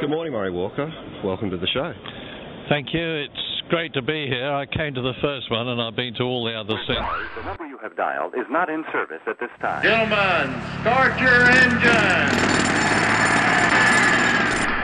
Good 0.00 0.10
morning, 0.10 0.32
Murray 0.32 0.52
Walker. 0.52 0.92
Welcome 1.24 1.50
to 1.50 1.56
the 1.56 1.66
show. 1.66 1.92
Thank 2.68 2.94
you. 2.94 3.24
It's 3.24 3.62
great 3.68 3.92
to 3.94 4.02
be 4.02 4.28
here. 4.28 4.52
I 4.52 4.64
came 4.64 4.94
to 4.94 5.02
the 5.02 5.14
first 5.20 5.50
one 5.50 5.66
and 5.66 5.82
I've 5.82 5.96
been 5.96 6.14
to 6.14 6.22
all 6.22 6.44
the 6.44 6.54
others 6.54 6.78
since. 6.86 7.00
The 7.36 7.42
number 7.42 7.66
you 7.66 7.78
have 7.78 7.96
dialed 7.96 8.34
is 8.34 8.46
not 8.48 8.70
in 8.70 8.84
service 8.92 9.20
at 9.26 9.40
this 9.40 9.50
time. 9.60 9.82
Gentlemen, 9.82 10.54
start 10.82 11.20
your 11.20 11.50
engine. 11.50 12.30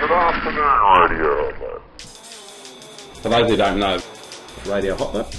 Good 0.01 0.11
afternoon, 0.11 1.21
Radio. 1.21 1.71
For 3.23 3.29
those 3.29 3.51
who 3.51 3.57
don't 3.57 3.79
know, 3.79 4.01
Radio 4.67 4.97
Hotlet. 4.97 5.33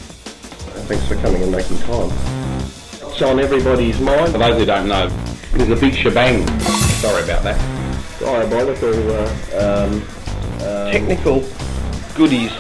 Thanks 0.87 1.05
for 1.05 1.15
coming 1.15 1.43
and 1.43 1.51
making 1.51 1.79
time. 1.79 2.11
It's 3.11 3.21
on 3.21 3.41
everybody's 3.41 3.99
mind. 3.99 4.31
For 4.31 4.37
those 4.37 4.57
who 4.57 4.65
don't 4.65 4.87
know, 4.87 5.09
it 5.53 5.61
is 5.61 5.69
a 5.69 5.75
big 5.75 5.95
shebang. 5.95 6.47
Sorry 7.01 7.23
about 7.25 7.43
that. 7.43 7.84
Diabolical 8.19 9.11
uh, 9.11 9.27
um, 9.59 10.01
um, 10.61 10.91
technical 10.91 11.43
goodies. 12.15 12.51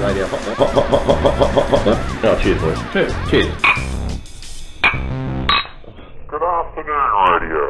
Radio 0.00 0.26
Hotlet. 0.26 0.54
Hot, 0.54 0.70
hot, 0.70 0.86
hot, 0.86 1.02
hot, 1.02 1.18
hot, 1.18 1.38
hot, 1.38 1.68
hot, 1.68 1.96
hot. 1.96 2.24
Oh, 2.24 2.38
cheers, 2.40 2.60
boys. 2.60 2.78
Cheers. 2.92 3.12
Cheers. 3.30 3.54
Good 6.28 6.42
afternoon, 6.42 7.10
Radio. 7.32 7.64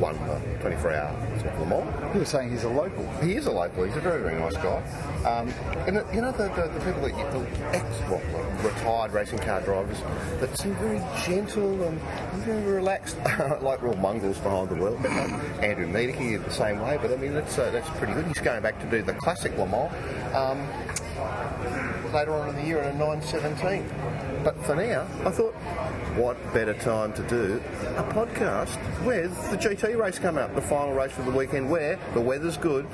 won 0.00 0.14
the 0.26 0.40
24 0.60 0.92
hour 0.92 1.28
Le 1.60 1.66
Mans. 1.66 2.14
You 2.14 2.20
were 2.20 2.24
saying 2.24 2.50
he's 2.50 2.64
a 2.64 2.68
local. 2.68 3.06
He 3.20 3.34
is 3.34 3.46
a 3.46 3.50
local. 3.50 3.84
He's 3.84 3.96
a 3.96 4.00
very, 4.00 4.22
very 4.22 4.38
nice 4.38 4.54
guy. 4.54 4.82
Um, 5.24 5.48
and 5.86 5.98
uh, 5.98 6.04
you 6.12 6.20
know 6.20 6.32
the, 6.32 6.48
the, 6.48 6.68
the 6.68 6.84
people 6.84 7.02
that 7.02 7.10
you, 7.10 7.40
the 7.40 7.76
ex, 7.76 7.84
well, 8.08 8.22
retired 8.62 9.12
racing 9.12 9.40
car 9.40 9.60
drivers 9.60 9.98
that 10.40 10.56
seem 10.58 10.74
very 10.76 11.02
gentle 11.24 11.82
and 11.82 12.00
very 12.44 12.62
relaxed, 12.62 13.16
like 13.60 13.82
real 13.82 13.96
mongrels 13.96 14.38
behind 14.38 14.70
the 14.70 14.74
wheel. 14.74 14.96
Andrew 15.62 15.86
Miedecke 15.86 16.42
the 16.44 16.50
same 16.50 16.80
way, 16.80 16.98
but 17.00 17.12
I 17.12 17.16
mean 17.16 17.34
that's 17.34 17.58
uh, 17.58 17.70
that's 17.70 17.88
pretty 17.98 18.14
good. 18.14 18.26
He's 18.26 18.38
going 18.38 18.62
back 18.62 18.80
to 18.80 18.86
do 18.86 19.02
the 19.02 19.14
classic 19.14 19.56
Le 19.58 19.66
Mans 19.66 19.92
um, 20.34 20.66
later 22.12 22.32
on 22.32 22.48
in 22.50 22.56
the 22.56 22.64
year 22.64 22.78
in 22.82 22.88
a 22.88 22.98
917. 22.98 23.84
But 24.44 24.56
for 24.64 24.76
now, 24.76 25.06
I 25.24 25.30
thought, 25.30 25.54
what 26.18 26.36
better 26.52 26.74
time 26.74 27.12
to 27.12 27.22
do 27.28 27.62
a 27.96 28.02
podcast 28.12 28.76
with 29.04 29.32
the 29.50 29.56
GT 29.56 29.96
race 29.96 30.18
coming 30.18 30.42
up, 30.42 30.52
the 30.56 30.60
final 30.60 30.92
race 30.92 31.16
of 31.16 31.24
the 31.24 31.30
weekend, 31.30 31.70
where 31.70 31.96
the 32.12 32.20
weather's 32.20 32.56
good. 32.56 32.84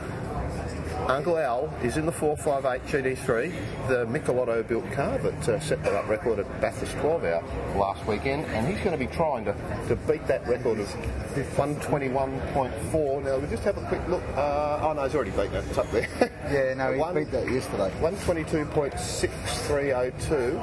Uncle 1.08 1.36
Al 1.38 1.68
is 1.82 1.96
in 1.98 2.06
the 2.06 2.12
458 2.12 3.16
GT3, 3.16 3.52
the 3.88 4.06
Michelotto 4.06 4.66
built 4.66 4.90
car 4.92 5.18
that 5.18 5.48
uh, 5.48 5.60
set 5.60 5.86
up 5.86 6.08
record 6.08 6.38
at 6.38 6.60
Bathurst 6.62 6.94
12 6.96 7.24
hour 7.24 7.42
last 7.76 8.06
weekend, 8.06 8.46
and 8.46 8.66
he's 8.66 8.78
going 8.82 8.98
to 8.98 9.06
be 9.06 9.12
trying 9.14 9.44
to, 9.44 9.52
to 9.88 9.96
beat 10.10 10.26
that 10.28 10.46
record 10.48 10.80
of 10.80 10.86
121.4. 10.88 13.22
Now, 13.24 13.36
we 13.38 13.46
just 13.48 13.64
have 13.64 13.76
a 13.76 13.82
quick 13.86 14.00
look. 14.08 14.22
Uh, 14.34 14.78
oh, 14.82 14.94
no, 14.94 15.04
he's 15.04 15.14
already 15.14 15.30
beaten 15.32 15.54
it. 15.56 15.64
It's 15.68 15.76
up 15.78 15.90
there. 15.90 16.08
Yeah, 16.50 16.72
no, 16.74 16.92
he 16.92 16.98
One- 16.98 17.14
beat 17.14 17.30
that 17.32 17.50
yesterday. 17.50 17.90
122.6302 18.00 20.58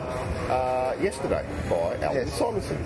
uh, 0.50 0.96
yesterday 1.02 1.46
by 1.70 1.76
Alan 2.04 2.16
Yes. 2.16 2.30
Simonsen. 2.40 2.78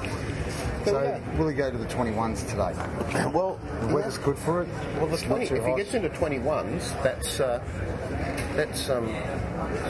So 0.85 1.21
will 1.37 1.47
he 1.47 1.55
go 1.55 1.71
to 1.71 1.77
the 1.77 1.85
21s 1.87 2.47
today? 2.49 3.29
well, 3.31 3.59
The 3.81 3.93
weather's 3.93 4.17
good 4.19 4.37
for 4.37 4.61
it. 4.61 4.69
Well, 4.97 5.07
the 5.07 5.17
20, 5.17 5.47
too 5.47 5.55
if 5.55 5.65
he 5.65 5.75
gets 5.75 5.93
into 5.93 6.09
21s, 6.09 7.03
that's 7.03 7.39
uh, 7.39 7.63
that's 8.55 8.89
um, 8.89 9.07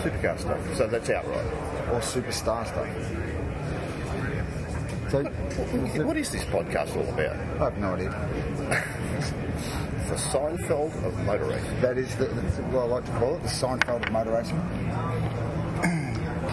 supercar 0.03 0.39
stuff. 0.39 0.75
So 0.77 0.87
that's 0.87 1.09
outright. 1.09 1.45
or 1.91 1.99
superstar 1.99 2.65
stuff. 2.65 2.87
So 5.11 5.23
What 6.03 6.17
is 6.17 6.29
this 6.31 6.43
podcast 6.45 6.95
all 6.95 7.07
about? 7.13 7.35
I 7.61 7.65
have 7.65 7.77
no 7.77 7.93
idea. 7.95 8.81
The 10.05 10.13
Seinfeld 10.17 10.93
of 11.03 11.17
motor 11.25 11.45
racing. 11.45 11.81
That 11.81 11.97
is 11.97 12.15
the, 12.17 12.25
what 12.25 12.83
I 12.83 12.85
like 12.85 13.05
to 13.05 13.11
call 13.13 13.35
it, 13.37 13.41
the 13.41 13.49
Seinfeld 13.49 14.05
of 14.05 14.11
motor 14.11 14.33
racing. 14.33 14.59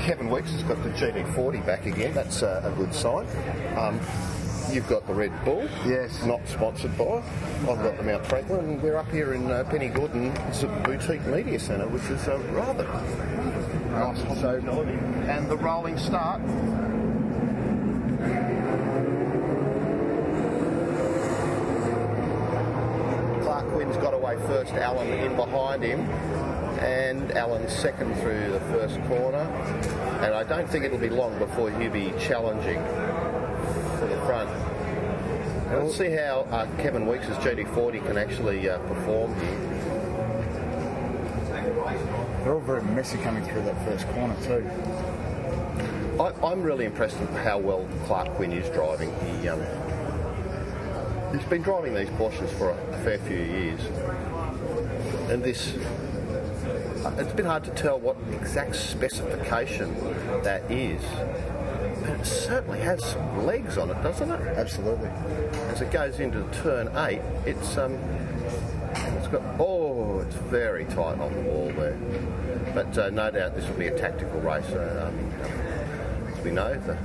Kevin 0.02 0.28
Weekes 0.28 0.50
has 0.50 0.64
got 0.64 0.82
the 0.82 0.90
GT40 0.90 1.64
back 1.64 1.86
again. 1.86 2.12
That's 2.12 2.42
uh, 2.42 2.60
a 2.64 2.76
good 2.76 2.92
sign. 2.92 3.24
Um, 3.76 4.00
you've 4.72 4.88
got 4.88 5.06
the 5.06 5.14
Red 5.14 5.32
Bull. 5.44 5.68
Yes. 5.86 6.24
Not 6.24 6.40
sponsored 6.48 6.98
by. 6.98 7.22
I've 7.60 7.78
got 7.78 7.96
the 7.96 8.02
Mount 8.02 8.26
Franklin. 8.26 8.60
and 8.60 8.82
We're 8.82 8.96
up 8.96 9.08
here 9.12 9.34
in 9.34 9.48
uh, 9.48 9.62
Penny 9.70 9.88
Gordon 9.88 10.32
it's 10.48 10.64
a 10.64 10.66
boutique 10.66 11.24
media 11.26 11.60
centre, 11.60 11.86
which 11.86 12.02
is 12.10 12.26
uh, 12.26 12.36
rather 12.50 12.82
nice. 13.92 14.40
So 14.40 14.60
And 15.28 15.48
the 15.48 15.56
rolling 15.56 15.96
start. 15.98 16.40
Klark 23.40 23.72
Quinn's 23.72 23.96
got 23.98 24.14
away 24.14 24.36
first, 24.48 24.72
Allen 24.72 25.08
in 25.08 25.36
behind 25.36 25.82
him, 25.84 26.00
and 27.12 27.32
Allen 27.32 27.68
second 27.68 28.14
through 28.16 28.52
the 28.52 28.60
first 28.60 29.00
corner. 29.04 29.42
And 30.22 30.34
I 30.34 30.44
don't 30.44 30.68
think 30.68 30.84
it'll 30.84 30.98
be 30.98 31.10
long 31.10 31.38
before 31.38 31.70
he'll 31.70 31.92
be 31.92 32.12
challenging 32.18 32.82
for 33.98 34.06
the 34.08 34.16
front. 34.24 34.48
And 35.70 35.84
Let's 35.84 35.96
see 35.96 36.10
how 36.10 36.46
uh, 36.50 36.66
Kevin 36.78 37.06
Weekes' 37.06 37.26
GT40 37.26 38.06
can 38.06 38.16
actually 38.16 38.68
uh, 38.68 38.78
perform 38.80 39.34
here. 39.40 39.58
they're 42.44 42.54
all 42.54 42.60
very 42.60 42.82
messy 42.82 43.18
coming 43.18 43.44
through 43.44 43.62
that 43.62 43.84
first 43.84 44.06
corner 44.08 44.36
too. 44.44 44.68
I, 46.20 46.32
I'm 46.46 46.62
really 46.62 46.86
impressed 46.86 47.20
with 47.20 47.30
how 47.36 47.58
well 47.58 47.86
Klark 48.06 48.34
Quinn 48.36 48.52
is 48.52 48.68
driving. 48.70 49.14
He, 49.40 49.48
um, 49.48 49.60
he's 51.32 51.44
been 51.44 51.62
driving 51.62 51.94
these 51.94 52.08
Porsches 52.10 52.50
for 52.58 52.70
a, 52.70 52.74
a 52.74 52.98
fair 53.04 53.18
few 53.18 53.36
years, 53.36 53.80
and 55.30 55.42
this. 55.42 55.74
Uh, 57.18 57.22
It's 57.22 57.32
been 57.32 57.46
hard 57.46 57.64
to 57.64 57.70
tell 57.70 57.98
what 57.98 58.16
exact 58.32 58.76
specification 58.76 59.94
that 60.42 60.62
is, 60.70 61.02
but 62.00 62.10
it 62.10 62.24
certainly 62.24 62.80
has 62.80 63.04
some 63.04 63.46
legs 63.46 63.78
on 63.78 63.90
it, 63.90 64.02
doesn't 64.02 64.30
it? 64.30 64.40
Absolutely. 64.56 65.08
As 65.68 65.80
it 65.80 65.90
goes 65.90 66.20
into 66.20 66.42
turn 66.62 66.88
eight, 66.96 67.22
it's 67.46 67.76
um, 67.76 67.94
it's 69.16 69.28
got 69.28 69.42
oh, 69.58 70.20
it's 70.20 70.36
very 70.36 70.84
tight 70.86 71.18
on 71.18 71.32
the 71.34 71.40
wall 71.40 71.72
there. 71.76 71.98
But 72.74 72.96
uh, 72.98 73.10
no 73.10 73.30
doubt 73.30 73.54
this 73.54 73.68
will 73.68 73.78
be 73.78 73.88
a 73.88 73.98
tactical 73.98 74.40
race. 74.40 74.66
Uh, 74.66 75.10
um, 75.10 76.32
as 76.32 76.44
we 76.44 76.50
know, 76.50 76.78
the 76.80 76.96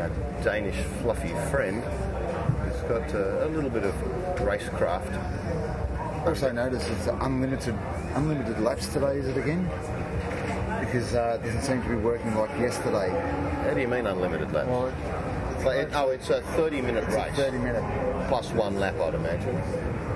our 0.00 0.08
Danish 0.42 0.76
fluffy 1.00 1.34
friend 1.50 1.82
has 1.84 2.80
got 2.82 3.14
uh, 3.14 3.46
a 3.46 3.48
little 3.48 3.70
bit 3.70 3.84
of 3.84 3.94
racecraft. 4.38 5.12
Also 6.26 6.50
notice 6.50 6.88
it's 6.88 7.08
unlimited 7.20 7.74
unlimited 8.14 8.60
laps 8.60 8.86
today, 8.88 9.16
is 9.18 9.26
it 9.28 9.36
again? 9.36 9.68
Because 10.80 11.14
uh, 11.14 11.38
it 11.40 11.44
doesn't 11.46 11.62
seem 11.62 11.82
to 11.82 11.88
be 11.88 11.94
working 11.96 12.34
like 12.36 12.50
yesterday. 12.58 13.10
How 13.64 13.74
do 13.74 13.80
you 13.80 13.88
mean 13.88 14.06
unlimited 14.06 14.52
laps? 14.52 14.68
Well, 14.68 14.92
Like, 15.64 15.76
it- 15.78 15.90
oh, 15.94 16.10
it's 16.10 16.28
a 16.30 16.40
30-minute 16.56 17.04
it's 17.04 17.14
a 17.14 17.18
race 17.18 17.36
30 17.36 17.58
minute. 17.58 17.84
plus 18.28 18.50
one 18.50 18.78
lap, 18.80 18.94
I'd 19.00 19.14
imagine. 19.14 19.56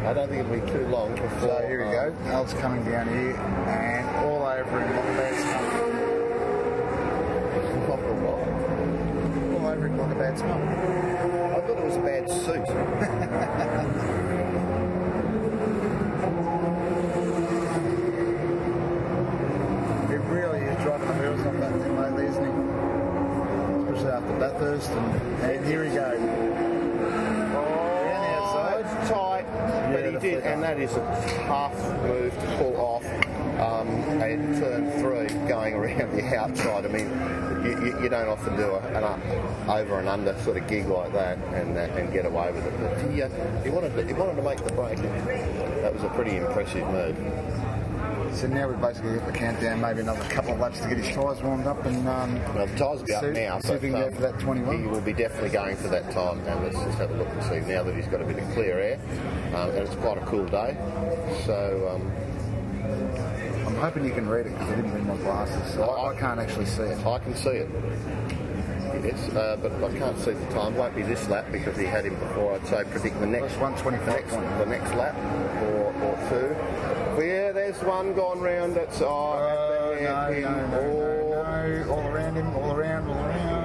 I 0.05 0.13
don't 0.13 0.29
think 0.29 0.41
it'll 0.47 0.61
be 0.67 0.73
too 0.73 0.87
long 0.89 1.15
before. 1.15 1.41
So 1.61 1.67
here 1.67 1.89
we 1.89 1.97
uh, 1.97 2.11
go. 2.11 2.17
Al's 2.31 2.53
coming 2.55 2.85
down 2.85 3.09
here 3.09 3.37
and 3.37 4.09
all 4.25 4.43
over 4.47 4.83
in 4.83 4.89
Lockabad 4.93 5.35
smoke. 5.43 5.83
Not 7.89 7.99
a 7.99 8.15
while. 8.23 9.61
All 9.61 9.67
over 9.73 9.87
in 9.87 9.93
Lockabad 9.97 10.35
smoke. 10.39 10.63
I 11.57 11.61
thought 11.67 11.79
it 11.79 11.85
was 11.85 11.97
a 11.97 12.01
bad 12.01 12.29
suit. 12.31 12.67
It 20.09 20.21
really 20.31 20.61
is 20.61 20.77
driving 20.85 21.09
the 21.09 21.15
wheels 21.15 21.47
off 21.47 21.55
that 21.59 21.73
thing 21.81 22.01
lately, 22.01 22.27
isn't 22.27 22.45
he? 22.45 22.51
Especially 23.83 23.91
after 23.91 24.15
Bathurst 24.35 24.91
and, 24.91 25.43
and 25.43 25.67
here 25.67 25.85
we 25.85 25.91
go. 25.91 26.11
Around 27.57 28.23
the 28.23 28.29
outside. 28.37 28.81
It's 28.81 29.11
tight, 29.11 29.45
Yeah, 29.47 29.93
but 29.93 30.23
he 30.23 30.31
did, 30.31 30.45
and 30.45 30.63
that 30.63 30.79
is 30.79 30.93
a 30.93 31.45
tough 31.47 31.75
move 32.03 32.33
to 32.35 32.57
pull 32.59 32.77
off. 32.77 33.05
Um, 33.57 33.89
and 34.21 34.59
turn 34.59 34.91
three, 35.01 35.29
going 35.49 35.73
around 35.75 36.13
the 36.17 36.37
outside. 36.37 36.85
I 36.85 36.89
mean, 36.89 37.09
you, 37.65 37.87
you, 37.87 38.03
you 38.03 38.09
don't 38.11 38.29
often 38.29 38.55
do 38.55 38.65
a, 38.73 38.81
an 38.89 39.03
up, 39.03 39.19
over 39.69 39.99
and 39.99 40.09
under 40.09 40.39
sort 40.43 40.59
of 40.59 40.67
gig 40.69 40.87
like 40.87 41.13
that 41.15 41.39
and 41.55 41.77
uh, 41.77 41.81
and 41.97 42.13
get 42.13 42.27
away 42.27 42.53
with 42.53 42.67
it. 42.67 42.79
But 42.79 43.11
he, 43.11 43.23
uh, 43.23 43.31
he 43.63 43.71
wanted 43.71 43.95
to, 43.95 44.07
he 44.07 44.13
wanted 44.13 44.37
to 44.37 44.43
make 44.43 44.63
the 44.63 44.73
break. 44.75 44.99
That 44.99 45.95
was 45.95 46.03
a 46.03 46.11
pretty 46.11 46.37
impressive 46.37 46.87
move. 46.89 47.17
So 48.37 48.47
now 48.49 48.69
we've 48.69 48.79
basically 48.79 49.15
got 49.15 49.27
the 49.27 49.33
countdown, 49.33 49.81
maybe 49.81 50.01
another 50.01 50.23
couple 50.29 50.53
of 50.53 50.61
laps 50.61 50.79
to 50.81 50.89
get 50.91 50.99
his 50.99 51.09
tyres 51.15 51.41
warmed 51.43 51.67
up 51.67 51.83
and 51.87 52.07
um, 52.07 52.35
Well, 52.55 52.67
the 52.67 52.77
tyres 52.77 53.01
will 53.01 53.07
be 53.07 53.15
up 53.15 53.25
see, 53.25 53.31
now, 53.31 53.59
see 53.61 53.73
if 53.73 53.83
we 53.83 53.89
can 53.89 53.99
but, 53.99 54.11
go 54.11 54.17
for 54.17 54.23
that 54.23 54.41
21. 54.41 54.79
He 54.79 54.87
will 54.87 55.01
be 55.01 55.15
definitely 55.15 55.49
going 55.49 55.75
for 55.77 55.89
that 55.89 56.11
time. 56.11 56.45
Now 56.45 56.61
let's 56.63 56.77
just 56.77 56.99
have 56.99 57.11
a 57.13 57.15
look 57.15 57.29
and 57.29 57.43
see. 57.45 57.61
Now 57.61 57.83
that 57.83 57.95
he's 57.95 58.07
got 58.09 58.21
a 58.21 58.25
bit 58.27 58.39
of 58.39 58.47
clear 58.53 58.79
air, 58.79 59.01
um, 59.55 59.71
and 59.71 59.79
it's 59.79 59.95
quite 59.95 60.19
a 60.19 60.27
cool 60.27 60.45
day, 60.45 60.77
so 61.47 61.89
um, 61.95 63.67
I'm 63.67 63.77
hoping 63.77 64.05
you 64.05 64.13
can 64.13 64.29
read 64.29 64.49
it 64.49 64.53
because 64.53 64.69
I 64.69 64.75
didn't 64.77 64.91
bring 64.91 65.07
my 65.07 65.17
glasses. 65.17 65.73
So 65.73 65.85
I, 65.85 66.13
I 66.13 66.21
can't 66.21 66.39
actually 66.39 66.67
see 66.67 66.83
it. 66.83 67.07
I 67.07 67.19
can 67.19 67.35
see 67.35 67.49
it. 67.49 67.71
Yes, 69.03 69.31
uh, 69.31 69.57
but 69.63 69.73
I 69.83 69.99
can't 69.99 70.19
see 70.19 70.33
the 70.33 70.47
time. 70.53 70.75
Won't 70.77 70.95
be 70.95 71.03
this 71.03 71.27
lap 71.31 71.47
because 71.51 71.79
he 71.79 71.85
had 71.85 72.05
him 72.05 72.19
before. 72.19 72.55
I'd 72.55 72.67
say 72.67 72.85
predict 72.85 73.19
the 73.19 73.27
next 73.27 73.57
That's 73.57 73.83
125 73.83 74.31
the 74.31 74.41
next, 74.41 74.59
the 74.59 74.67
next 74.67 74.95
lap 74.95 75.15
or, 76.07 76.29
two. 76.29 76.55
Well, 77.17 77.23
yeah, 77.27 77.53
there's 77.53 77.79
one 77.83 78.15
gone 78.15 78.41
round. 78.41 78.77
It's 78.77 79.01
oh, 79.01 79.07
Oh, 79.09 79.93
yeah, 80.01 80.29
no, 80.31 80.51
no, 80.51 80.67
no, 80.67 80.79
Oh, 80.79 81.43
no, 81.43 81.85
no, 81.85 81.93
all 81.95 82.07
around 82.09 82.35
him, 82.37 82.49
all 82.57 82.73
around, 82.73 83.09
all 83.09 83.15
around. 83.17 83.57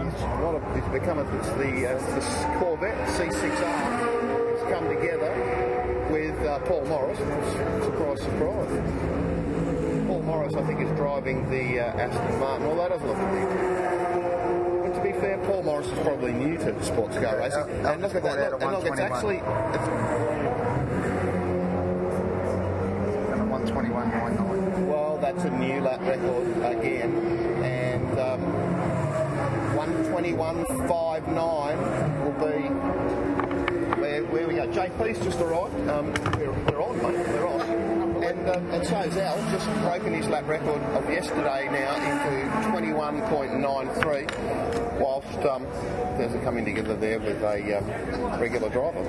A, 0.56 0.78
it's 0.78 0.88
become 0.90 1.20
a, 1.20 1.38
it's 1.38 1.50
the, 1.50 1.88
uh, 1.90 2.16
this 2.16 2.28
Corvette 2.60 3.08
C6R. 3.10 4.54
It's 4.54 4.64
come 4.74 4.88
together 4.90 5.32
with 6.12 6.38
uh, 6.48 6.60
Paul 6.60 6.86
Morris. 6.86 7.18
Surprise, 7.20 8.22
surprise. 8.22 10.08
Paul 10.08 10.22
Morris, 10.24 10.54
I 10.56 10.64
think, 10.66 10.82
is 10.82 10.90
driving 10.98 11.50
the 11.50 11.80
uh, 11.80 11.98
Aston 11.98 12.40
Martin. 12.40 12.68
Well, 12.68 12.76
that 12.78 12.90
doesn't 12.90 13.08
look. 13.08 13.20
But 14.84 14.94
to 14.98 15.04
be 15.04 15.12
fair, 15.20 15.38
Paul 15.46 15.64
Morris 15.64 15.88
is 15.88 16.00
probably 16.00 16.34
new 16.34 16.58
to 16.58 16.84
sports 16.84 17.16
car 17.18 17.38
racing. 17.40 17.60
uh, 17.86 17.92
and 17.94 18.02
look 18.02 18.16
at 18.16 18.24
that. 18.24 18.52
Look, 18.52 18.62
and 18.62 18.72
look, 18.72 18.86
it's 18.86 19.00
actually. 19.00 19.38
It's, 19.38 20.61
And 23.72 23.88
a 23.88 23.90
121.99. 23.90 24.86
well, 24.88 25.18
that's 25.18 25.44
a 25.46 25.50
new 25.50 25.80
lap 25.82 26.02
record 26.02 26.46
again. 26.58 27.16
And 27.64 28.20
um, 28.20 28.42
121.59 29.76 32.26
will 32.26 32.34
be 32.34 32.68
where, 34.02 34.24
where 34.26 34.46
we 34.48 34.56
go. 34.56 34.68
JP's 34.68 35.24
just 35.24 35.40
arrived. 35.40 35.88
Um, 35.88 36.12
we're, 36.38 36.52
we're 36.52 36.82
on, 36.82 36.98
mate. 36.98 37.28
We're 37.30 37.48
on. 37.48 37.71
And, 38.32 38.50
um, 38.50 38.66
and 38.72 38.88
so 38.88 38.98
is 39.02 39.18
Al, 39.18 39.36
just 39.52 39.68
broken 39.82 40.14
his 40.14 40.30
lap 40.30 40.48
record 40.48 40.82
of 40.82 41.10
yesterday 41.10 41.68
now 41.70 41.98
into 41.98 42.48
21.93, 42.72 45.02
whilst 45.02 45.40
um, 45.40 45.64
there's 46.18 46.34
a 46.34 46.40
coming 46.40 46.64
together 46.64 46.96
there 46.96 47.20
with 47.20 47.44
a 47.44 47.80
um, 47.80 47.86
regular 48.40 48.70
driver. 48.70 49.04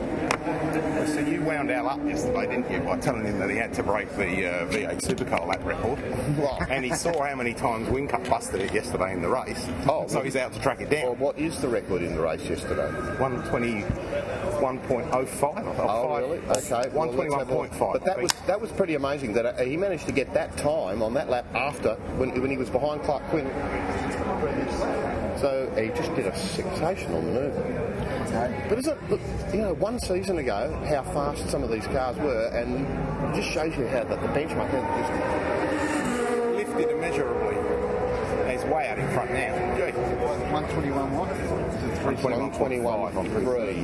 So 1.07 1.21
you 1.21 1.41
wound 1.43 1.71
Al 1.71 1.89
up 1.89 2.05
yesterday, 2.05 2.49
didn't 2.49 2.69
you, 2.69 2.81
by 2.81 2.99
telling 2.99 3.25
him 3.25 3.39
that 3.39 3.49
he 3.49 3.55
had 3.55 3.73
to 3.75 3.85
break 3.85 4.11
the 4.17 4.25
uh, 4.25 4.67
V8 4.67 5.01
Supercar 5.01 5.47
lap 5.47 5.65
record? 5.65 6.01
Right. 6.37 6.71
And 6.83 6.85
he 6.85 6.93
saw 6.93 7.23
how 7.23 7.37
many 7.37 7.55
times 7.55 7.87
Whincup 7.89 8.29
busted 8.29 8.61
it 8.61 8.75
yesterday 8.75 9.13
in 9.13 9.23
the 9.23 9.29
race. 9.29 9.69
Oh, 9.87 10.09
so 10.09 10.23
he's 10.23 10.35
out 10.35 10.53
to 10.55 10.61
track 10.61 10.81
it 10.81 10.91
down. 10.91 11.05
Well, 11.05 11.15
what 11.15 11.39
is 11.39 11.61
the 11.61 11.69
record 11.69 12.03
in 12.03 12.17
the 12.17 12.21
race 12.21 12.45
yesterday? 12.49 12.91
120, 13.21 13.85
1.05. 14.63 15.75
Oh, 15.81 16.17
really? 16.19 16.39
Okay. 16.39 16.89
well, 16.95 17.11
let's 17.11 17.35
have 17.35 17.51
a 17.51 17.55
look. 17.55 17.71
121.5. 17.73 17.93
But 17.93 18.05
that 18.05 18.23
was 18.23 18.31
that 18.47 18.61
was 18.61 18.71
pretty 18.71 18.95
amazing 18.95 19.33
that 19.33 19.45
uh, 19.45 19.65
he 19.65 19.77
managed 19.77 20.07
to 20.07 20.13
get 20.13 20.33
that 20.35 20.57
time 20.57 21.03
on 21.03 21.15
that 21.15 21.29
lap 21.29 21.47
after 21.53 21.95
when, 22.17 22.41
when 22.41 22.51
he 22.51 22.57
was 22.57 22.71
behind 22.71 23.03
Klark 23.03 23.29
Quinn. 23.31 23.51
So 25.41 25.69
he 25.77 25.89
just 25.89 26.15
did 26.15 26.27
a 26.29 26.37
sensational 26.37 27.23
manoeuvre. 27.23 28.69
But 28.69 28.79
is 28.79 28.87
it, 28.87 29.11
look, 29.11 29.21
you 29.53 29.61
know 29.61 29.75
one 29.75 29.99
season 29.99 30.39
ago 30.39 30.73
how 30.89 31.03
fast 31.03 31.51
some 31.51 31.65
of 31.65 31.71
these 31.71 31.87
cars 31.89 32.17
were, 32.19 32.47
and 32.55 32.87
it 33.35 33.43
just 33.43 33.53
shows 33.53 33.77
you 33.77 33.87
how 33.89 34.05
that 34.05 34.21
the 34.23 34.29
benchmark 34.29 34.71
how 34.71 34.81
just 35.03 35.13
lifted 36.57 36.89
immeasurably. 36.97 37.57
He's 38.51 38.65
way 38.65 38.89
out 38.89 38.99
in 38.99 39.09
front 39.11 39.33
now. 39.33 39.57
Gee. 39.77 39.93
121 39.93 41.17
what? 41.17 41.52
121 42.05 43.13
three. 43.31 43.83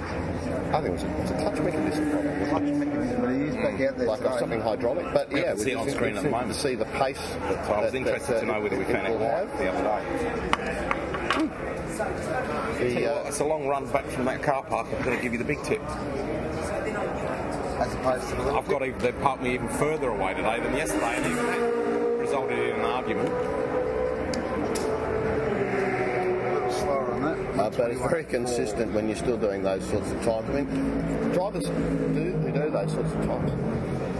I 0.73 0.81
think 0.81 0.87
it 0.87 0.91
was 0.91 1.03
a, 1.03 1.21
it's 1.21 1.31
a 1.31 1.35
clutch 1.37 1.59
mechanism 1.61 2.09
problem, 2.11 2.39
wasn't 2.51 2.77
mechanism, 2.77 3.21
but 3.21 3.29
he 3.31 3.49
back 3.63 3.81
out 3.89 3.97
there 3.97 4.07
like 4.07 4.19
today. 4.19 4.37
something 4.39 4.61
hydraulic. 4.61 5.05
But 5.13 5.29
We 5.31 5.39
yeah, 5.39 5.47
haven't 5.47 5.63
seen 5.63 5.77
it 5.77 5.79
on 5.79 5.89
screen 5.89 6.17
at 6.17 6.23
the 6.23 6.29
moment. 6.29 6.53
to 6.53 6.59
see 6.59 6.75
the 6.75 6.85
pace. 6.85 7.17
That, 7.49 7.69
I 7.71 7.81
was 7.81 7.91
that- 7.93 7.97
interested 7.97 8.33
that, 8.35 8.39
to 8.41 8.45
know 8.45 8.59
whether 8.61 8.77
we 8.77 8.83
it 8.83 8.91
found 8.91 9.07
it 9.07 9.11
will 9.11 9.19
right 9.19 9.47
have. 9.47 9.57
the 9.57 9.69
other 9.71 9.83
day. 9.83 10.01
The, 12.77 12.95
Well, 12.95 13.25
uh, 13.25 13.27
it's 13.29 13.39
a 13.39 13.45
long 13.45 13.67
run 13.67 13.89
back 13.91 14.05
from 14.07 14.25
that 14.25 14.43
car 14.43 14.61
park. 14.63 14.87
I'm 14.93 15.01
going 15.03 15.15
to 15.15 15.23
give 15.23 15.31
you 15.31 15.37
the 15.37 15.45
big 15.45 15.63
tip. 15.63 15.81
As 17.79 17.93
opposed 17.93 18.29
to 18.29 18.35
the 18.35 18.51
I've 18.51 18.67
got 18.67 18.85
even, 18.85 18.99
they 18.99 19.13
parked 19.13 19.41
me 19.41 19.53
even 19.53 19.69
further 19.69 20.09
away 20.09 20.33
today 20.33 20.59
than 20.59 20.75
yesterday, 20.75 21.15
and 21.15 21.25
even 21.25 21.45
that 21.45 21.59
resulted 22.19 22.57
in 22.59 22.75
an 22.75 22.81
argument. 22.81 23.29
little 26.53 26.71
slower 26.71 27.13
on 27.13 27.21
that. 27.21 27.59
Uh, 27.59 27.69
but 27.69 27.91
it's 27.91 28.01
very 28.01 28.25
consistent 28.25 28.91
when 28.91 29.07
you're 29.07 29.17
still 29.17 29.37
doing 29.37 29.63
those 29.63 29.87
sorts 29.87 30.11
of 30.11 30.21
times. 30.23 30.49
I 30.49 30.61
mean, 30.61 31.31
drivers 31.31 31.65
do, 31.65 32.37
they 32.43 32.51
do 32.51 32.69
those 32.69 32.91
sorts 32.91 33.13
of 33.13 33.25
times. 33.25 33.51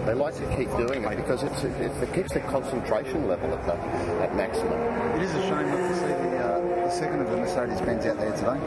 They 0.06 0.14
like 0.14 0.36
to 0.36 0.56
keep 0.56 0.70
doing 0.78 1.04
it 1.04 1.18
because 1.18 1.44
it's, 1.44 1.64
it, 1.64 1.74
it 1.82 2.14
keeps 2.14 2.32
their 2.32 2.44
concentration 2.44 3.28
level 3.28 3.54
at, 3.54 3.66
the, 3.66 3.74
at 4.24 4.36
maximum. 4.36 4.80
It 5.20 5.24
is 5.24 5.34
a 5.34 5.42
shame 5.42 5.68
not 5.68 5.90
to 5.90 5.96
see 5.96 6.06
the 6.06 6.35
second 6.96 7.20
of 7.20 7.30
the 7.30 7.36
Mercedes-Benz 7.36 8.06
out 8.06 8.18
there 8.18 8.32
today. 8.32 8.58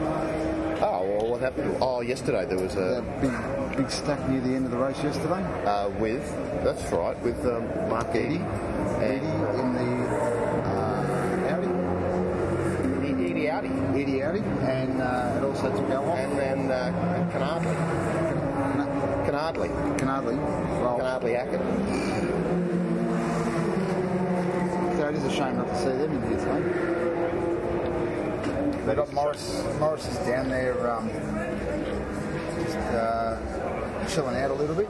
Oh, 0.85 1.03
well, 1.03 1.31
what 1.31 1.41
happened? 1.41 1.75
Oh, 1.81 2.01
yesterday 2.01 2.45
there 2.45 2.59
was 2.59 2.75
a 2.75 3.03
big, 3.21 3.31
big 3.75 3.89
stack 3.89 4.19
near 4.29 4.39
the 4.39 4.53
end 4.53 4.65
of 4.65 4.71
the 4.71 4.77
race 4.77 5.01
yesterday. 5.01 5.41
uh, 5.65 5.89
with 5.97 6.23
that's 6.63 6.83
right 6.91 7.17
with 7.23 7.43
um, 7.47 7.65
Mark 7.89 8.09
Eddy 8.09 8.39
Eddie 9.01 9.25
in 9.25 9.73
the 9.73 10.05
uh, 10.61 11.55
Audi. 11.55 11.69
Eddy 13.31 13.49
Audi, 13.49 13.69
Eddie 13.99 14.23
Audi, 14.23 14.43
and 14.61 15.01
uh, 15.01 15.33
it 15.37 15.43
also 15.43 15.75
took 15.75 15.89
our 15.89 16.15
and 16.15 16.37
then 16.37 16.69
uh, 16.69 16.91
Canardley, 17.33 17.75
Canardley, 19.25 19.97
Canardley. 19.97 20.37
Well, 20.81 20.99
Canardley 20.99 21.33
Hackett. 21.35 21.61
so 24.97 25.07
it 25.07 25.15
is 25.15 25.23
a 25.23 25.31
shame 25.31 25.57
not 25.57 25.67
to 25.67 25.77
see 25.79 25.85
them 25.85 26.11
in 26.11 26.21
here 26.29 26.37
today. 26.37 26.98
They've 28.89 28.97
got 28.97 29.13
Morris. 29.13 29.63
Morris 29.79 30.07
is 30.07 30.17
down 30.25 30.49
there, 30.49 30.89
um, 30.89 31.09
just 32.55 32.75
uh, 32.75 33.37
chilling 34.09 34.35
out 34.35 34.49
a 34.49 34.53
little 34.55 34.73
bit. 34.73 34.89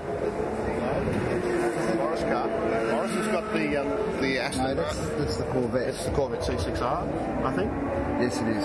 Morris 1.98 2.22
car. 2.22 2.48
Morris 2.94 3.12
has 3.12 3.28
got 3.28 3.52
the 3.52 3.76
um, 3.76 3.90
the 4.22 4.36
No, 4.36 4.40
Aston. 4.40 4.78
that's, 4.78 4.96
that's 4.96 5.36
the 5.36 5.44
Corvette. 5.48 5.90
It's 5.90 6.06
the 6.06 6.12
Corvette 6.12 6.40
C6R, 6.40 7.44
I 7.44 7.54
think. 7.54 7.70
Yes, 8.22 8.40
it 8.40 8.48
is. 8.48 8.64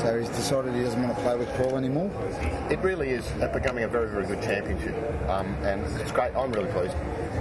So 0.00 0.18
he's 0.18 0.30
decided 0.30 0.74
he 0.74 0.82
doesn't 0.82 1.02
want 1.02 1.14
to 1.14 1.22
play 1.22 1.36
with 1.36 1.54
Paul 1.56 1.76
anymore. 1.76 2.10
It 2.70 2.78
really 2.78 3.10
is 3.10 3.30
becoming 3.52 3.84
a 3.84 3.88
very, 3.88 4.08
very 4.08 4.24
good 4.24 4.40
championship, 4.42 4.94
um, 5.28 5.54
and 5.64 5.84
it's 6.00 6.12
great. 6.12 6.34
I'm 6.34 6.50
really 6.50 6.72
pleased. 6.72 6.96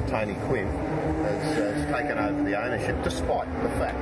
Tony 0.08 0.36
Quinn 0.48 0.68
has, 0.68 1.58
uh, 1.58 1.74
has 1.74 1.86
taken 1.92 2.18
over 2.18 2.44
the 2.44 2.56
ownership, 2.60 3.02
despite 3.04 3.48
the 3.64 3.70
fact 3.70 3.98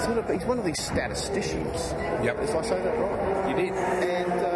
sort 0.00 0.18
of, 0.18 0.28
he's 0.30 0.44
one 0.44 0.58
of 0.58 0.64
these 0.64 0.80
statisticians. 0.82 1.92
Yep. 2.24 2.38
If 2.42 2.54
I 2.54 2.62
say 2.62 2.80
that 2.82 2.98
right. 2.98 3.50
You 3.50 3.56
did. 3.56 3.72
And 3.74 4.32
uh, 4.32 4.49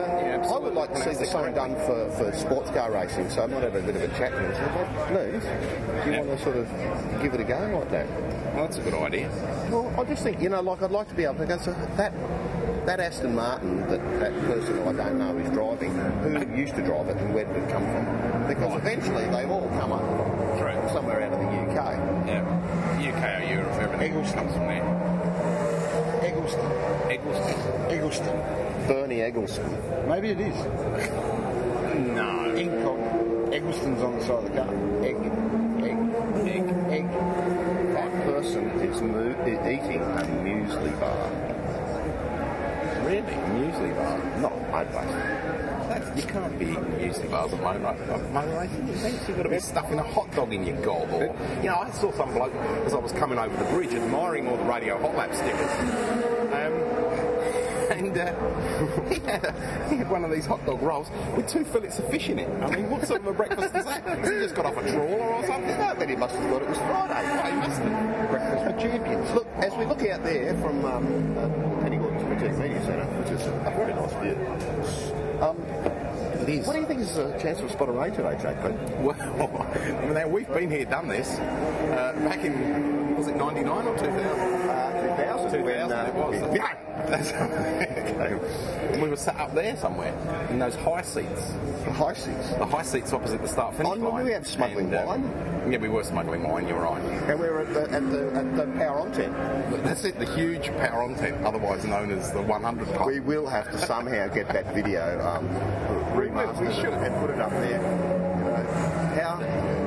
like 0.74 0.92
to 0.92 1.00
see 1.00 1.10
the 1.18 1.26
same 1.26 1.54
done 1.54 1.74
for, 1.86 2.10
for 2.18 2.32
sports 2.36 2.70
car 2.70 2.90
racing, 2.92 3.30
so 3.30 3.42
I 3.42 3.46
might 3.46 3.62
have 3.62 3.74
a 3.74 3.80
bit 3.80 3.96
of 3.96 4.02
a 4.02 4.08
chat 4.18 4.32
with 4.32 4.40
him 4.42 4.46
and 4.50 4.56
say, 4.56 4.66
"Well, 4.74 5.12
Lou, 5.14 5.30
do 5.30 6.10
you 6.10 6.12
Yeah. 6.16 6.20
want 6.22 6.38
to 6.38 6.44
sort 6.44 6.56
of 6.56 7.22
give 7.22 7.34
it 7.34 7.40
a 7.40 7.44
go 7.44 7.78
like 7.78 7.90
that? 7.90 8.06
Well, 8.54 8.64
that's 8.64 8.78
a 8.78 8.82
good 8.82 8.94
idea. 8.94 9.28
Well, 9.70 9.92
I 9.98 10.04
just 10.04 10.22
think, 10.22 10.40
you 10.40 10.48
know, 10.48 10.60
like 10.60 10.82
I'd 10.82 10.90
like 10.90 11.08
to 11.08 11.14
be 11.14 11.24
able 11.24 11.34
to 11.36 11.46
go, 11.46 11.58
so 11.58 11.72
that 11.96 12.12
that 12.86 13.00
Aston 13.00 13.34
Martin, 13.34 13.80
that, 13.88 14.20
that 14.20 14.32
person 14.44 14.78
I 14.86 14.92
don't 14.92 15.18
know 15.18 15.38
is 15.38 15.48
driving, 15.50 15.92
who 16.20 16.54
used 16.54 16.74
to 16.76 16.82
drive 16.82 17.08
it 17.08 17.16
and 17.16 17.32
where 17.34 17.46
did 17.46 17.56
it 17.56 17.70
come 17.70 17.82
from? 17.82 18.46
Because 18.46 18.76
eventually 18.76 19.24
they've 19.30 19.50
all 19.50 19.68
come 19.80 19.92
up 19.92 20.04
True. 20.58 20.76
somewhere 20.92 21.22
out 21.22 21.32
of 21.32 21.40
the 21.40 21.46
UK. 21.46 21.74
Yeah. 22.26 22.44
UK 23.00 23.40
or 23.40 23.54
Europe, 23.54 23.72
everything 23.80 24.12
comes 24.12 24.52
from 24.52 24.66
there. 24.68 24.84
Eggleston. 26.22 26.72
Eggleston. 27.10 27.90
Eggleston. 27.90 28.73
Bernie 29.14 29.22
Eggleston. 29.22 30.08
Maybe 30.08 30.30
it 30.30 30.40
is. 30.40 30.54
No. 31.94 32.52
Incog. 32.56 33.52
Eggleston's 33.54 34.02
on 34.02 34.18
the 34.18 34.24
side 34.24 34.30
of 34.30 34.44
the 34.44 34.50
car. 34.50 34.68
Egg. 35.04 35.16
Egg. 35.84 35.98
Egg. 36.48 36.66
Egg. 36.90 37.08
That 37.94 38.12
person 38.24 38.64
is 38.80 39.00
mo- 39.00 39.30
eating 39.46 40.02
a 40.02 40.24
muesli 40.42 41.00
bar. 41.00 41.30
Really? 43.06 43.20
Muesli 43.20 43.94
bar? 43.96 44.40
Not 44.40 44.70
mud 44.72 44.88
That's, 44.92 46.20
you 46.20 46.28
can't 46.28 46.58
be 46.58 46.64
eating 46.66 46.84
muesli 46.84 47.30
bars 47.30 47.52
at 47.52 47.62
motor 47.62 47.78
motor 48.32 48.58
racing 48.58 48.88
events. 48.88 49.28
You've 49.28 49.36
got 49.36 49.42
to 49.44 49.48
be 49.50 49.60
stuffing 49.60 49.98
a 50.00 50.02
hot 50.02 50.32
dog 50.34 50.52
in 50.52 50.66
your 50.66 50.80
gob. 50.82 51.12
Or, 51.12 51.36
you 51.62 51.68
know, 51.68 51.76
I 51.76 51.90
saw 51.92 52.10
some 52.12 52.32
bloke 52.32 52.54
as 52.86 52.92
I 52.92 52.98
was 52.98 53.12
coming 53.12 53.38
over 53.38 53.56
the 53.56 53.70
bridge 53.70 53.94
admiring 53.94 54.48
all 54.48 54.56
the 54.56 54.64
radio 54.64 55.00
hot 55.00 55.14
lap 55.16 55.32
stickers. 55.32 55.70
Um, 56.52 56.93
and 58.16 58.36
uh, 58.36 59.08
he, 59.08 59.20
had 59.20 59.44
a, 59.44 59.88
he 59.88 59.96
had 59.96 60.10
one 60.10 60.24
of 60.24 60.30
these 60.30 60.46
hot 60.46 60.64
dog 60.66 60.82
rolls 60.82 61.08
with 61.36 61.48
two 61.48 61.64
fillets 61.64 61.98
of 61.98 62.08
fish 62.08 62.28
in 62.28 62.38
it. 62.38 62.48
I 62.62 62.74
mean, 62.74 62.90
what 62.90 63.06
sort 63.06 63.20
of 63.20 63.26
a 63.26 63.32
breakfast 63.32 63.74
is 63.74 63.84
that? 63.84 64.02
Has 64.04 64.28
he 64.28 64.36
just 64.36 64.54
got 64.54 64.66
off 64.66 64.76
a 64.76 64.90
trawler 64.90 65.34
or 65.34 65.46
something? 65.46 65.76
No, 65.76 65.94
but 65.96 66.08
he 66.08 66.16
must 66.16 66.34
have 66.36 66.50
thought 66.50 66.62
it 66.62 66.68
was 66.68 66.78
Friday. 66.78 67.40
Oh, 67.42 67.50
he 67.50 67.56
must 67.56 67.80
have. 67.80 68.30
Breakfast 68.30 68.64
for 68.64 68.88
Champions. 68.88 69.30
Look, 69.32 69.46
as 69.56 69.74
we 69.74 69.84
look 69.84 70.02
out 70.02 70.22
there 70.24 70.54
from 70.60 70.84
um, 70.84 71.38
uh, 71.38 71.82
Penny 71.82 71.96
Gordon's 71.96 72.22
Boutique 72.22 72.58
Media 72.58 72.84
Centre, 72.84 73.04
which 73.04 73.30
is 73.30 73.46
a 73.46 73.72
very 73.76 73.94
nice 73.94 74.12
view. 74.22 75.42
Um, 75.42 75.56
what 76.44 76.74
do 76.74 76.80
you 76.80 76.86
think 76.86 77.00
is 77.00 77.14
the 77.14 77.32
chance 77.38 77.58
of 77.60 77.66
a 77.66 77.70
spot 77.70 77.88
of 77.88 77.94
rain 77.94 78.12
today, 78.12 78.36
JP? 78.36 79.00
Well, 79.00 79.16
I 79.72 80.04
mean, 80.04 80.14
now 80.14 80.28
we've 80.28 80.48
been 80.48 80.70
here, 80.70 80.84
done 80.84 81.08
this, 81.08 81.38
uh, 81.38 82.12
back 82.22 82.44
in, 82.44 83.16
was 83.16 83.28
it 83.28 83.36
99 83.36 83.86
or 83.86 83.96
2000? 83.96 84.10
Uh, 84.10 85.16
2000. 85.16 85.62
2000 85.62 85.64
when, 85.64 85.92
uh, 85.92 86.04
it 86.06 86.14
was. 86.14 86.56
Yeah. 86.56 86.83
That's- 87.10 87.32
okay. 87.32 89.00
We 89.00 89.08
were 89.08 89.16
sat 89.16 89.36
up 89.38 89.54
there 89.54 89.76
somewhere 89.76 90.14
in 90.50 90.58
those 90.58 90.74
high 90.76 91.02
seats. 91.02 91.52
The 91.84 91.92
high 91.92 92.14
seats. 92.14 92.50
The 92.56 92.64
high 92.66 92.82
seats 92.82 93.12
opposite 93.12 93.42
the 93.42 93.48
start 93.48 93.74
finish 93.74 93.92
Oh, 93.92 93.96
no, 93.96 94.08
line. 94.10 94.24
we 94.24 94.32
had 94.32 94.46
smuggling 94.46 94.86
And, 94.86 94.94
uh, 94.94 95.04
wine. 95.06 95.70
Yeah, 95.70 95.78
we 95.78 95.88
were 95.88 96.04
smuggling 96.04 96.42
wine. 96.48 96.68
You're 96.68 96.80
right. 96.80 97.02
And 97.02 97.40
we 97.40 97.48
were 97.48 97.60
at 97.60 97.74
the, 97.74 97.82
at 97.90 98.10
the, 98.10 98.32
at 98.34 98.56
the 98.56 98.66
power 98.78 99.00
on 99.00 99.12
tent. 99.12 99.34
That's 99.84 100.04
it. 100.04 100.18
The 100.18 100.26
huge 100.34 100.68
power 100.78 101.02
on 101.02 101.14
tent, 101.16 101.44
otherwise 101.44 101.84
known 101.84 102.10
as 102.10 102.32
the 102.32 102.42
100 102.42 102.88
pump. 102.94 103.06
We 103.06 103.20
will 103.20 103.46
have 103.46 103.70
to 103.72 103.78
somehow 103.78 104.28
get 104.28 104.48
that 104.48 104.72
video 104.74 105.20
um, 105.26 105.48
remastered 106.16 106.68
we 106.68 106.74
should. 106.74 106.92
and 106.94 107.14
put 107.20 107.30
it 107.30 107.40
up 107.40 107.50
there. 107.50 107.80
You 108.38 108.44
know, 108.50 108.64
how, 109.20 109.36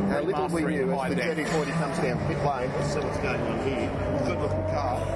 how 0.10 0.22
little 0.22 0.48
we 0.50 0.62
Remaster 0.64 0.70
knew 0.86 0.92
as 1.02 1.10
the 1.10 1.16
deck. 1.16 1.38
GT40 1.38 1.72
comes 1.80 1.98
down 2.00 2.28
pit 2.28 2.38
lane. 2.46 2.72
Let's 2.76 2.94
see 2.94 3.00
what's 3.00 3.18
going 3.20 3.42
on 3.42 3.68
here. 3.68 3.90
Good 4.26 4.40
looking 4.42 4.64
car. 4.74 5.07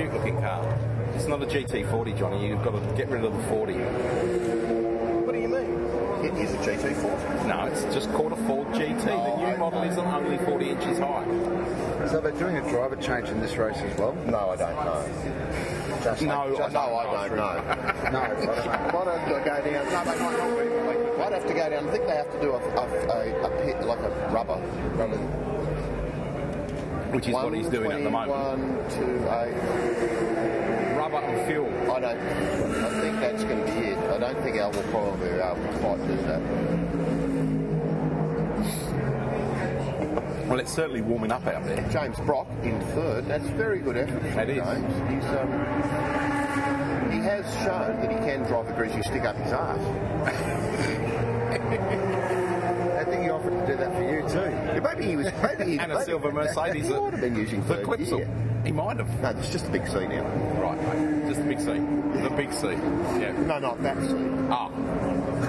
It's 0.00 0.14
looking 0.14 0.40
car. 0.40 0.64
It's 1.14 1.26
not 1.26 1.42
a 1.42 1.46
GT40, 1.46 2.16
Johnny. 2.18 2.46
You've 2.48 2.62
got 2.62 2.70
to 2.72 2.80
get 2.96 3.08
rid 3.08 3.24
of 3.24 3.32
the 3.36 3.42
40. 3.48 3.72
What 3.74 5.32
do 5.32 5.38
you 5.40 5.48
mean? 5.48 5.74
It 6.24 6.34
is 6.38 6.54
a 6.54 6.58
GT40. 6.58 7.46
No, 7.48 7.64
it's 7.66 7.82
just 7.94 8.10
called 8.12 8.32
a 8.32 8.36
Ford 8.46 8.68
GT. 8.68 9.04
the 9.04 9.12
Oh, 9.12 9.50
new 9.50 9.56
model 9.58 9.82
isn't 9.82 9.98
only 10.06 10.38
40 10.38 10.70
inches 10.70 10.98
high. 10.98 11.24
So 12.08 12.20
they're 12.20 12.32
doing 12.32 12.56
a 12.56 12.70
driver 12.70 12.96
change 12.96 13.28
in 13.28 13.40
this 13.40 13.56
race 13.56 13.76
as 13.78 13.98
well? 13.98 14.14
No, 14.26 14.50
I 14.50 14.56
don't 14.56 14.74
know. 14.76 15.04
Just, 16.04 16.22
No, 16.22 16.54
just, 16.56 16.76
I 16.76 16.80
no, 16.80 17.02
don't 17.02 17.16
I 17.16 17.28
don't 17.28 17.36
know. 17.36 17.74
No, 18.12 18.18
I 18.20 18.28
don't 18.28 18.46
know. 18.46 18.98
Might 18.98 19.18
have 19.18 19.24
to 19.24 19.30
go 19.30 19.44
down. 19.44 19.84
No, 19.92 20.04
they 20.04 20.18
might 20.22 20.38
not 20.38 20.58
be. 20.58 20.68
They 20.68 20.94
could- 20.94 21.18
Might 21.18 21.32
have 21.32 21.46
to 21.48 21.54
go 21.54 21.70
down. 21.70 21.88
I 21.88 21.90
think 21.90 22.06
they 22.06 22.14
have 22.16 22.32
to 22.32 22.40
do 22.40 22.50
a, 22.52 22.58
a, 22.58 22.84
a, 22.86 23.46
a 23.46 23.64
pit 23.64 23.82
like 23.84 23.98
a 23.98 24.30
rubber. 24.32 24.58
rubber. 24.94 25.47
Which 27.10 27.28
is 27.28 27.34
what 27.34 27.54
he's 27.54 27.68
doing 27.68 27.90
at 27.90 28.02
the 28.02 28.10
moment. 28.10 28.30
One, 28.30 28.90
two, 28.90 29.28
eight. 29.30 29.54
Rubber 30.96 31.16
and 31.18 31.46
fuel. 31.46 31.68
I 31.90 32.00
don't. 32.00 32.18
I 32.18 33.00
think 33.00 33.20
that's 33.20 33.44
going 33.44 33.60
to 33.60 33.72
be 33.72 33.78
it. 33.88 33.98
I 33.98 34.18
don't 34.18 34.42
think 34.42 34.56
Al 34.56 34.70
will 34.72 34.82
probably 34.84 35.28
be 35.28 35.34
able 35.36 35.54
to 35.56 35.78
quite 35.78 36.06
do 36.06 36.16
that. 36.16 36.42
Well, 40.48 40.60
it's 40.60 40.72
certainly 40.72 41.02
warming 41.02 41.30
up 41.30 41.46
out 41.46 41.64
there. 41.64 41.86
James 41.90 42.18
Brock 42.20 42.46
in 42.62 42.80
third. 42.94 43.26
That's 43.26 43.46
very 43.50 43.80
good 43.80 43.96
effort 43.96 44.22
That 44.34 44.48
is. 44.48 44.56
James. 44.56 44.94
He's 45.10 45.24
um, 45.36 45.52
he 47.10 47.18
has 47.18 47.44
shown 47.64 48.00
that 48.00 48.10
he 48.10 48.16
can 48.18 48.44
drive 48.44 48.68
a 48.68 48.72
greasy 48.72 49.02
stick 49.02 49.24
up 49.24 49.36
his 49.36 49.52
arse. 49.52 49.78
I 52.98 53.04
think 53.04 53.22
he 53.22 53.30
offered 53.30 53.50
to 53.50 53.66
do 53.66 53.76
that 53.76 53.92
for 53.92 54.02
you 54.02 54.22
too. 54.28 54.57
Yeah, 54.78 54.94
maybe 54.94 55.06
he 55.06 55.16
was. 55.16 55.26
Maybe 55.42 55.72
he, 55.72 55.78
And 55.80 55.92
a 55.92 56.04
silver 56.04 56.32
Mercedes. 56.32 56.86
He 56.86 56.92
might 56.92 57.12
have 57.12 57.20
been 57.20 57.36
using 57.36 57.66
the. 57.66 58.26
He 58.64 58.72
might 58.72 58.96
have. 58.98 59.20
No, 59.20 59.30
it's 59.30 59.50
just 59.50 59.66
a 59.66 59.70
big 59.70 59.86
C 59.86 60.06
now. 60.06 60.22
Right, 60.60 60.80
mate. 60.82 61.28
Just 61.28 61.40
a 61.40 61.44
big 61.44 61.58
C. 61.58 61.64
The 62.22 62.30
big 62.36 62.52
C. 62.52 62.68
Yeah. 63.20 63.32
No, 63.46 63.58
not 63.58 63.82
that 63.82 63.96
C. 64.02 64.14
Ah, 64.50 64.68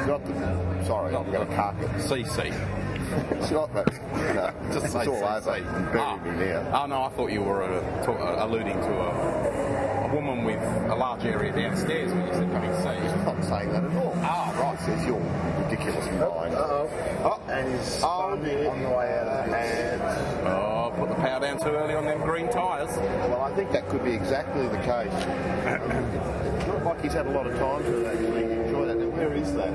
Not 0.08 0.26
the. 0.26 0.86
Sorry, 0.86 1.16
I'm 1.16 1.32
going 1.32 1.48
to 1.48 1.56
cark 1.56 1.76
it. 1.82 1.90
CC. 2.02 2.79
It's 3.32 3.52
not 3.52 3.74
that. 3.74 3.88
No, 4.36 4.52
Just 4.74 4.86
it's 4.86 4.94
say 4.94 5.06
all 5.08 5.16
CC. 5.22 5.48
over. 5.48 5.52
and 5.56 5.92
Bury 5.92 6.00
ah. 6.02 6.18
me 6.18 6.46
now. 6.46 6.82
Oh, 6.84 6.86
no, 6.88 7.04
I 7.04 7.10
thought 7.10 7.32
you 7.32 7.42
were 7.42 7.64
uh, 7.64 8.04
to- 8.06 8.12
uh, 8.12 8.46
alluding 8.46 8.80
to 8.80 8.92
a, 8.92 10.10
a 10.10 10.14
woman 10.16 10.44
with 10.44 10.62
a 10.92 10.96
large 10.96 11.24
area 11.26 11.52
downstairs 11.52 12.12
when 12.14 12.28
you 12.28 12.34
said 12.34 12.52
coming 12.52 12.70
to 12.70 12.78
see 12.82 12.90
you. 13.04 13.10
I'm 13.10 13.26
not 13.26 13.44
saying 13.46 13.72
that 13.72 13.84
at 13.84 13.96
all. 13.96 14.14
Ah, 14.18 14.54
right. 14.60 14.80
Says 14.80 15.06
your 15.06 15.20
ridiculous 15.64 16.06
mind. 16.06 16.54
Uh-oh. 16.56 16.90
Oh, 17.24 17.42
And 17.52 17.68
his 17.74 18.00
Oh, 18.04 18.30
son 18.36 18.44
dear. 18.44 18.70
on 18.70 18.82
the 18.84 18.90
way 18.90 19.20
out 19.20 19.28
of 19.28 19.46
this. 19.46 20.02
And 20.02 20.48
Oh, 20.48 20.94
put 20.98 21.10
the 21.10 21.16
power 21.16 21.40
down 21.42 21.60
too 21.60 21.70
early 21.70 21.96
on 21.96 22.06
them 22.06 22.22
green 22.22 22.50
tyres. 22.50 22.96
Well, 22.98 23.42
I 23.42 23.54
think 23.56 23.72
that 23.72 23.88
could 23.90 24.04
be 24.04 24.12
exactly 24.14 24.68
the 24.68 24.78
case. 24.78 25.12
it's 25.14 26.68
not 26.68 26.84
like 26.86 27.02
he's 27.02 27.14
had 27.14 27.26
a 27.28 27.32
lot 27.32 27.46
of 27.48 27.58
time 27.58 27.84
to 27.84 28.06
actually 28.08 28.44
enjoy 28.54 28.86
that. 28.86 28.98
Where 28.98 29.34
is 29.34 29.54
that? 29.54 29.74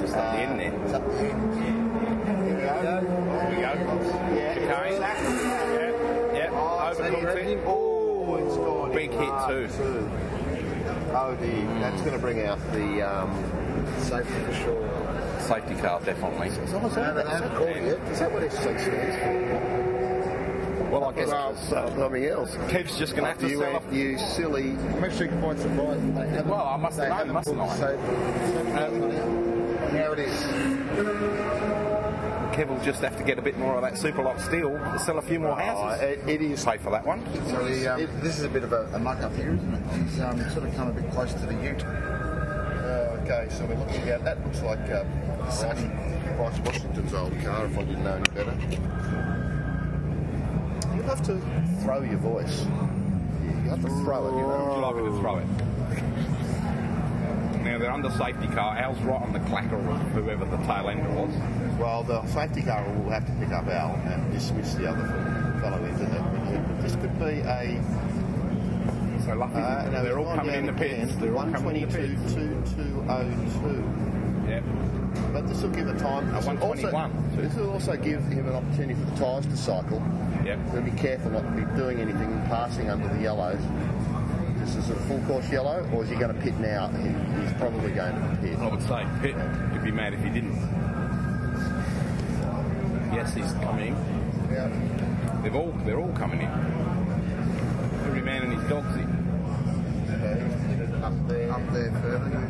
Just 0.00 0.14
at 0.14 0.32
the 0.32 0.38
end 0.42 0.60
there. 0.60 0.72
It's 0.84 0.94
up 0.94 1.06
there. 1.12 1.36
Here 2.44 2.51
we 2.62 2.82
go. 2.82 2.82
There 2.82 3.50
we 3.50 3.56
go. 3.56 4.34
Yeah. 4.34 4.54
Chicane. 4.54 5.00
Yeah, 5.00 6.34
yeah. 6.34 6.50
Oh, 6.52 6.94
Overcooked 6.94 7.36
it. 7.36 7.58
Oh, 7.66 8.36
it's 8.36 8.56
gone. 8.56 8.92
Big 8.92 9.10
hit 9.10 9.18
hard 9.28 9.70
too. 9.70 10.10
Oh 11.14 11.36
dear, 11.40 11.66
that's 11.80 12.00
going 12.02 12.12
to 12.14 12.18
bring 12.18 12.46
out 12.46 12.58
the. 12.72 13.02
Um, 13.02 13.30
Safety 13.98 14.32
for 14.44 14.54
sure. 14.54 15.40
Safety 15.40 15.74
car, 15.76 16.00
definitely. 16.00 16.48
is, 16.48 16.56
that, 16.56 16.64
is, 16.64 16.72
No, 16.72 16.88
they 16.88 17.22
that, 17.22 17.26
haven't 17.28 17.54
called 17.56 17.68
it 17.70 17.82
yet. 17.84 17.98
is 18.12 18.18
that 18.20 18.32
what 18.32 18.42
SC 18.52 18.58
stands 18.60 19.16
for? 19.22 20.90
Well, 20.90 21.04
I 21.04 21.12
guess 21.12 21.28
Well, 21.28 21.56
so- 21.56 21.92
something 21.96 22.24
else. 22.26 22.56
Kev's 22.68 22.96
just 22.98 23.14
going 23.16 23.24
to 23.24 23.28
have 23.30 23.38
to 23.40 23.48
you, 23.48 23.58
sell 23.60 23.76
off. 23.76 23.84
you 23.92 24.18
silly. 24.18 24.72
Metric 25.00 25.30
points 25.40 25.64
of 25.64 25.74
light. 25.76 26.00
They 26.14 26.28
haven't, 26.28 26.48
Well, 26.48 26.66
I 26.66 26.76
must 26.76 26.96
they 26.98 27.08
know, 27.08 27.14
haven't 27.14 27.32
mustn't 27.34 27.58
put 27.58 27.68
I? 27.68 27.76
safety- 27.76 28.12
Now 29.92 30.12
it 30.12 30.18
is. 30.20 31.91
Kev 32.52 32.68
will 32.68 32.84
just 32.84 33.00
have 33.00 33.16
to 33.16 33.24
get 33.24 33.38
a 33.38 33.42
bit 33.42 33.58
more 33.58 33.76
of 33.76 33.82
that 33.82 33.94
Supaloc 33.94 34.40
steel 34.40 34.70
to 34.70 34.98
sell 34.98 35.18
a 35.18 35.22
few 35.22 35.40
more 35.40 35.52
Oh, 35.52 35.54
houses. 35.54 36.02
it, 36.02 36.28
it 36.28 36.42
is. 36.42 36.60
safe 36.60 36.80
for 36.82 36.90
that 36.90 37.04
one. 37.06 37.24
So 37.48 37.64
the, 37.66 37.88
um, 37.94 38.20
this 38.20 38.38
is 38.38 38.44
a 38.44 38.48
bit 38.48 38.62
of 38.62 38.72
a, 38.72 38.86
a 38.94 38.98
muck 38.98 39.20
up 39.22 39.34
here, 39.34 39.54
isn't 39.54 39.74
it? 39.74 39.82
He's 40.02 40.20
um, 40.20 40.38
sort 40.50 40.64
of 40.68 40.74
come 40.74 40.88
a 40.88 40.92
bit 40.92 41.10
close 41.12 41.32
to 41.32 41.46
the 41.46 41.54
ute. 41.54 41.82
Uh, 41.84 43.18
okay, 43.22 43.46
so 43.50 43.64
we're 43.64 43.76
looking 43.76 44.08
at 44.10 44.22
that. 44.24 44.44
Looks 44.44 44.60
like 44.62 44.78
uh, 44.90 45.04
Bryce, 45.38 45.62
Bryce 46.36 46.58
Washington's 46.60 47.14
old 47.14 47.32
car. 47.42 47.64
If 47.66 47.78
I 47.78 47.82
didn't 47.84 48.04
know 48.04 48.14
any 48.14 48.30
better. 48.34 48.54
You 50.94 51.02
have 51.02 51.22
to 51.22 51.40
throw 51.82 52.02
your 52.02 52.18
voice. 52.18 52.64
You 52.64 53.70
have 53.70 53.80
to 53.82 53.88
throw 54.04 54.28
it. 54.28 54.32
You 54.32 54.42
know. 54.42 54.66
Would 54.68 54.74
you 54.76 54.82
like 54.82 54.96
me 54.96 55.02
to 55.10 55.18
throw 55.20 55.38
it? 55.38 55.46
Now 57.64 57.78
they're 57.78 57.90
under 57.92 58.10
safety 58.10 58.48
car. 58.48 58.76
Al's 58.76 59.00
right 59.02 59.22
on 59.22 59.32
the 59.32 59.38
clacker 59.40 59.72
of 59.88 60.00
whoever 60.12 60.44
the 60.44 60.58
tail 60.58 60.88
ender 60.90 61.08
was. 61.10 61.32
Well, 61.78 62.02
the 62.04 62.24
safety 62.26 62.62
car 62.62 62.84
will 62.92 63.10
have 63.10 63.26
to 63.26 63.32
pick 63.32 63.50
up 63.52 63.66
Al 63.66 63.94
and 64.12 64.32
dismiss 64.32 64.74
the 64.74 64.88
other 64.88 65.06
fellow 65.60 65.82
into 65.84 66.04
that. 66.04 66.82
This 66.82 66.94
could 66.96 67.18
be 67.18 67.40
a. 67.40 67.82
So 69.24 69.34
lucky. 69.34 69.54
Uh, 69.54 69.88
no, 69.90 70.02
they're 70.02 70.18
all 70.18 70.34
coming 70.34 70.54
in 70.54 70.66
the 70.66 70.72
pits. 70.72 71.14
They're 71.16 71.34
all 71.36 71.50
coming 71.50 71.76
in 71.76 71.88
the 71.88 71.98
122, 71.98 72.22
pits. 72.22 72.34
2202. 72.74 74.50
Yep. 74.50 74.64
But 75.32 75.46
this 75.46 75.62
will 75.62 75.70
give 75.70 75.88
a 75.88 75.98
time. 75.98 76.30
This 76.32 76.46
will, 76.46 76.58
also, 76.62 76.90
121. 76.90 77.36
this 77.36 77.54
will 77.54 77.70
also 77.70 77.96
give 77.96 78.22
him 78.24 78.48
an 78.48 78.54
opportunity 78.54 78.94
for 78.94 79.06
the 79.10 79.16
tyres 79.16 79.46
to 79.46 79.56
cycle. 79.56 80.02
Yep. 80.44 80.58
So 80.72 80.80
be 80.82 80.90
careful 80.92 81.30
not 81.30 81.42
to 81.42 81.50
be 81.52 81.64
doing 81.76 82.00
anything 82.00 82.32
and 82.32 82.44
passing 82.48 82.90
under 82.90 83.08
the 83.08 83.20
yellows. 83.22 83.60
This 84.58 84.76
is 84.76 84.90
a 84.90 84.96
full 85.06 85.20
course 85.22 85.48
yellow, 85.50 85.88
or 85.92 86.02
is 86.04 86.10
he 86.10 86.16
going 86.16 86.34
to 86.34 86.40
pit 86.40 86.58
now? 86.58 86.88
He- 86.88 87.42
He's 87.42 87.52
probably 87.54 87.90
going 87.92 88.14
to 88.14 88.38
pit. 88.40 88.58
I 88.58 88.68
would 88.68 88.82
say 88.82 89.06
pit. 89.20 89.34
He'd 89.72 89.82
be 89.84 89.90
mad 89.90 90.14
if 90.14 90.22
he 90.22 90.30
didn't. 90.30 90.54
Yes, 93.12 93.34
he's 93.34 93.52
coming. 93.64 93.94
Yeah. 94.50 94.68
They've 95.42 95.54
all 95.54 95.72
they're 95.84 95.98
all 95.98 96.12
coming 96.12 96.40
in. 96.40 96.48
Every 98.06 98.22
man 98.22 98.42
and 98.42 98.52
his 98.54 98.68
dog's 98.68 98.94
in. 98.96 99.22
Up 101.02 101.28
there. 101.28 101.52
Up 101.52 101.72
there 101.72 101.92
further. 102.00 102.48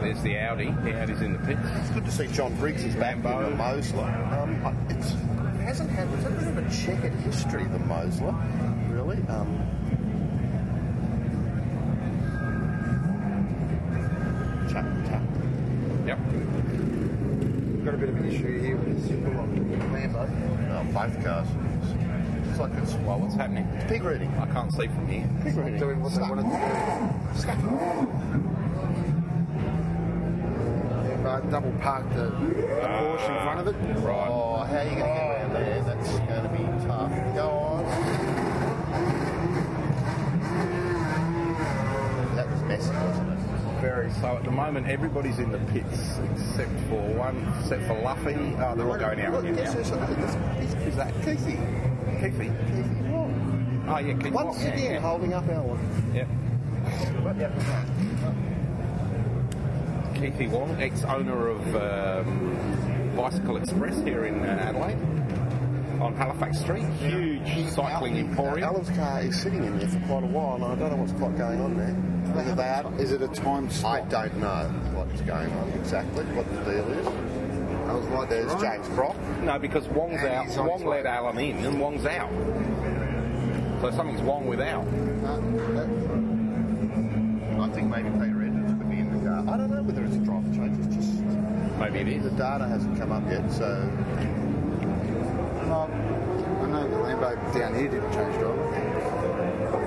There's 0.00 0.22
the 0.22 0.36
Audi. 0.38 0.70
The 0.82 1.00
Audi's 1.00 1.20
in 1.20 1.32
the 1.34 1.38
pit. 1.38 1.58
It's 1.62 1.90
good 1.90 2.04
to 2.04 2.10
see 2.10 2.26
John 2.28 2.54
Briggs 2.56 2.82
is 2.84 2.96
back 2.96 3.16
in 3.16 3.22
the 3.22 3.28
Mosler. 3.28 4.08
Um, 4.32 4.76
it's, 4.88 5.12
it 5.12 5.64
hasn't 5.64 5.90
had 5.90 6.08
it's 6.14 6.26
a 6.26 6.30
bit 6.30 6.48
of 6.48 6.58
a 6.58 6.68
checkered 6.74 7.12
history, 7.20 7.64
the 7.64 7.78
Mosler, 7.78 8.34
really. 8.90 9.18
Um, 9.28 9.60
chuck, 14.68 14.86
chuck. 15.08 15.22
Yep. 16.06 16.18
Got 17.84 17.94
a 17.94 17.96
bit 17.98 18.08
of 18.08 18.16
an 18.16 18.24
issue 18.28 18.60
here 18.60 18.76
with 18.76 19.06
the 19.06 19.14
Supaloc 19.14 19.50
Lambo. 19.92 20.26
Oh, 20.72 20.81
both 20.92 21.24
cars. 21.24 21.48
It's 22.50 22.58
like 22.58 22.72
it's, 22.74 22.92
Well, 22.94 23.18
what's 23.18 23.34
happening? 23.34 23.64
it's 23.74 23.84
pig 23.90 24.02
reading. 24.04 24.28
I 24.38 24.46
can't 24.46 24.70
see 24.72 24.86
from 24.88 25.08
here. 25.08 25.28
Pig 25.42 25.56
reading. 25.56 25.78
Doing 25.78 26.00
what 26.02 26.12
they 26.12 26.20
wanted 26.22 26.42
to 26.42 26.48
do. 26.50 26.56
Uh, 31.22 31.40
double 31.50 31.70
parked 31.80 32.10
the, 32.14 32.24
the 32.24 32.30
Porsche 32.32 33.30
in 33.30 33.42
front 33.42 33.60
of 33.60 33.68
it. 33.68 33.76
Right. 34.00 34.28
Oh, 34.28 34.64
how 34.64 34.76
are 34.76 34.82
you 34.84 34.90
going 34.90 34.96
to 34.96 35.02
get 35.04 35.30
around 35.30 35.52
there? 35.54 35.82
That's 35.84 36.10
going 36.10 36.42
to 36.42 36.48
be 36.50 36.64
tough. 36.86 37.34
Go 37.34 37.48
on. 37.48 37.84
That 42.36 42.50
was 42.50 42.62
messy, 42.62 42.90
wasn't 42.90 43.30
it? 43.32 43.38
Very. 43.80 44.10
So 44.14 44.36
at 44.36 44.44
the 44.44 44.50
moment, 44.50 44.88
everybody's 44.88 45.38
in 45.38 45.52
the 45.52 45.58
pits 45.72 46.18
except 46.32 46.70
for 46.88 47.00
one, 47.14 47.36
except 47.60 47.84
for 47.86 48.00
Luffy. 48.00 48.34
Oh, 48.58 48.74
they're 48.76 48.88
all 48.90 48.98
going 48.98 49.20
out 49.20 49.32
Look, 49.44 49.56
guess 49.56 49.90
now. 49.90 50.06
Who's, 50.94 51.04
who's 51.04 51.12
that? 51.12 51.14
Keithy. 51.14 51.56
Keithy. 52.20 52.48
Keithy 52.70 53.10
Wong. 53.10 53.84
Oh 53.88 53.98
yeah, 53.98 54.14
Keith 54.14 54.32
Once 54.32 54.58
Wong, 54.58 54.66
again, 54.66 54.92
yeah. 54.94 55.00
holding 55.00 55.32
up 55.34 55.48
our 55.48 55.62
one. 55.62 56.14
Yep. 56.14 56.28
Keithy 60.14 60.48
Wong, 60.50 60.80
ex-owner 60.80 61.48
of 61.48 61.76
um, 61.76 63.12
Bicycle 63.16 63.56
Express 63.56 64.00
here 64.02 64.24
in 64.26 64.40
uh, 64.40 64.58
Adelaide 64.60 64.98
on 66.00 66.14
Halifax 66.16 66.58
Street. 66.58 66.84
Huge 67.00 67.68
cycling 67.70 68.16
emporium. 68.16 68.68
Alan's 68.68 68.90
car 68.90 69.20
is 69.22 69.40
sitting 69.40 69.64
in 69.64 69.78
there 69.78 69.88
for 69.88 70.00
quite 70.00 70.24
a 70.24 70.26
while, 70.26 70.56
and 70.56 70.64
I 70.64 70.74
don't 70.74 70.90
know 70.90 70.96
what's 70.96 71.12
quite 71.12 71.36
going 71.38 71.60
on 71.60 71.76
there. 71.76 71.94
Whether 72.34 72.54
they 72.54 72.62
are, 72.62 73.00
Is 73.00 73.12
it 73.12 73.22
a 73.22 73.28
time 73.28 73.68
I 73.84 74.00
don't 74.02 74.36
know 74.38 74.68
what's 74.94 75.20
going 75.22 75.52
on 75.52 75.68
exactly, 75.70 76.24
what 76.26 76.48
the 76.54 76.70
deal 76.70 76.92
is. 76.92 77.06
Like, 78.12 78.28
There's 78.28 78.52
right. 78.52 78.76
James 78.76 78.88
Brock. 78.94 79.16
No, 79.42 79.58
because 79.58 79.88
Wong's 79.88 80.20
And 80.22 80.50
out. 80.50 80.66
Wong 80.66 80.84
let 80.84 81.06
Alan 81.06 81.38
in, 81.38 81.56
and 81.64 81.80
Wong's 81.80 82.04
out. 82.06 82.30
So 83.80 83.90
something's 83.90 84.22
wrong 84.22 84.46
with 84.46 84.60
Al. 84.60 84.82
I 87.60 87.68
think 87.70 87.88
maybe 87.88 88.10
Peter 88.10 88.42
Edwards 88.44 88.72
could 88.72 88.90
be 88.90 88.98
in 88.98 89.10
the 89.12 89.28
car. 89.28 89.54
I 89.54 89.56
don't 89.56 89.70
know 89.70 89.82
whether 89.82 90.04
it's 90.04 90.16
a 90.16 90.18
driver 90.18 90.54
change. 90.54 90.78
It's 90.86 90.94
just 90.94 91.12
Maybe 91.78 92.14
it 92.14 92.22
the 92.22 92.30
data 92.30 92.66
hasn't 92.68 92.96
come 92.98 93.10
up 93.12 93.24
yet, 93.28 93.50
so 93.50 93.88
Well, 95.66 95.90
I 96.62 96.66
know 96.66 96.88
the 96.88 96.96
Lambo 96.96 97.34
down 97.58 97.74
here 97.74 97.88
didn't 97.88 98.12
change 98.12 98.34
driver. 98.38 99.82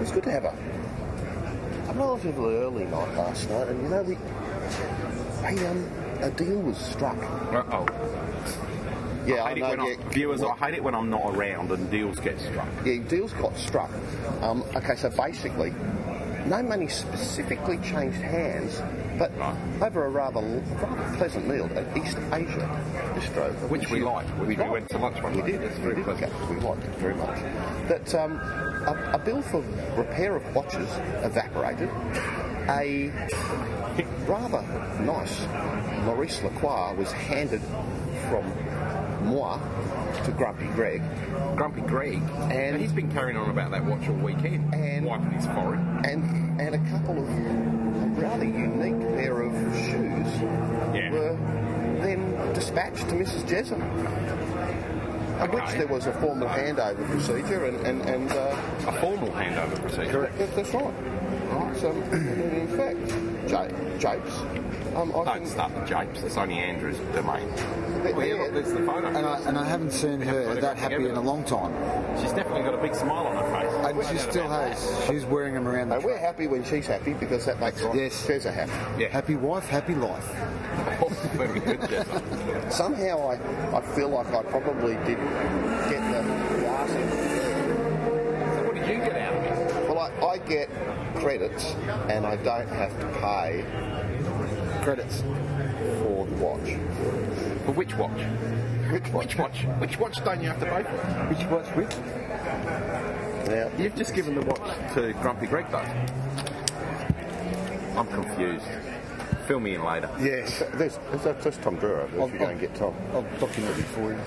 It's 0.00 0.10
good 0.10 0.24
to 0.24 0.30
have 0.30 0.44
a, 0.44 0.54
a 1.92 1.98
relatively 1.98 2.54
early 2.54 2.84
night 2.84 3.14
last 3.16 3.48
night. 3.50 3.68
And 3.68 3.82
you 3.82 3.88
know, 3.88 4.02
we, 4.02 4.14
a, 5.44 5.70
um, 5.70 5.90
a 6.20 6.30
deal 6.30 6.60
was 6.60 6.78
struck. 6.78 7.16
Uh-oh. 7.18 7.86
Yeah, 9.26 9.44
I 9.44 9.50
I, 9.50 9.54
hate 9.54 9.58
it 9.58 9.60
know. 9.60 9.68
when 9.70 9.78
yeah, 9.86 10.04
I'm, 10.04 10.10
viewers, 10.10 10.42
I 10.42 10.56
hate 10.56 10.74
it 10.74 10.82
when 10.82 10.94
I'm 10.94 11.10
not 11.10 11.34
around 11.34 11.70
and 11.70 11.90
deals 11.90 12.18
get 12.18 12.40
struck. 12.40 12.68
Yeah, 12.84 12.96
deals 13.08 13.32
got 13.34 13.56
struck. 13.56 13.90
Um, 14.40 14.62
okay, 14.74 14.96
so 14.96 15.10
basically, 15.10 15.72
no 16.46 16.62
money 16.62 16.88
specifically 16.88 17.78
changed 17.78 18.18
hands, 18.18 18.80
but 19.22 19.38
Right. 19.38 19.54
over 19.82 20.04
a 20.06 20.08
rather, 20.08 20.40
rather 20.40 21.16
pleasant 21.16 21.46
meal 21.46 21.70
at 21.76 21.96
East 21.96 22.18
Asia 22.32 22.68
Bistro, 23.14 23.52
Which 23.68 23.88
we 23.88 24.00
liked. 24.00 24.28
We- 24.38 24.56
we 24.56 24.68
went 24.68 24.88
to 24.90 24.98
lunch 24.98 25.22
one 25.22 25.36
We 25.36 25.42
did. 25.42 25.62
It's 25.62 25.76
we 25.76 25.82
very 25.84 25.94
did. 25.96 26.04
pleasant. 26.04 26.32
We 26.50 26.56
liked 26.56 26.82
it 26.82 26.94
very 26.96 27.14
much. 27.14 27.38
That 27.86 28.12
um, 28.16 28.32
a, 28.86 29.10
a 29.14 29.18
bill 29.18 29.40
for 29.42 29.62
repair 29.96 30.34
of 30.34 30.54
watches 30.56 30.88
evaporated. 31.22 31.88
A 32.68 33.12
rather 34.26 34.62
nice 35.02 35.46
Maurice 36.04 36.42
Lacroix 36.42 36.94
was 36.94 37.12
handed 37.12 37.60
from 38.28 38.44
moi 39.28 39.58
to 40.24 40.32
Grumpy 40.32 40.66
Greg. 40.74 41.00
Grumpy 41.54 41.82
Greg, 41.82 42.20
And- 42.40 42.52
and 42.52 42.76
he's 42.80 42.92
been 42.92 43.10
carrying 43.12 43.36
on 43.36 43.50
about 43.50 43.70
that 43.70 43.84
watch 43.84 44.08
all 44.08 44.14
weekend, 44.16 44.74
And- 44.74 45.06
wiping 45.06 45.30
his 45.30 45.46
forehead. 45.46 46.06
and 46.06 46.60
and 46.60 46.74
a 46.74 46.90
couple 46.90 47.18
of 47.18 47.28
rather 48.16 48.44
unique 48.44 49.00
pair 49.16 49.42
of 49.42 49.52
shoes 49.74 50.40
Yeah. 50.94 51.10
were 51.10 51.36
then 52.02 52.52
dispatched 52.54 53.08
to 53.08 53.14
Mrs. 53.14 53.48
Jessup. 53.48 53.80
Of 55.40 55.52
which 55.52 55.70
there 55.72 55.88
was 55.88 56.06
a 56.06 56.12
formal 56.20 56.46
handover 56.48 57.04
procedure 57.10 57.64
and, 57.64 57.76
and, 57.84 58.02
and 58.02 58.30
uh, 58.30 58.56
A 58.86 58.92
formal 59.00 59.28
handover 59.30 59.80
procedure. 59.80 60.30
that- 60.38 60.54
that's 60.56 60.72
right. 60.74 60.94
Right, 61.52 61.76
so 61.76 61.90
in 61.90 62.68
fact, 62.76 62.98
J- 63.48 63.98
Japes, 63.98 64.38
um, 64.96 65.12
I 65.14 65.24
Don't 65.24 65.46
start 65.46 65.72
with 65.74 65.86
Japes. 65.88 66.22
It's 66.22 66.36
only 66.36 66.58
Andrew's 66.58 66.98
domain. 67.14 67.48
that- 68.04 68.14
Well, 68.14 68.26
yeah, 68.26 68.34
look, 68.34 68.52
there's 68.54 68.72
the 68.72 68.86
photo. 68.86 69.08
And 69.08 69.18
I, 69.26 69.40
and 69.40 69.58
I 69.58 69.64
haven't 69.64 69.90
seen 69.90 70.20
her 70.22 70.54
that 70.54 70.76
happy 70.78 70.94
in 71.08 71.16
a 71.16 71.20
long 71.20 71.42
time. 71.44 71.72
She's 72.20 72.32
definitely 72.32 72.62
got 72.62 72.74
a 72.74 72.78
big 72.78 72.94
smile 72.94 73.26
on 73.26 73.36
her 73.36 73.60
face. 73.60 73.61
And 73.84 73.98
No 73.98 74.02
she 74.04 74.18
still 74.18 74.48
has. 74.48 75.04
She's 75.06 75.24
wearing 75.24 75.54
them 75.54 75.66
around 75.68 75.88
the 75.90 75.96
uh, 75.96 76.00
we're 76.00 76.12
track. 76.12 76.20
happy 76.24 76.46
when 76.46 76.64
she's 76.64 76.86
happy 76.86 77.12
because 77.14 77.44
that 77.46 77.58
makes 77.60 77.80
Yes. 77.94 78.26
Fezza 78.26 78.52
happy. 78.52 78.70
that. 78.70 79.00
Yeah. 79.00 79.08
Happy 79.08 79.36
wife, 79.36 79.68
happy 79.68 79.94
life. 79.94 80.24
Very 81.34 81.60
good, 81.60 81.80
Jess. 81.88 82.06
Somehow 82.76 83.30
I, 83.30 83.76
I 83.76 83.80
feel 83.94 84.08
like 84.08 84.26
I 84.28 84.42
probably 84.44 84.94
did 85.06 85.18
get 85.88 86.00
the, 86.10 86.22
the 86.22 86.66
arse. 86.68 86.90
So 86.90 88.62
what 88.64 88.74
did 88.74 88.88
you 88.88 88.96
get 89.04 89.16
out 89.16 89.34
of 89.34 89.44
it? 89.44 89.88
Well, 89.88 89.98
I, 89.98 90.26
I 90.26 90.38
get 90.38 90.68
credits 91.16 91.72
and 92.08 92.24
I 92.26 92.36
don't 92.36 92.68
have 92.68 92.98
to 93.00 93.06
pay 93.20 93.64
credits 94.82 95.20
for 96.00 96.26
the 96.26 96.34
watch. 96.36 96.76
For 97.66 97.72
which 97.72 97.94
watch? 97.96 98.20
Which 98.90 99.08
Which 99.08 99.38
watch? 99.38 99.62
Which 99.78 99.98
watch 99.98 100.22
don't 100.24 100.42
you 100.42 100.48
have 100.48 100.60
to 100.60 100.66
pay 100.66 100.82
for? 100.82 100.90
Which 101.32 101.46
watch 101.48 101.66
which? 101.76 101.94
Now, 103.46 103.70
You've 103.76 103.96
just 103.96 104.14
given 104.14 104.34
the 104.34 104.42
watch 104.42 104.94
to 104.94 105.12
Grumpy 105.20 105.46
Greg, 105.46 105.66
though. 105.70 105.78
I'm 107.98 108.06
confused. 108.06 108.64
Fill 109.46 109.60
me 109.60 109.74
in 109.74 109.84
later. 109.84 110.08
yes, 110.20 110.62
there's, 110.74 110.98
there's, 111.10 111.42
there's 111.42 111.58
Tom 111.58 111.76
Brewer 111.76 112.02
over 112.02 112.16
there. 112.16 112.26
If 112.26 112.32
you 112.32 112.38
go 112.38 112.46
and 112.46 112.60
get 112.60 112.74
Tom. 112.74 112.94
I'll 113.12 113.22
document 113.40 113.78
it 113.78 113.84
for 113.86 114.12
you. 114.12 114.18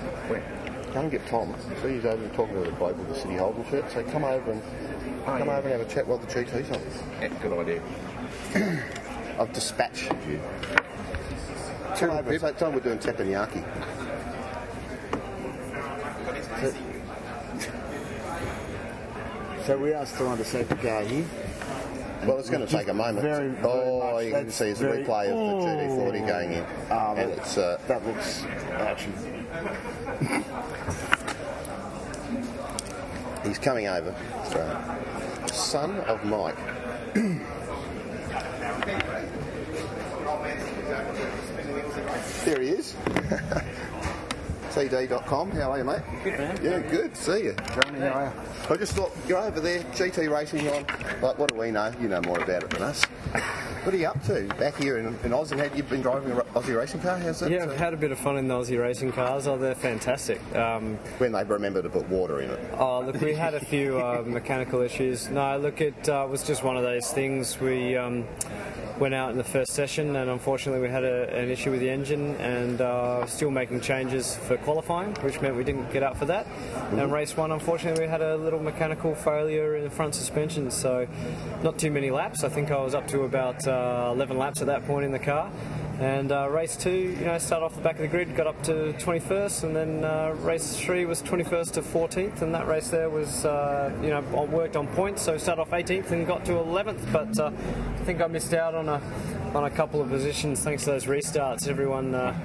Go 0.92 1.00
and 1.00 1.10
get 1.10 1.26
Tom. 1.26 1.54
See, 1.82 1.94
he's 1.94 2.04
over 2.04 2.28
talking 2.28 2.54
to 2.54 2.70
the 2.70 2.72
bloke 2.72 2.96
with 2.98 3.08
the 3.08 3.14
City 3.14 3.36
Holden 3.36 3.64
shirt. 3.70 3.90
So 3.90 4.02
come 4.04 4.24
over 4.24 4.52
and 4.52 4.62
come 5.24 5.48
yeah. 5.48 5.58
over 5.58 5.68
and 5.68 5.80
have 5.80 5.80
a 5.80 5.92
chat 5.92 6.06
while 6.06 6.18
the 6.18 6.26
GT's 6.26 6.70
on. 6.70 6.80
Yeah, 7.20 7.28
good 7.42 7.58
idea. 7.58 7.82
I've 9.40 9.52
dispatched 9.52 10.12
you. 10.28 10.40
Come 11.96 12.10
over 12.10 12.30
and 12.30 12.40
say, 12.40 12.52
tell 12.52 12.68
him 12.68 12.74
we're 12.74 12.80
doing 12.80 12.98
teppanyaki. 12.98 13.64
So 16.60 16.72
we 19.74 19.92
are 19.92 20.06
still 20.06 20.28
under 20.28 20.44
safety 20.44 20.76
car 20.76 21.02
here. 21.02 21.24
Well, 22.24 22.38
it's 22.38 22.48
going 22.48 22.64
to 22.64 22.72
take 22.72 22.86
a 22.88 22.94
moment. 22.94 23.20
Very, 23.20 23.48
very 23.48 23.66
oh, 23.68 24.12
much. 24.12 24.24
you 24.24 24.30
can 24.30 24.44
That's 24.44 24.56
see 24.56 24.66
it's 24.66 24.80
a 24.80 24.84
replay 24.84 25.28
of 25.28 25.38
the 25.38 25.66
GT40 25.66 26.26
going 26.26 26.52
in. 26.52 26.64
Um, 26.90 27.18
and 27.18 27.32
it's, 27.32 27.58
uh, 27.58 27.80
that 27.88 28.06
looks 28.06 28.44
actually 28.74 29.14
he's 33.48 33.58
coming 33.58 33.88
over. 33.88 34.14
So, 34.50 34.96
son 35.52 35.98
of 36.00 36.24
Mike. 36.24 36.56
there 42.44 42.60
he 42.60 42.68
is. 42.68 42.94
TD.com. 44.76 45.52
How 45.52 45.72
are 45.72 45.78
you, 45.78 45.84
mate? 45.84 46.02
Good, 46.22 46.38
man. 46.38 46.60
Yeah, 46.62 46.78
good. 46.80 47.16
See 47.16 47.44
you. 47.44 47.56
Johnny, 47.74 47.98
how 48.00 48.08
are 48.08 48.24
you? 48.26 48.74
I 48.74 48.76
just 48.76 48.92
thought 48.92 49.10
you're 49.26 49.38
over 49.38 49.58
there, 49.58 49.80
GT 49.94 50.30
racing 50.30 50.68
on. 50.68 50.84
Like, 51.22 51.38
what 51.38 51.48
do 51.50 51.58
we 51.58 51.70
know? 51.70 51.90
You 51.98 52.08
know 52.08 52.20
more 52.20 52.38
about 52.38 52.62
it 52.64 52.68
than 52.68 52.82
us. 52.82 53.02
What 53.86 53.94
are 53.94 53.98
you 53.98 54.08
up 54.08 54.20
to? 54.24 54.42
Back 54.58 54.78
here 54.78 54.98
in, 54.98 55.16
in 55.22 55.32
Oz, 55.32 55.50
have 55.50 55.76
you 55.76 55.84
been 55.84 56.02
driving 56.02 56.32
an 56.32 56.38
Aussie 56.56 56.76
racing 56.76 56.98
car? 57.02 57.20
How's 57.20 57.38
that? 57.38 57.52
Yeah, 57.52 57.58
uh, 57.58 57.70
I've 57.70 57.76
had 57.76 57.94
a 57.94 57.96
bit 57.96 58.10
of 58.10 58.18
fun 58.18 58.36
in 58.36 58.48
the 58.48 58.54
Aussie 58.54 58.82
racing 58.82 59.12
cars. 59.12 59.46
Oh, 59.46 59.56
they're 59.56 59.76
fantastic. 59.76 60.40
Um, 60.56 60.96
when 61.18 61.30
they 61.30 61.44
remember 61.44 61.82
to 61.82 61.88
put 61.88 62.08
water 62.08 62.40
in 62.40 62.50
it. 62.50 62.58
oh, 62.78 63.02
look, 63.02 63.20
we 63.20 63.32
had 63.32 63.54
a 63.54 63.60
few 63.64 64.00
uh, 64.00 64.24
mechanical 64.26 64.80
issues. 64.80 65.28
No, 65.30 65.56
look, 65.58 65.80
it 65.80 66.08
uh, 66.08 66.26
was 66.28 66.44
just 66.44 66.64
one 66.64 66.76
of 66.76 66.82
those 66.82 67.12
things. 67.12 67.60
We 67.60 67.96
um, 67.96 68.26
went 68.98 69.14
out 69.14 69.30
in 69.30 69.38
the 69.38 69.44
first 69.44 69.72
session, 69.72 70.16
and 70.16 70.30
unfortunately, 70.30 70.80
we 70.80 70.88
had 70.88 71.04
a, 71.04 71.32
an 71.36 71.50
issue 71.50 71.70
with 71.70 71.80
the 71.80 71.90
engine, 71.90 72.34
and 72.36 72.80
uh, 72.80 73.26
still 73.26 73.50
making 73.50 73.80
changes 73.80 74.36
for 74.36 74.56
qualifying, 74.58 75.14
which 75.16 75.40
meant 75.40 75.56
we 75.56 75.64
didn't 75.64 75.90
get 75.92 76.02
out 76.02 76.16
for 76.16 76.24
that. 76.24 76.46
And 76.92 77.12
race 77.12 77.36
one, 77.36 77.52
unfortunately, 77.52 78.04
we 78.04 78.10
had 78.10 78.22
a 78.22 78.36
little 78.36 78.60
mechanical 78.60 79.14
failure 79.14 79.76
in 79.76 79.84
the 79.84 79.90
front 79.90 80.14
suspension, 80.14 80.70
so 80.70 81.06
not 81.62 81.78
too 81.78 81.90
many 81.90 82.10
laps. 82.10 82.44
I 82.44 82.48
think 82.48 82.70
I 82.70 82.82
was 82.82 82.94
up 82.94 83.06
to 83.08 83.22
about 83.22 83.66
uh, 83.76 84.12
11 84.12 84.38
laps 84.38 84.60
at 84.60 84.66
that 84.66 84.86
point 84.86 85.04
in 85.04 85.12
the 85.12 85.18
car. 85.18 85.50
And 85.98 86.30
uh, 86.30 86.50
race 86.50 86.76
two, 86.76 86.90
you 86.90 87.24
know, 87.24 87.38
started 87.38 87.64
off 87.64 87.74
the 87.74 87.80
back 87.80 87.94
of 87.94 88.02
the 88.02 88.08
grid, 88.08 88.36
got 88.36 88.46
up 88.46 88.62
to 88.64 88.94
21st, 88.98 89.64
and 89.64 89.74
then 89.74 90.04
uh, 90.04 90.34
race 90.40 90.76
three 90.76 91.06
was 91.06 91.22
21st 91.22 91.72
to 91.72 91.82
14th, 91.82 92.42
and 92.42 92.54
that 92.54 92.68
race 92.68 92.88
there 92.88 93.08
was, 93.08 93.46
uh, 93.46 93.90
you 94.02 94.10
know, 94.10 94.18
I 94.18 94.44
worked 94.44 94.76
on 94.76 94.88
points, 94.88 95.22
so 95.22 95.38
started 95.38 95.62
off 95.62 95.70
18th 95.70 96.10
and 96.10 96.26
got 96.26 96.44
to 96.46 96.52
11th, 96.52 97.10
but 97.12 97.38
uh, 97.38 97.46
I 97.46 98.04
think 98.04 98.20
I 98.20 98.26
missed 98.26 98.52
out 98.52 98.74
on 98.74 98.90
a 98.90 99.00
on 99.54 99.64
a 99.64 99.70
couple 99.70 100.02
of 100.02 100.10
positions 100.10 100.60
thanks 100.60 100.84
to 100.84 100.90
those 100.90 101.06
restarts. 101.06 101.66
Everyone 101.66 102.14
uh, 102.14 102.38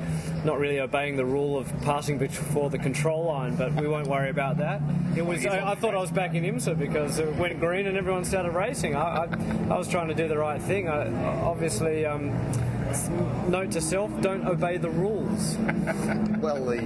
not 0.45 0.59
really 0.59 0.79
obeying 0.79 1.17
the 1.17 1.25
rule 1.25 1.57
of 1.57 1.69
passing 1.81 2.17
before 2.17 2.69
the 2.69 2.77
control 2.77 3.25
line, 3.25 3.57
but 3.57 3.73
we 3.73 3.85
won't 3.85 4.07
worry 4.07 4.29
about 4.29 4.57
that. 4.59 4.81
It 5.17 5.25
was 5.25 5.45
I, 5.45 5.71
I 5.71 5.75
thought 5.75 5.93
I 5.93 5.99
was 5.99 6.11
back 6.11 6.35
in 6.35 6.45
IMSA 6.45 6.79
because 6.79 7.19
it 7.19 7.35
went 7.35 7.59
green 7.59 7.85
and 7.87 7.97
everyone 7.97 8.23
started 8.23 8.51
racing. 8.51 8.95
I, 8.95 9.25
I, 9.25 9.27
I 9.69 9.77
was 9.77 9.89
trying 9.89 10.07
to 10.07 10.13
do 10.13 10.29
the 10.29 10.37
right 10.37 10.61
thing. 10.61 10.87
I, 10.87 11.11
obviously. 11.41 12.05
Um, 12.05 12.31
Note 13.49 13.71
to 13.71 13.81
self: 13.81 14.09
don't 14.21 14.45
obey 14.47 14.77
the 14.77 14.89
rules. 14.89 15.57
Well, 16.41 16.65
the 16.65 16.77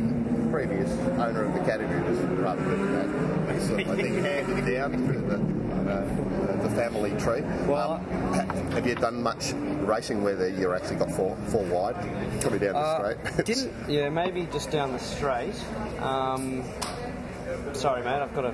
previous 0.52 0.92
owner 1.18 1.44
of 1.46 1.54
the 1.54 1.60
category 1.62 2.02
was 2.02 2.20
rather 2.20 2.62
good 2.62 2.80
at 2.80 2.92
that. 3.10 3.62
So 3.62 3.76
I 3.78 3.84
think 3.96 4.18
handed 4.26 4.66
down 4.74 5.06
through 5.08 5.22
the, 5.22 5.90
uh, 5.92 6.62
the 6.62 6.70
family 6.76 7.12
tree. 7.12 7.42
Well, 7.66 7.94
Um, 7.94 8.72
have 8.72 8.86
you 8.86 8.96
done 8.96 9.24
much 9.24 9.54
racing 9.84 10.24
where 10.24 10.36
the, 10.36 10.52
you 10.52 10.74
actually 10.74 10.98
got 10.98 11.12
four, 11.12 11.38
four 11.48 11.64
wide? 11.64 11.96
Probably 12.42 12.60
down 12.60 12.74
the 12.74 12.80
Uh, 12.80 13.14
straight. 13.16 13.46
didn't 13.46 13.72
yeah, 13.90 14.10
maybe 14.10 14.46
just 14.52 14.72
down 14.72 14.92
the 14.92 15.00
straight. 15.00 15.56
Um, 16.02 16.64
sorry, 17.72 18.04
mate, 18.04 18.22
I've 18.22 18.36
got 18.36 18.44
a 18.46 18.54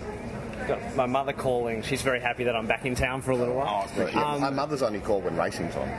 got 0.72 0.96
my 0.96 1.06
mother 1.06 1.34
calling. 1.34 1.82
She's 1.82 2.02
very 2.02 2.20
happy 2.20 2.44
that 2.46 2.56
I'm 2.56 2.68
back 2.68 2.86
in 2.86 2.96
town 2.96 3.22
for 3.22 3.32
a 3.32 3.36
little 3.36 3.56
while. 3.56 3.90
Yeah, 3.98 4.06
Um, 4.34 4.42
my 4.42 4.50
mother's 4.50 4.82
only 4.82 5.00
called 5.00 5.26
when 5.26 5.36
racing's 5.36 5.76
on. 5.76 5.90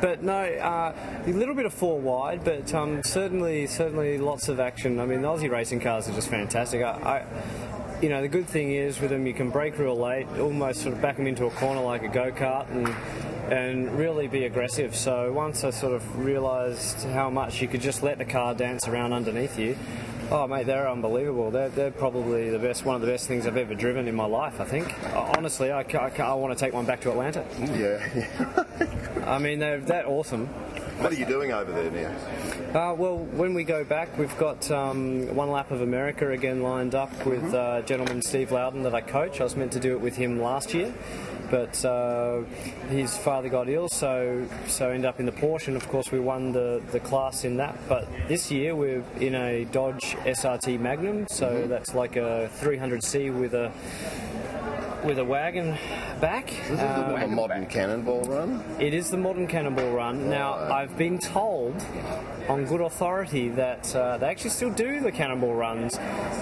but 0.00 0.22
no, 0.22 0.42
uh, 0.42 0.94
a 1.26 1.30
little 1.30 1.54
bit 1.54 1.66
of 1.66 1.72
four 1.74 1.98
wide, 2.00 2.42
but 2.44 2.72
um, 2.74 3.02
certainly, 3.04 3.66
certainly 3.66 4.18
lots 4.18 4.48
of 4.48 4.58
action. 4.60 4.98
I 4.98 5.06
mean, 5.06 5.22
the 5.22 5.28
Aussie 5.28 5.50
racing 5.50 5.80
cars 5.80 6.08
are 6.08 6.12
just 6.12 6.28
fantastic. 6.28 6.82
I, 6.82 6.90
I, 6.90 8.00
you 8.02 8.08
know, 8.08 8.22
the 8.22 8.28
good 8.28 8.48
thing 8.48 8.72
is 8.72 9.00
with 9.00 9.10
them, 9.10 9.26
you 9.26 9.34
can 9.34 9.50
brake 9.50 9.78
real 9.78 9.96
late, 9.96 10.26
almost 10.38 10.82
sort 10.82 10.94
of 10.94 11.02
back 11.02 11.16
them 11.16 11.26
into 11.26 11.46
a 11.46 11.50
corner 11.50 11.82
like 11.82 12.02
a 12.02 12.08
go 12.08 12.30
kart, 12.32 12.68
and 12.70 12.88
and 13.52 13.98
really 13.98 14.28
be 14.28 14.44
aggressive. 14.44 14.94
So 14.94 15.32
once 15.32 15.64
I 15.64 15.70
sort 15.70 15.92
of 15.92 16.18
realised 16.24 17.04
how 17.08 17.30
much 17.30 17.60
you 17.60 17.66
could 17.66 17.80
just 17.80 18.00
let 18.02 18.18
the 18.18 18.24
car 18.24 18.54
dance 18.54 18.86
around 18.86 19.12
underneath 19.12 19.58
you. 19.58 19.76
Oh 20.32 20.46
mate, 20.46 20.64
they're 20.66 20.88
unbelievable. 20.88 21.50
They're, 21.50 21.70
they're 21.70 21.90
probably 21.90 22.50
the 22.50 22.58
best, 22.58 22.84
one 22.84 22.94
of 22.94 23.00
the 23.00 23.08
best 23.08 23.26
things 23.26 23.48
I've 23.48 23.56
ever 23.56 23.74
driven 23.74 24.06
in 24.06 24.14
my 24.14 24.26
life. 24.26 24.60
I 24.60 24.64
think. 24.64 24.94
Uh, 25.12 25.32
honestly, 25.36 25.72
I, 25.72 25.80
I, 25.80 26.12
I 26.22 26.34
want 26.34 26.56
to 26.56 26.64
take 26.64 26.72
one 26.72 26.86
back 26.86 27.00
to 27.00 27.10
Atlanta. 27.10 27.44
Yeah, 27.58 28.08
yeah. 28.14 29.24
I 29.26 29.38
mean, 29.38 29.58
they're 29.58 29.80
that 29.80 30.06
awesome. 30.06 30.46
What 31.00 31.10
are 31.10 31.16
you 31.16 31.26
doing 31.26 31.50
over 31.50 31.72
there 31.72 31.90
now? 31.90 32.16
Uh, 32.74 32.94
well, 32.96 33.16
when 33.16 33.52
we 33.52 33.64
go 33.64 33.82
back, 33.82 34.16
we've 34.16 34.38
got 34.38 34.70
um, 34.70 35.34
one 35.34 35.50
lap 35.50 35.72
of 35.72 35.80
America 35.80 36.30
again 36.30 36.62
lined 36.62 36.94
up 36.94 37.10
with 37.26 37.52
uh, 37.52 37.82
gentleman 37.82 38.22
Steve 38.22 38.52
Loudon 38.52 38.84
that 38.84 38.94
I 38.94 39.00
coach. 39.00 39.40
I 39.40 39.42
was 39.42 39.56
meant 39.56 39.72
to 39.72 39.80
do 39.80 39.90
it 39.94 40.00
with 40.00 40.14
him 40.14 40.40
last 40.40 40.72
year, 40.72 40.94
but 41.50 41.84
uh, 41.84 42.42
his 42.88 43.16
father 43.18 43.48
got 43.48 43.68
ill, 43.68 43.88
so 43.88 44.46
so 44.68 44.90
end 44.90 45.04
up 45.04 45.18
in 45.18 45.26
the 45.26 45.32
Porsche, 45.32 45.66
and 45.66 45.76
of 45.76 45.88
course 45.88 46.12
we 46.12 46.20
won 46.20 46.52
the, 46.52 46.80
the 46.92 47.00
class 47.00 47.42
in 47.42 47.56
that. 47.56 47.76
But 47.88 48.06
this 48.28 48.52
year 48.52 48.76
we're 48.76 49.02
in 49.18 49.34
a 49.34 49.64
Dodge 49.64 50.14
SRT 50.24 50.78
Magnum, 50.78 51.26
so 51.26 51.66
that's 51.66 51.92
like 51.96 52.14
a 52.14 52.48
300C 52.60 53.36
with 53.36 53.54
a 53.54 53.72
with 55.04 55.18
a 55.18 55.24
wagon 55.24 55.76
back. 56.20 56.46
This 56.46 56.70
is 56.70 56.80
Uh, 56.80 57.18
a 57.22 57.26
modern 57.28 57.66
cannonball 57.66 58.22
run. 58.24 58.62
it 58.78 58.92
is 58.94 59.10
the 59.10 59.16
modern 59.16 59.46
cannonball 59.46 59.90
run. 59.90 60.28
Now, 60.28 60.54
I've 60.54 60.96
been 60.96 61.18
told 61.18 61.74
on 62.48 62.64
good 62.66 62.80
authority 62.80 63.48
that 63.50 63.94
uh, 63.94 64.18
they 64.18 64.26
actually 64.26 64.50
still 64.50 64.70
do 64.70 65.00
the 65.00 65.12
cannonball 65.12 65.54
runs. 65.54 65.98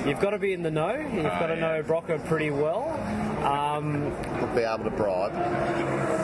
You've 0.07 0.21
got 0.21 0.31
to 0.31 0.39
be 0.39 0.53
in 0.53 0.63
the 0.63 0.71
know. 0.71 0.95
You've 0.97 1.25
got 1.25 1.47
to 1.47 1.57
know 1.57 1.83
Brocker 1.83 2.25
pretty 2.27 2.51
well. 2.51 2.89
Um, 3.45 4.11
Would 4.41 4.55
be 4.57 4.63
able 4.63 4.85
to 4.85 4.91
bribe. 4.91 5.33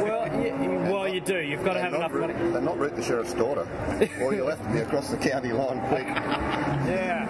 well, 0.02 0.28
y- 0.32 0.90
well, 0.90 1.06
you 1.08 1.20
do. 1.20 1.38
You've 1.40 1.64
got 1.64 1.74
to 1.74 1.80
have 1.80 1.94
enough 1.94 2.12
root- 2.12 2.34
money. 2.36 2.50
They're 2.52 2.60
not 2.60 2.78
root 2.78 2.96
the 2.96 3.02
sheriff's 3.02 3.34
daughter, 3.34 3.66
or 4.20 4.34
you'll 4.34 4.48
have 4.50 4.62
to 4.66 4.72
be 4.72 4.80
across 4.80 5.10
the 5.10 5.16
county 5.16 5.52
line 5.52 5.80
quick. 5.88 6.06
Yeah, 6.84 7.24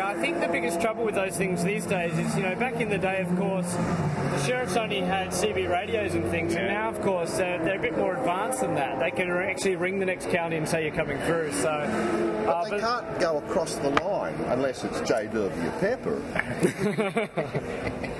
yeah. 0.00 0.08
I 0.08 0.14
think 0.14 0.40
the 0.40 0.48
biggest 0.48 0.80
trouble 0.80 1.04
with 1.04 1.14
those 1.14 1.36
things 1.36 1.62
these 1.62 1.86
days 1.86 2.18
is, 2.18 2.36
you 2.36 2.42
know, 2.42 2.54
back 2.54 2.80
in 2.80 2.88
the 2.88 2.98
day, 2.98 3.20
of 3.20 3.36
course, 3.36 3.72
the 3.74 4.42
sheriffs 4.44 4.76
only 4.76 5.00
had 5.00 5.28
CB 5.28 5.70
radios 5.70 6.14
and 6.14 6.28
things, 6.30 6.54
and 6.54 6.68
now, 6.68 6.88
of 6.88 7.00
course, 7.02 7.36
they're, 7.36 7.62
they're 7.64 7.78
a 7.78 7.82
bit 7.82 7.96
more 7.96 8.16
advanced 8.16 8.60
than 8.60 8.74
that. 8.74 8.98
They 8.98 9.10
can 9.10 9.30
actually 9.30 9.76
ring 9.76 9.98
the 9.98 10.06
next 10.06 10.30
county 10.30 10.56
and 10.56 10.68
say 10.68 10.84
you're 10.84 10.94
coming 10.94 11.18
through. 11.22 11.52
So, 11.52 11.68
uh, 11.68 12.64
They 12.68 12.80
can't 12.80 13.20
go 13.20 13.38
across 13.38 13.76
the 13.76 13.90
line 14.02 14.34
unless 14.48 14.84
it's 14.84 15.00
J.W. 15.02 15.70
Pepper. 15.80 16.20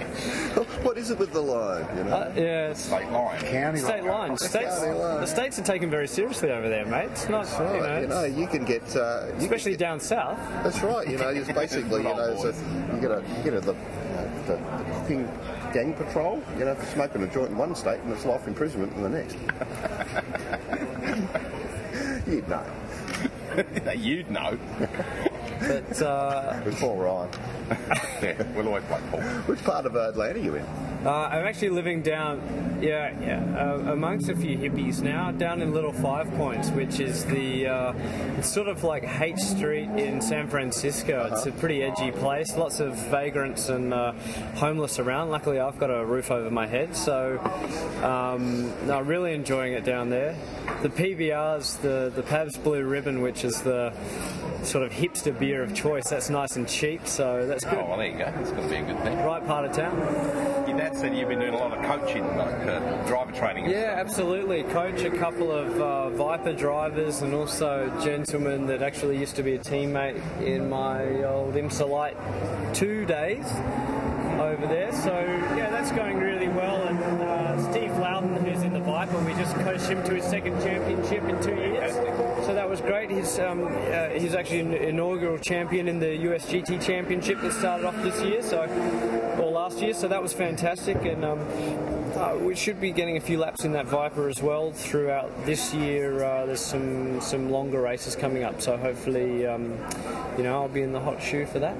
what 0.82 0.96
is 0.98 1.10
it 1.10 1.18
with 1.18 1.32
the 1.32 1.40
line? 1.40 1.84
You 1.96 2.04
know, 2.04 2.16
Uh, 2.16 2.32
yeah, 2.36 2.70
it's 2.70 2.80
State 2.84 3.10
line. 3.10 3.40
County 3.40 3.80
state 3.80 4.04
line. 4.04 4.28
lines. 4.30 4.44
States, 4.48 4.78
County 4.78 4.92
line. 4.98 5.20
the 5.20 5.26
states 5.26 5.58
are 5.58 5.64
taken 5.64 5.90
very 5.90 6.08
seriously 6.08 6.50
over 6.50 6.68
there, 6.68 6.86
mate. 6.86 7.08
It's 7.12 7.28
not, 7.28 7.46
you 7.46 7.58
know, 7.58 7.80
Right, 7.80 8.00
you 8.02 8.08
know, 8.08 8.24
you 8.24 8.46
can 8.46 8.64
get, 8.64 8.82
uh, 8.96 9.24
you 9.26 9.32
can 9.34 9.42
especially 9.42 9.72
get- 9.72 9.80
down 9.80 10.00
south. 10.00 10.38
That's 10.62 10.80
right. 10.82 11.06
You 11.08 11.18
know, 11.18 11.28
it's 11.30 11.50
basically, 11.52 12.02
you 12.02 12.14
know, 12.14 12.32
it's 12.32 12.44
a, 12.44 12.54
you 12.94 13.00
get 13.00 13.10
a, 13.10 13.22
you 13.38 13.42
get 13.44 13.54
a, 13.54 13.60
the, 13.60 13.72
you 13.74 14.16
know, 14.16 14.28
the, 14.46 14.56
the 14.56 15.04
ping 15.06 15.28
gang 15.72 15.92
patrol. 15.94 16.42
You 16.58 16.64
know, 16.64 16.74
for 16.74 16.86
smoking 16.86 17.22
a 17.22 17.26
joint 17.28 17.50
in 17.50 17.56
one 17.58 17.74
state 17.74 18.00
and 18.00 18.12
it's 18.12 18.24
life 18.24 18.46
imprisonment 18.48 18.92
in 18.94 19.02
the 19.02 19.08
next. 19.08 19.36
You'd 22.26 22.48
know. 22.48 22.64
You'd 23.96 24.30
know. 24.30 24.58
But 25.60 26.02
uh, 26.02 26.60
With 26.64 26.78
Paul 26.80 26.96
Ryan. 26.96 27.30
yeah, 28.22 28.42
we'll 28.56 28.66
always 28.68 28.84
play 28.84 29.00
Paul. 29.10 29.20
Which 29.20 29.62
part 29.62 29.86
of 29.86 29.94
uh, 29.94 30.08
Atlanta 30.08 30.38
are 30.38 30.42
you 30.42 30.54
in? 30.56 30.66
Uh, 31.04 31.28
I'm 31.32 31.46
actually 31.46 31.70
living 31.70 32.02
down, 32.02 32.78
yeah, 32.82 33.18
yeah, 33.22 33.42
uh, 33.58 33.92
amongst 33.92 34.28
a 34.28 34.36
few 34.36 34.58
hippies 34.58 35.00
now, 35.00 35.30
down 35.30 35.62
in 35.62 35.72
Little 35.72 35.94
Five 35.94 36.30
Points, 36.34 36.68
which 36.70 37.00
is 37.00 37.24
the, 37.24 37.68
uh, 37.68 37.94
it's 38.36 38.52
sort 38.52 38.68
of 38.68 38.84
like 38.84 39.04
H 39.20 39.38
Street 39.38 39.88
in 39.90 40.20
San 40.20 40.46
Francisco. 40.46 41.30
It's 41.32 41.46
a 41.46 41.52
pretty 41.52 41.82
edgy 41.82 42.10
place, 42.10 42.54
lots 42.54 42.80
of 42.80 42.94
vagrants 42.96 43.70
and 43.70 43.94
uh, 43.94 44.12
homeless 44.56 44.98
around. 44.98 45.30
Luckily, 45.30 45.58
I've 45.58 45.78
got 45.78 45.88
a 45.88 46.04
roof 46.04 46.30
over 46.30 46.50
my 46.50 46.66
head, 46.66 46.94
so 46.94 47.38
um, 48.02 48.70
I'm 48.82 48.86
no, 48.86 49.00
really 49.00 49.32
enjoying 49.32 49.72
it 49.72 49.84
down 49.84 50.10
there. 50.10 50.36
The 50.82 50.90
PBR's 50.90 51.76
the 51.78 52.12
the 52.14 52.22
Pabst 52.22 52.62
Blue 52.62 52.84
Ribbon, 52.84 53.22
which 53.22 53.44
is 53.44 53.62
the 53.62 53.92
sort 54.62 54.84
of 54.84 54.92
hipster 54.92 55.36
beer 55.38 55.62
of 55.62 55.74
choice. 55.74 56.08
That's 56.08 56.30
nice 56.30 56.56
and 56.56 56.68
cheap, 56.68 57.06
so 57.06 57.46
that's 57.46 57.64
good. 57.64 57.78
Oh, 57.78 57.88
well, 57.88 57.98
there 57.98 58.06
you 58.06 58.18
go. 58.18 58.24
That's 58.24 58.50
going 58.50 58.62
to 58.62 58.68
be 58.68 58.76
a 58.76 58.82
good 58.82 59.02
thing. 59.02 59.18
Right 59.24 59.46
part 59.46 59.64
of 59.64 59.72
town. 59.72 59.96
Your 60.68 60.78
dad 60.92 61.00
said 61.00 61.16
you've 61.16 61.28
been 61.28 61.38
doing 61.38 61.54
a 61.54 61.58
lot 61.58 61.76
of 61.76 61.84
coaching, 61.84 62.24
like 62.36 62.54
uh, 62.66 63.06
driver 63.06 63.32
training. 63.32 63.68
Yeah, 63.68 63.96
absolutely. 63.98 64.62
Coach 64.64 65.02
a 65.02 65.10
couple 65.10 65.52
of 65.52 65.80
uh, 65.80 66.10
Viper 66.10 66.52
drivers 66.52 67.22
and 67.22 67.34
also 67.34 67.92
gentlemen 68.02 68.66
that 68.66 68.82
actually 68.82 69.18
used 69.18 69.36
to 69.36 69.42
be 69.42 69.54
a 69.54 69.58
teammate 69.58 70.20
in 70.42 70.68
my 70.68 71.22
old 71.24 71.54
IMSA 71.54 71.88
Light 71.88 72.16
two 72.74 73.04
days 73.06 73.44
over 74.40 74.66
there. 74.66 74.92
So 74.92 75.20
yeah, 75.56 75.70
that's 75.70 75.92
going 75.92 76.18
really 76.18 76.48
well. 76.48 76.82
And 76.88 76.98
uh, 77.22 77.70
Steve 77.70 77.96
Loudon, 77.98 78.34
who's 78.44 78.62
in 78.62 78.72
the 78.72 78.80
Viper, 78.80 79.18
we 79.20 79.32
just 79.34 79.54
coached 79.56 79.86
him 79.86 80.02
to 80.04 80.14
his 80.14 80.24
second 80.24 80.60
championship 80.62 81.22
in 81.24 81.42
two 81.42 81.54
years. 81.54 81.94
So 82.46 82.54
that 82.54 82.68
was 82.68 82.80
great. 82.80 83.10
He's 83.10 83.38
um, 83.38 83.66
uh, 83.66 84.08
he's 84.08 84.34
actually 84.34 84.60
an 84.60 84.74
inaugural 84.74 85.38
champion 85.38 85.88
in 85.88 85.98
the 85.98 86.06
USGT 86.06 86.84
Championship 86.84 87.40
that 87.42 87.52
started 87.52 87.86
off 87.86 87.96
this 88.02 88.20
year. 88.22 88.42
So 88.42 88.62
or 89.38 89.50
last 89.50 89.78
year. 89.80 89.94
So 89.94 90.08
that 90.08 90.22
was 90.22 90.32
fantastic. 90.32 91.04
And 91.04 91.24
um, 91.24 91.38
uh, 92.16 92.36
we 92.40 92.54
should 92.54 92.80
be 92.80 92.92
getting 92.92 93.16
a 93.16 93.20
few 93.20 93.38
laps 93.38 93.64
in 93.64 93.72
that 93.72 93.86
Viper 93.86 94.28
as 94.28 94.42
well 94.42 94.72
throughout 94.72 95.30
this 95.46 95.72
year. 95.74 96.24
Uh, 96.24 96.46
there's 96.46 96.60
some 96.60 97.20
some 97.20 97.50
longer 97.50 97.80
races 97.80 98.16
coming 98.16 98.44
up, 98.44 98.60
so 98.60 98.76
hopefully, 98.76 99.46
um, 99.46 99.76
you 100.36 100.44
know, 100.44 100.62
I'll 100.62 100.68
be 100.68 100.82
in 100.82 100.92
the 100.92 101.00
hot 101.00 101.22
shoe 101.22 101.46
for 101.46 101.58
that. 101.58 101.74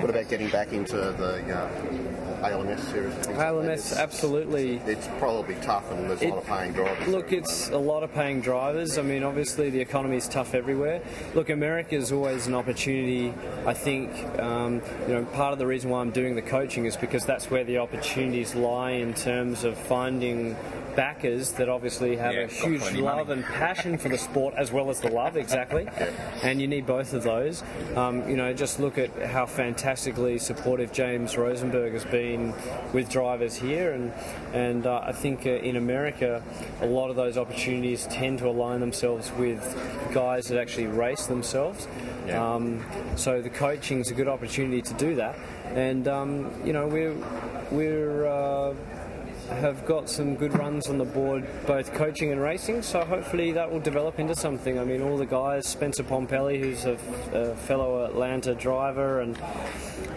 What 0.00 0.10
about 0.10 0.28
getting 0.28 0.50
back 0.50 0.72
into 0.72 0.96
the 0.96 1.42
uh, 1.56 1.68
ALMS 2.44 2.82
series? 2.88 3.14
ALMS, 3.28 3.92
absolutely. 3.94 4.76
It's 4.86 5.08
probably 5.18 5.54
tough 5.56 5.90
and 5.90 6.10
there's 6.10 6.22
a 6.22 6.28
lot 6.28 6.38
of 6.38 6.46
paying 6.46 6.72
drivers. 6.72 7.08
Look, 7.08 7.32
it's 7.32 7.70
a 7.70 7.78
lot 7.78 8.02
of 8.02 8.12
paying 8.12 8.40
drivers. 8.40 8.98
I 8.98 9.02
mean, 9.02 9.22
obviously 9.22 9.70
the 9.70 9.80
economy 9.80 10.16
is 10.16 10.28
tough 10.28 10.54
everywhere. 10.54 11.00
Look, 11.34 11.50
America 11.50 11.94
is 11.94 12.12
always 12.12 12.46
an 12.46 12.54
opportunity. 12.54 13.32
I 13.66 13.74
think, 13.74 14.10
um, 14.38 14.82
you 15.08 15.14
know, 15.14 15.24
part 15.26 15.52
of 15.52 15.58
the 15.58 15.66
reason 15.66 15.90
why 15.90 16.00
I'm 16.00 16.10
doing 16.10 16.34
the 16.34 16.42
coaching 16.42 16.84
is 16.84 16.96
because 16.96 17.24
that's 17.24 17.50
where 17.50 17.64
the 17.64 17.78
opportunities 17.78 18.54
lie 18.54 18.92
in 18.92 19.14
terms 19.14 19.64
of 19.64 19.76
finding 19.76 20.56
backers 20.96 21.52
that 21.52 21.68
obviously 21.68 22.16
have 22.16 22.34
Yeah, 22.34 22.40
a 22.42 22.46
huge 22.46 22.82
love 22.94 23.28
money. 23.28 23.42
and 23.42 23.44
passion 23.44 23.98
for 23.98 24.08
the 24.08 24.18
sport 24.18 24.54
as 24.56 24.72
well 24.72 24.90
as 24.90 25.00
the 25.00 25.08
love, 25.10 25.36
exactly. 25.36 25.88
And 26.42 26.60
you 26.60 26.66
need 26.68 26.86
both 26.86 27.14
of 27.14 27.22
those. 27.22 27.62
Um, 27.96 28.28
you 28.28 28.36
know, 28.36 28.52
just 28.52 28.78
look 28.78 28.98
at 28.98 29.10
how 29.26 29.46
fantastically 29.46 30.38
supportive 30.38 30.92
James 30.92 31.36
Rosenberg 31.36 31.92
has 31.94 32.04
been 32.04 32.52
with 32.92 33.08
drivers 33.08 33.54
here, 33.56 33.92
and 33.92 34.12
and 34.52 34.86
uh, 34.86 35.00
I 35.04 35.12
think 35.12 35.46
uh, 35.46 35.50
in 35.50 35.76
America, 35.76 36.42
a 36.82 36.86
lot 36.86 37.08
of 37.10 37.16
those 37.16 37.38
opportunities 37.38 38.06
tend 38.08 38.38
to 38.40 38.48
align 38.48 38.80
themselves 38.80 39.30
with 39.38 39.60
guys 40.12 40.48
that 40.48 40.58
actually 40.60 40.86
race 40.88 41.26
themselves. 41.26 41.88
Um, 42.32 42.84
so 43.16 43.40
the 43.42 43.50
coaching 43.50 44.00
is 44.00 44.10
a 44.10 44.14
good 44.14 44.28
opportunity 44.28 44.82
to 44.82 44.94
do 44.94 45.14
that, 45.16 45.36
and 45.74 46.06
um, 46.08 46.50
you 46.64 46.72
know 46.72 46.86
we're 46.86 47.14
we're. 47.70 48.26
Uh, 48.26 48.74
have 49.48 49.84
got 49.86 50.08
some 50.08 50.36
good 50.36 50.56
runs 50.58 50.88
on 50.88 50.98
the 50.98 51.04
board, 51.04 51.46
both 51.66 51.92
coaching 51.94 52.32
and 52.32 52.40
racing. 52.40 52.82
So 52.82 53.04
hopefully 53.04 53.52
that 53.52 53.70
will 53.70 53.80
develop 53.80 54.18
into 54.18 54.34
something. 54.34 54.78
I 54.78 54.84
mean, 54.84 55.02
all 55.02 55.16
the 55.16 55.26
guys, 55.26 55.66
Spencer 55.66 56.02
Pumpelly, 56.02 56.58
who's 56.58 56.84
a, 56.84 56.96
fellow 57.56 58.04
Atlanta 58.04 58.54
driver, 58.54 59.20
and 59.20 59.38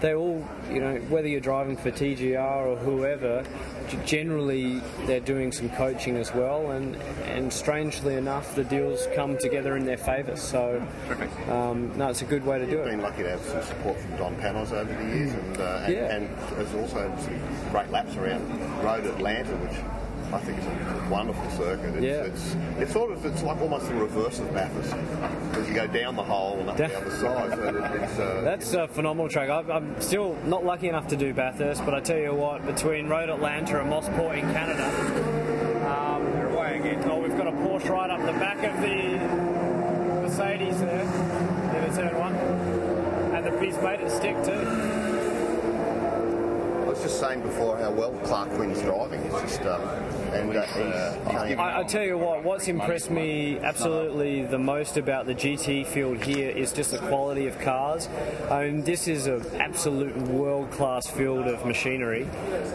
they 0.01 0.13
all, 0.15 0.47
you 0.71 0.79
know, 0.79 0.95
whether 1.09 1.27
you're 1.27 1.39
driving 1.39 1.77
for 1.77 1.91
TGR 1.91 2.65
or 2.65 2.75
whoever, 2.77 3.43
generally 4.05 4.81
they're 5.05 5.19
doing 5.19 5.51
some 5.51 5.69
coaching 5.69 6.17
as 6.17 6.33
well. 6.33 6.71
And 6.71 6.95
and 7.25 7.51
strangely 7.51 8.15
enough, 8.15 8.55
the 8.55 8.63
deals 8.63 9.07
come 9.15 9.37
together 9.37 9.77
in 9.77 9.85
their 9.85 9.97
favour. 9.97 10.35
So 10.35 10.81
um, 11.49 11.95
no, 11.97 12.09
it's 12.09 12.21
a 12.21 12.25
good 12.25 12.45
way 12.45 12.59
to 12.59 12.65
do 12.65 12.81
I've 12.81 12.87
it. 12.87 12.91
been 12.91 13.01
lucky 13.01 13.23
to 13.23 13.29
have 13.31 13.41
some 13.41 13.61
support 13.63 13.99
from 13.99 14.17
Don 14.17 14.35
Panoz 14.37 14.71
over 14.71 14.91
the 14.93 15.15
years, 15.15 15.33
and, 15.33 15.57
uh, 15.57 15.81
and, 15.85 15.93
Yeah. 15.93 16.15
and 16.15 16.27
has 16.57 16.73
also 16.75 17.13
some 17.19 17.71
great 17.71 17.89
laps 17.89 18.15
around 18.15 18.41
Road 18.83 19.05
Atlanta, 19.05 19.51
which 19.57 19.77
I 20.33 20.39
think 20.39 20.57
it's 20.57 20.67
a 20.67 21.09
wonderful 21.09 21.49
circuit. 21.51 21.95
It's, 21.95 22.03
Yeah. 22.03 22.23
it's, 22.23 22.55
it's 22.79 22.91
sort 22.91 23.11
of 23.11 23.25
it's 23.25 23.43
like 23.43 23.61
almost 23.61 23.87
the 23.87 23.95
reverse 23.95 24.39
of 24.39 24.53
Bathurst 24.53 24.93
because 25.49 25.67
you 25.69 25.73
go 25.73 25.87
down 25.87 26.15
the 26.17 26.23
hole 26.23 26.57
and 26.59 26.69
up 26.69 26.75
the 26.77 26.85
other 26.97 27.09
side. 27.11 27.51
So 27.51 27.99
it's, 28.03 28.19
uh, 28.19 28.41
That's 28.43 28.73
a 28.73 28.87
phenomenal 28.89 29.29
track. 29.29 29.49
I'm, 29.49 29.71
I'm 29.71 30.01
still 30.01 30.35
not 30.45 30.65
lucky 30.65 30.89
enough 30.89 31.07
to 31.09 31.15
do 31.15 31.33
Bathurst, 31.33 31.85
but 31.85 31.93
I 31.93 32.01
tell 32.01 32.17
you 32.17 32.33
what, 32.33 32.65
between 32.65 33.07
Road 33.07 33.29
Atlanta 33.29 33.79
and 33.81 33.89
Mosport 33.89 34.37
in 34.37 34.51
Canada, 34.51 34.85
um, 35.87 36.23
they're 36.33 36.47
away 36.49 36.77
again. 36.79 37.03
Oh, 37.09 37.19
we've 37.21 37.37
got 37.37 37.47
a 37.47 37.51
Porsche 37.51 37.89
right 37.89 38.09
up 38.09 38.19
the 38.25 38.33
back 38.33 38.57
of 38.63 38.81
the 38.81 39.17
Mercedes 40.27 40.79
there, 40.81 41.01
in 41.01 41.89
the 41.89 41.95
turn 41.95 42.19
one, 42.19 42.35
and 43.33 43.45
the 43.45 43.65
he's 43.65 43.77
made 43.81 44.01
it 44.01 44.11
stick 44.11 44.35
too. 44.43 44.51
Was 46.97 47.11
just 47.11 47.19
saying 47.19 47.41
before 47.41 47.77
how 47.77 47.91
well 47.91 48.11
Klark 48.25 48.49
Quinn's 48.55 48.81
driving. 48.81 49.21
He's 49.21 49.31
just 49.41 49.61
um, 49.61 49.81
and 50.39 50.55
uh, 50.55 50.61
he's, 50.63 51.49
he's 51.49 51.57
I, 51.59 51.79
I 51.79 51.83
tell 51.83 52.03
you 52.03 52.17
what, 52.17 52.43
what's 52.43 52.67
impressed 52.67 53.09
me 53.11 53.59
absolutely 53.59 54.43
the 54.45 54.57
most 54.59 54.97
about 54.97 55.25
the 55.25 55.35
GT 55.35 55.85
field 55.87 56.23
here 56.23 56.49
is 56.49 56.71
just 56.73 56.91
the 56.91 56.97
quality 56.99 57.47
of 57.47 57.59
cars. 57.59 58.07
I 58.49 58.65
mean, 58.65 58.83
this 58.83 59.07
is 59.07 59.27
an 59.27 59.43
absolute 59.59 60.15
world-class 60.17 61.07
field 61.07 61.47
of 61.47 61.65
machinery, 61.65 62.23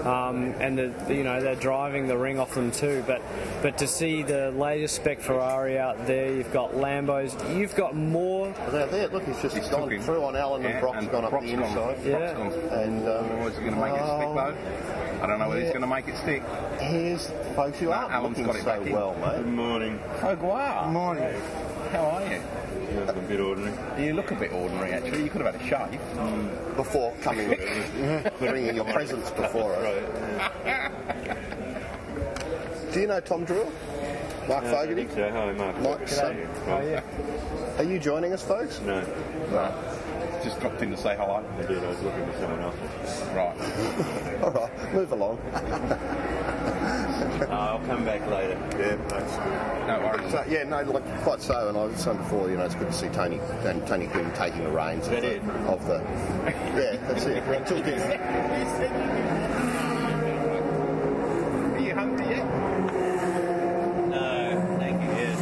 um, 0.04 0.54
and 0.60 0.78
the, 0.78 0.92
you 1.14 1.24
know 1.24 1.40
they're 1.40 1.54
driving 1.56 2.06
the 2.08 2.16
ring 2.16 2.38
off 2.38 2.54
them 2.54 2.70
too. 2.70 3.02
But 3.06 3.22
but 3.62 3.78
to 3.78 3.86
see 3.86 4.22
the 4.22 4.50
latest 4.52 4.96
spec 4.96 5.20
Ferrari 5.20 5.78
out 5.78 6.06
there, 6.06 6.32
you've 6.34 6.52
got 6.52 6.72
Lambos, 6.72 7.32
you've 7.56 7.74
got 7.74 7.94
more. 7.94 8.52
There, 8.70 8.86
there, 8.86 9.08
look, 9.08 9.24
he's 9.24 9.40
just 9.42 9.70
gone 9.70 9.88
through 10.00 10.22
on 10.24 10.36
Allen 10.36 10.64
and 10.64 10.74
Yeah, 10.74 10.80
Brock's 10.80 10.98
and 10.98 11.10
gone 11.10 11.24
up 11.24 11.30
Brock's 11.30 11.46
the 11.46 11.56
gone- 11.56 11.64
inside. 11.64 12.04
Brock's 12.04 12.56
gone- 12.56 12.78
and 12.78 13.08
um, 13.08 13.28
Oh, 13.32 13.46
is 13.48 13.56
he 13.56 13.62
going 13.64 13.74
to 13.74 13.80
make 13.80 13.92
it 13.94 13.96
stick 13.98 14.34
though? 14.34 15.11
I 15.22 15.26
don't 15.26 15.38
know 15.38 15.48
whether 15.48 15.60
he's 15.60 15.70
going 15.70 15.82
to 15.82 15.86
make 15.86 16.08
it 16.08 16.16
stick. 16.16 16.42
Here's 16.80 17.28
folks 17.54 17.78
who 17.78 17.92
aren't 17.92 18.10
Alan's 18.10 18.38
looking 18.38 18.46
got 18.46 18.56
it 18.56 18.62
so 18.62 18.66
back 18.66 18.86
in. 18.86 18.92
well, 18.92 19.14
mate. 19.14 19.36
Good 19.36 19.46
morning. 19.46 20.00
Oh, 20.20 20.34
wow. 20.34 20.84
Good 20.84 20.92
morning. 20.92 21.40
How 21.92 22.04
are 22.06 22.26
you? 22.32 22.40
a 23.06 23.12
bit 23.28 23.38
ordinary. 23.38 24.04
You 24.04 24.14
look 24.14 24.32
a 24.32 24.34
bit 24.34 24.52
ordinary, 24.52 24.90
actually. 24.92 25.22
You 25.22 25.30
could 25.30 25.42
have 25.42 25.54
had 25.54 25.62
a 25.62 25.64
shave. 25.64 26.00
Mm. 26.16 26.74
Before 26.74 27.14
coming, 27.22 27.50
bringing 28.40 28.74
your 28.74 28.84
presents 28.86 29.30
before 29.30 29.76
us. 29.76 30.52
Do 32.92 33.00
you 33.00 33.06
know 33.06 33.20
Tom 33.20 33.44
Drew? 33.44 33.70
Mark 34.48 34.64
Fogarty? 34.64 35.06
so. 35.14 35.30
Hi, 35.30 35.52
Mark. 35.52 35.80
Mike's 35.80 36.16
son. 36.16 36.36
Oh 36.66 36.80
yeah. 36.80 37.02
Are 37.78 37.84
you 37.84 38.00
joining 38.00 38.32
us, 38.32 38.42
folks? 38.42 38.80
No. 38.80 39.00
No. 39.52 39.72
Just 40.42 40.58
dropped 40.60 40.82
in 40.82 40.90
to 40.90 40.96
say 40.96 41.14
hello. 41.16 41.44
I 41.58 41.62
did. 41.62 41.82
I 41.82 41.88
was 41.88 42.02
looking 42.02 42.26
for 42.26 42.38
someone 42.38 42.60
else. 42.60 42.76
Right. 43.28 44.42
All 44.42 44.50
right, 44.50 44.92
move 44.94 45.12
along. 45.12 45.38
Uh, 47.42 47.46
I'll 47.50 47.80
come 47.86 48.04
back 48.04 48.26
later. 48.28 48.58
Yeah, 48.78 48.96
thanks. 49.08 49.32
No 49.86 50.00
worries. 50.00 50.30
So, 50.30 50.44
yeah, 50.48 50.62
no, 50.64 50.82
like, 50.82 51.04
quite 51.22 51.40
so. 51.40 51.68
And 51.68 51.76
I 51.76 51.84
was 51.84 52.00
saying 52.00 52.18
before, 52.18 52.48
you 52.48 52.56
know, 52.56 52.64
it's 52.64 52.74
good 52.74 52.88
to 52.88 52.92
see 52.92 53.08
Tony 53.08 53.40
Tony, 53.62 53.80
Tony 53.86 54.06
Quinn 54.06 54.30
taking 54.34 54.64
the 54.64 54.70
reins 54.70 55.06
of 55.06 55.12
the, 55.12 55.36
it? 55.36 55.42
of 55.42 55.84
the. 55.86 55.98
Yeah, 56.44 56.96
that's 57.08 57.24
it. 57.24 57.42
Took 57.66 57.84
his, 57.84 58.02
Are 61.72 61.80
you 61.80 61.94
hungry 61.94 62.26
yet? 62.26 62.44
No, 64.08 64.76
thank 64.78 65.02
you. 65.02 65.08
Yes. 65.08 65.38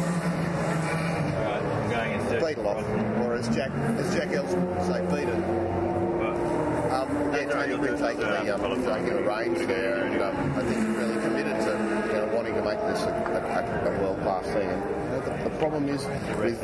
All 1.35 1.43
right, 1.43 1.63
I'm 1.63 1.89
going 1.89 2.11
in 2.13 2.21
search 2.29 2.41
beat 2.41 2.57
it 2.61 2.65
off, 2.65 2.77
or 2.77 3.20
as 3.41 3.55
Jack 3.55 3.71
as 3.71 4.13
Jack 4.13 4.29
would 4.29 4.85
say, 4.85 5.01
beat 5.09 5.27
it. 5.27 5.43
Um, 6.91 7.07
yeah, 7.33 7.45
Tony 7.45 7.77
Quinn 7.77 7.97
taking 7.97 8.19
the 8.19 8.53
um, 8.53 8.83
taking 8.83 9.15
the 9.15 9.23
reins 9.23 9.65
there, 9.65 10.03
and 10.05 10.21
um, 10.21 10.53
I 10.57 10.61
think 10.61 10.75
he's 10.75 10.95
really 10.95 11.21
committed 11.21 11.55
to 11.61 12.07
you 12.07 12.13
know 12.13 12.31
wanting 12.35 12.53
to 12.53 12.61
make 12.61 12.79
this 12.81 13.01
a, 13.01 13.09
a, 13.09 13.95
a 13.95 14.01
world 14.01 14.21
class 14.21 14.45
thing. 14.45 14.69
And 14.69 15.23
the, 15.23 15.49
the 15.49 15.55
problem 15.57 15.89
is 15.89 16.05
with 16.37 16.61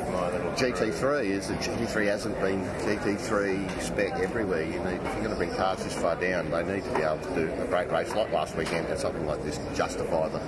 GT3 0.58 1.26
is 1.26 1.48
that 1.48 1.60
GT3 1.62 2.06
hasn't 2.06 2.40
been 2.42 2.63
GT3 2.86 3.82
spec 3.82 4.13
everywhere. 4.20 4.63
You 4.63 4.80
need, 4.80 5.02
if 5.02 5.04
you're 5.04 5.16
going 5.16 5.30
to 5.30 5.36
bring 5.36 5.56
cars 5.56 5.84
this 5.84 5.94
far 5.94 6.16
down, 6.16 6.52
they 6.52 6.63
need 6.63 6.84
to 6.84 6.94
be 6.94 7.02
able 7.02 7.20
to 7.20 7.36
do 7.36 7.52
a 7.62 7.66
great 7.68 7.92
race 7.92 8.13
like 8.13 8.32
last 8.32 8.56
weekend 8.56 8.88
and 8.88 9.00
something 9.00 9.26
like 9.26 9.44
this 9.44 9.58
to 9.58 9.76
justify 9.76 10.30
the 10.30 10.40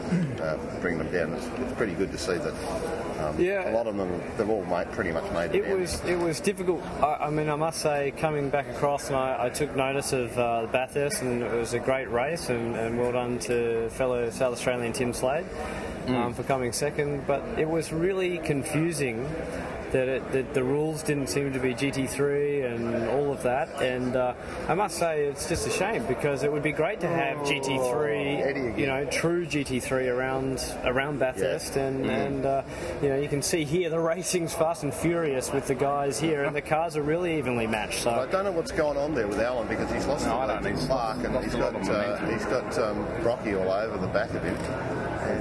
uh, 0.44 0.80
bring 0.80 1.00
them 1.00 1.12
down. 1.12 1.34
It's, 1.34 1.48
it's 1.60 1.74
pretty 1.74 1.94
good 1.94 2.12
to 2.12 2.18
see 2.18 2.38
that. 2.38 2.99
Um, 3.20 3.40
Yeah. 3.40 3.70
a 3.70 3.74
lot 3.76 3.88
of 3.88 3.98
them 3.98 4.22
they've 4.38 4.50
all 4.50 4.66
made, 4.66 4.92
pretty 4.92 5.12
much 5.12 5.30
made 5.34 5.54
it. 5.54 5.56
It 5.56 5.70
down. 5.70 5.80
was 5.82 6.02
it 6.06 6.18
was 6.18 6.40
difficult. 6.40 6.82
I, 7.02 7.28
I 7.28 7.30
mean, 7.30 7.50
I 7.50 7.56
must 7.56 7.80
say, 7.82 8.12
coming 8.18 8.50
back 8.50 8.68
across, 8.70 9.08
and 9.08 9.16
I, 9.16 9.46
I 9.46 9.50
took 9.50 9.76
notice 9.76 10.14
of 10.14 10.38
uh, 10.38 10.68
Bathurst, 10.72 11.22
and 11.22 11.42
it 11.44 11.52
was 11.52 11.74
a 11.74 11.80
great 11.80 12.10
race, 12.12 12.50
and, 12.50 12.76
and 12.76 12.98
well 12.98 13.12
done 13.12 13.40
to 13.40 13.90
fellow 13.92 14.30
South 14.30 14.54
Australian 14.54 14.94
Tim 14.94 15.14
Slade 15.14 15.46
um, 16.08 16.34
for 16.34 16.44
coming 16.44 16.72
second. 16.72 17.26
But 17.28 17.44
it 17.58 17.70
was 17.70 17.92
really 17.92 18.38
confusing 18.40 19.26
that, 19.92 20.08
it, 20.08 20.32
that 20.32 20.54
the 20.54 20.64
rules 20.64 21.04
didn't 21.04 21.28
seem 21.28 21.52
to 21.54 21.60
be 21.60 21.74
GT3 21.74 22.74
and 22.74 23.10
all 23.10 23.32
of 23.32 23.44
that. 23.44 23.70
And 23.82 24.16
uh, 24.16 24.34
I 24.68 24.74
must 24.74 24.98
say, 24.98 25.26
it's 25.26 25.48
just 25.50 25.68
a 25.68 25.70
shame 25.70 26.06
because 26.08 26.44
it 26.44 26.52
would 26.52 26.64
be 26.64 26.72
great 26.72 27.00
to 27.02 27.08
have 27.08 27.38
GT3, 27.40 28.78
you 28.78 28.86
know, 28.88 29.06
true 29.06 29.46
GT3 29.46 30.12
around 30.14 30.64
around 30.86 31.20
Bathurst, 31.20 31.76
and 31.78 31.90
Mm. 32.00 32.10
and 32.10 32.46
uh, 32.46 32.62
you 33.02 33.10
know 33.10 33.18
you 33.18 33.28
can 33.28 33.42
see 33.42 33.64
here 33.66 33.90
the 33.90 34.00
racing's 34.00 34.54
fast 34.54 34.84
and 34.84 34.94
furious 34.94 35.52
with 35.52 35.68
the 35.68 35.76
guys 35.76 36.20
here, 36.20 36.44
and 36.44 36.56
the 36.56 36.62
cars 36.62 36.96
are 36.96 37.02
really 37.02 37.38
evenly 37.38 37.68
matched. 37.68 38.04
So 38.04 38.12
I 38.12 38.26
don't 38.28 38.44
know 38.46 38.52
what's 38.52 38.72
going 38.72 38.98
on 38.98 39.14
there 39.16 39.28
with 39.28 39.40
Alan 39.40 39.68
because 39.68 39.92
he's 39.92 40.06
lost 40.06 40.26
No, 40.26 40.36
the 40.36 40.40
I 40.42 40.48
don't. 40.48 40.64
lead 40.64 40.76
to 40.78 40.82
Klark 40.88 41.24
and 41.26 41.34
lost 41.34 41.46
he's 41.46 41.54
a 41.56 41.58
lot 41.58 41.74
got 41.74 41.82
of 41.82 41.90
uh, 41.90 41.94
momentum. 41.94 42.34
he's 42.34 42.46
got 42.46 42.78
um, 42.80 43.24
Rocky 43.24 43.56
all 43.56 43.70
over 43.72 43.98
the 43.98 44.08
back 44.08 44.30
of 44.34 44.44
him. 44.44 44.56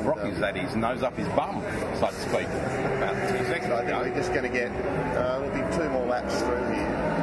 And, 0.08 0.16
Rocky's 0.16 0.42
um, 0.42 0.54
had 0.54 0.76
nose 0.76 1.02
up 1.02 1.16
his 1.16 1.28
bum, 1.28 1.62
so 1.98 2.06
to 2.06 2.14
speak, 2.14 2.48
about 2.48 3.14
two 3.28 3.44
seconds 3.44 3.72
I 3.72 3.76
think 3.78 3.88
ago. 3.88 4.00
we're 4.02 4.14
just 4.14 4.32
going 4.32 4.44
to 4.44 4.48
get 4.48 4.70
uh, 4.70 5.40
there'll 5.40 5.50
be 5.50 5.76
two 5.76 5.88
more 5.90 6.06
laps 6.06 6.38
through 6.40 6.72
here. 6.72 7.18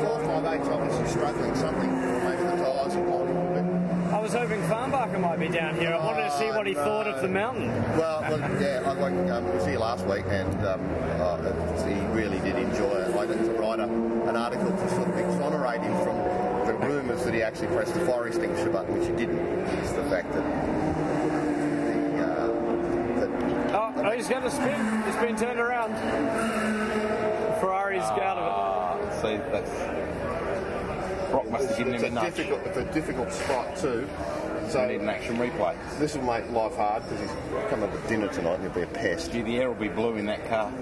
Four, 0.00 0.18
five, 0.24 0.44
eight's 0.54 0.68
obviously 0.68 1.06
struggling 1.08 1.54
something. 1.54 1.90
Maybe 2.24 2.42
the 2.42 2.56
tyres 2.56 2.94
have 2.94 3.06
gone 3.06 3.28
a. 3.28 3.42
I 4.12 4.18
was 4.20 4.32
hoping 4.32 4.60
Farnbacher 4.62 5.20
might 5.20 5.38
be 5.38 5.48
down 5.48 5.76
here. 5.76 5.94
I 5.94 6.04
wanted 6.04 6.24
to 6.24 6.38
see 6.38 6.48
what 6.48 6.66
he 6.66 6.74
no. 6.74 6.84
thought 6.84 7.06
of 7.06 7.22
the 7.22 7.28
mountain. 7.28 7.68
Well, 7.96 8.20
look, 8.30 8.40
yeah, 8.60 8.82
I 8.84 8.92
like 8.92 9.14
um, 9.30 9.44
was 9.54 9.64
here 9.64 9.78
last 9.78 10.04
week, 10.06 10.24
and 10.28 10.66
um, 10.66 10.80
uh, 11.20 11.86
he 11.86 11.94
really 12.12 12.38
did 12.40 12.56
enjoy 12.56 12.90
it. 12.90 13.14
I 13.16 13.26
did 13.26 13.38
to 13.38 13.52
write 13.52 13.78
a, 13.80 13.84
an 13.84 14.36
article 14.36 14.70
to 14.70 14.88
sort 14.90 15.08
of 15.08 15.16
exonerate 15.18 15.80
him 15.80 15.94
from 16.02 16.16
the 16.66 16.74
rumours 16.86 17.24
that 17.24 17.34
he 17.34 17.42
actually 17.42 17.68
pressed 17.68 17.94
the 17.94 18.00
fire 18.04 18.26
extinguisher 18.26 18.70
button, 18.70 18.98
which 18.98 19.08
he 19.08 19.14
didn't. 19.14 19.38
It's 19.38 19.92
the 19.92 20.04
fact 20.04 20.32
that 20.32 20.44
the, 21.92 22.22
uh, 22.22 23.20
that 23.20 23.74
Oh, 24.04 24.10
he's 24.10 24.28
going 24.28 24.42
to 24.42 24.50
spin. 24.50 25.02
He's 25.04 25.16
been 25.16 25.36
turned 25.36 25.60
around. 25.60 25.94
Ferrari's 27.60 28.02
ah, 28.02 28.20
out 28.20 28.38
of 28.38 29.08
it. 29.08 29.14
see, 29.20 29.36
that's. 29.52 29.70
Brock 31.30 31.48
must 31.48 31.68
have 31.68 31.78
given 31.78 31.94
it's, 31.94 32.02
him 32.02 32.16
a 32.16 32.20
a 32.20 32.24
nudge. 32.24 32.34
difficult, 32.34 32.66
it's 32.66 32.76
a 32.76 32.84
difficult 32.92 33.32
spot 33.32 33.76
too. 33.76 34.08
So 34.68 34.86
need 34.86 35.00
an 35.00 35.08
action 35.08 35.36
replay. 35.36 35.76
This 35.98 36.16
will 36.16 36.24
make 36.24 36.50
life 36.50 36.74
hard 36.74 37.04
because 37.04 37.20
he's 37.20 37.70
coming 37.70 37.84
up 37.84 37.92
with 37.92 38.08
dinner 38.08 38.28
tonight 38.28 38.54
and 38.54 38.62
he'll 38.64 38.72
be 38.72 38.82
a 38.82 38.86
pest. 38.86 39.32
Gee, 39.32 39.42
the 39.42 39.58
air 39.58 39.68
will 39.68 39.80
be 39.80 39.88
blue 39.88 40.16
in 40.16 40.26
that 40.26 40.48
car. 40.48 40.72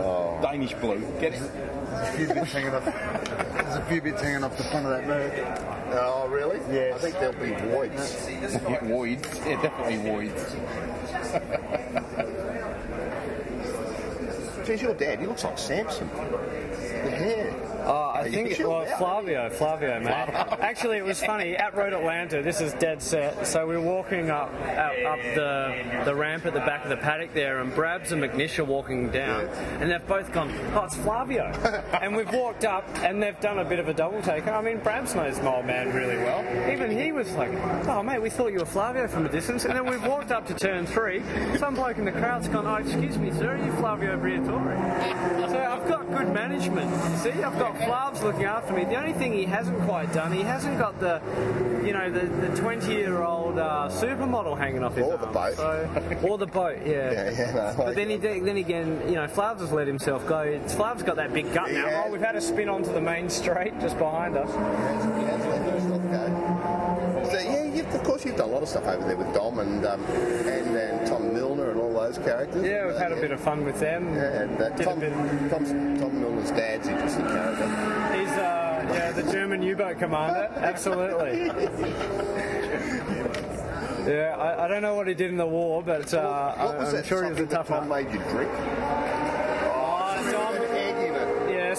Oh. 0.00 0.38
Danish 0.42 0.74
blue. 0.74 1.00
Get 1.20 1.34
it? 1.34 1.40
There's 1.40 2.08
a 2.08 2.12
few 2.12 2.26
bits 2.28 2.52
hanging 2.52 2.74
off. 2.74 2.86
Few 3.88 4.00
bits 4.00 4.22
hanging 4.22 4.44
off 4.44 4.56
the 4.56 4.64
front 4.64 4.86
of 4.86 4.92
that 4.92 5.06
Merc. 5.06 5.32
Oh, 5.92 6.26
really? 6.28 6.58
Yes. 6.72 6.94
I 6.96 6.98
think 6.98 7.14
there'll 7.16 7.34
be 7.34 7.52
voids. 7.70 8.28
Yeah, 8.30 8.84
voids. 8.84 9.40
Yeah, 9.44 9.60
definitely 9.60 9.96
voids. 9.98 10.56
Geez, 14.66 14.80
your 14.80 14.94
dad, 14.94 15.20
he 15.20 15.26
looks 15.26 15.44
like 15.44 15.58
Samson. 15.58 16.08
The 16.08 17.10
hair. 17.10 17.63
Oh, 17.84 18.10
I 18.14 18.30
think, 18.30 18.58
it, 18.58 18.66
well. 18.66 18.86
Flavio, 18.98 19.50
Flavio, 19.50 20.00
mate. 20.00 20.10
Actually, 20.10 20.98
it 20.98 21.04
was 21.04 21.22
funny. 21.22 21.54
At 21.56 21.74
Road 21.74 21.92
Atlanta, 21.92 22.42
this 22.42 22.60
is 22.60 22.72
dead 22.74 23.02
set. 23.02 23.46
So 23.46 23.66
we 23.66 23.76
we're 23.76 23.82
walking 23.82 24.30
up 24.30 24.52
up, 24.52 24.92
up 25.06 25.18
the 25.34 26.02
the 26.04 26.14
ramp 26.14 26.46
at 26.46 26.54
the 26.54 26.60
back 26.60 26.84
of 26.84 26.90
the 26.90 26.96
paddock 26.96 27.34
there, 27.34 27.60
and 27.60 27.74
Brabs 27.74 28.12
and 28.12 28.22
McNish 28.22 28.58
are 28.58 28.64
walking 28.64 29.10
down, 29.10 29.46
and 29.80 29.90
they've 29.90 30.06
both 30.06 30.32
gone, 30.32 30.50
oh, 30.74 30.84
it's 30.84 30.96
Flavio. 30.96 31.44
and 32.00 32.16
we've 32.16 32.32
walked 32.32 32.64
up, 32.64 32.84
and 33.02 33.22
they've 33.22 33.38
done 33.40 33.58
a 33.58 33.64
bit 33.64 33.78
of 33.78 33.88
a 33.88 33.94
double 33.94 34.22
take. 34.22 34.46
I 34.46 34.60
mean, 34.60 34.78
Brabs 34.78 35.14
knows 35.14 35.40
my 35.40 35.56
old 35.56 35.66
man 35.66 35.92
really 35.92 36.16
well. 36.16 36.70
Even 36.70 36.90
he 36.90 37.12
was 37.12 37.30
like, 37.32 37.50
oh, 37.88 38.02
mate, 38.02 38.20
we 38.20 38.30
thought 38.30 38.52
you 38.52 38.60
were 38.60 38.66
Flavio 38.66 39.08
from 39.08 39.26
a 39.26 39.28
distance. 39.28 39.64
And 39.64 39.74
then 39.74 39.86
we've 39.86 40.04
walked 40.06 40.30
up 40.30 40.46
to 40.46 40.54
turn 40.54 40.86
three. 40.86 41.22
Some 41.58 41.74
bloke 41.74 41.98
in 41.98 42.04
the 42.04 42.12
crowd's 42.12 42.48
gone, 42.48 42.66
oh, 42.66 42.76
excuse 42.76 43.18
me, 43.18 43.30
sir, 43.32 43.56
are 43.56 43.64
you 43.64 43.72
Flavio 43.72 44.18
Briatore? 44.18 45.50
So 45.50 45.58
I've 45.58 45.88
got 45.88 46.08
good 46.10 46.32
management. 46.32 46.90
See, 47.18 47.30
I've 47.30 47.58
got 47.58 47.73
Flavs 47.74 48.22
looking 48.22 48.44
after 48.44 48.72
me. 48.72 48.84
The 48.84 48.96
only 48.96 49.12
thing 49.12 49.32
he 49.32 49.44
hasn't 49.44 49.80
quite 49.82 50.12
done, 50.12 50.32
he 50.32 50.42
hasn't 50.42 50.78
got 50.78 50.98
the, 51.00 51.20
you 51.84 51.92
know, 51.92 52.10
the, 52.10 52.26
the 52.48 52.56
20 52.56 52.92
year 52.92 53.22
old 53.22 53.58
uh, 53.58 53.88
supermodel 53.90 54.56
hanging 54.56 54.82
off 54.84 54.94
his 54.94 55.06
Or 55.06 55.18
the 55.18 55.26
boat. 55.26 55.54
So, 55.56 56.18
or 56.22 56.38
the 56.38 56.46
boat, 56.46 56.78
yeah. 56.86 57.12
Yeah, 57.12 57.30
yeah, 57.30 57.52
no, 57.76 57.84
but 57.84 57.94
then 57.94 58.10
he 58.10 58.16
then 58.16 58.56
again, 58.56 59.02
you 59.06 59.14
know, 59.14 59.26
Flavs 59.26 59.60
has 59.60 59.72
let 59.72 59.86
himself 59.86 60.26
go. 60.26 60.42
It's- 60.42 60.74
Flavs 60.74 61.02
got 61.04 61.16
that 61.16 61.32
big 61.32 61.52
gut 61.52 61.70
now. 61.72 61.86
Yeah. 61.86 62.04
Oh, 62.06 62.10
we've 62.10 62.20
had 62.20 62.36
a 62.36 62.40
spin 62.40 62.68
onto 62.68 62.92
the 62.92 63.00
main 63.00 63.28
straight 63.28 63.78
just 63.80 63.98
behind 63.98 64.36
us. 64.36 64.50
So, 67.30 67.40
yeah, 67.40 67.94
of 67.94 68.02
course 68.04 68.24
you've 68.24 68.36
done 68.36 68.48
a 68.48 68.52
lot 68.52 68.62
of 68.62 68.68
stuff 68.68 68.84
over 68.86 69.06
there 69.06 69.16
with 69.16 69.32
Dom 69.34 69.58
and 69.58 69.84
um, 69.86 70.04
and, 70.04 70.76
and 70.76 71.06
Tom 71.06 71.22
Milner 71.22 71.22
and 71.22 71.22
all 71.23 71.23
those 72.14 72.24
characters. 72.24 72.64
Yeah, 72.64 72.86
we've 72.86 72.96
had 72.96 73.12
a 73.12 73.16
bit 73.16 73.30
of 73.30 73.40
fun 73.40 73.64
with 73.64 73.78
them. 73.80 74.14
Yeah, 74.14 74.42
and 74.42 74.60
uh, 74.60 74.70
Tom, 74.70 75.00
Tom's, 75.50 75.70
Tom 76.00 76.20
Milner's 76.20 76.50
dad's 76.50 76.88
interesting 76.88 77.26
character. 77.26 77.66
He's 78.18 78.28
uh, 78.30 78.88
yeah, 78.92 79.12
the 79.12 79.22
German 79.32 79.62
U-boat 79.62 79.98
commander. 79.98 80.50
Absolutely. 80.56 81.46
Yeah, 84.06 84.36
I, 84.38 84.64
I 84.64 84.68
don't 84.68 84.82
know 84.82 84.94
what 84.94 85.08
he 85.08 85.14
did 85.14 85.30
in 85.30 85.38
the 85.38 85.46
war, 85.46 85.82
but 85.82 86.12
uh, 86.12 86.54
what 86.56 86.78
was 86.78 86.94
I'm 86.94 87.04
sure 87.04 87.24
he 87.24 87.30
was 87.30 87.40
a 87.40 87.46
tough 87.46 87.68
Tom 87.68 87.88
one. 87.88 88.04
made 88.04 88.12
you 88.12 88.20
drink? 88.30 88.50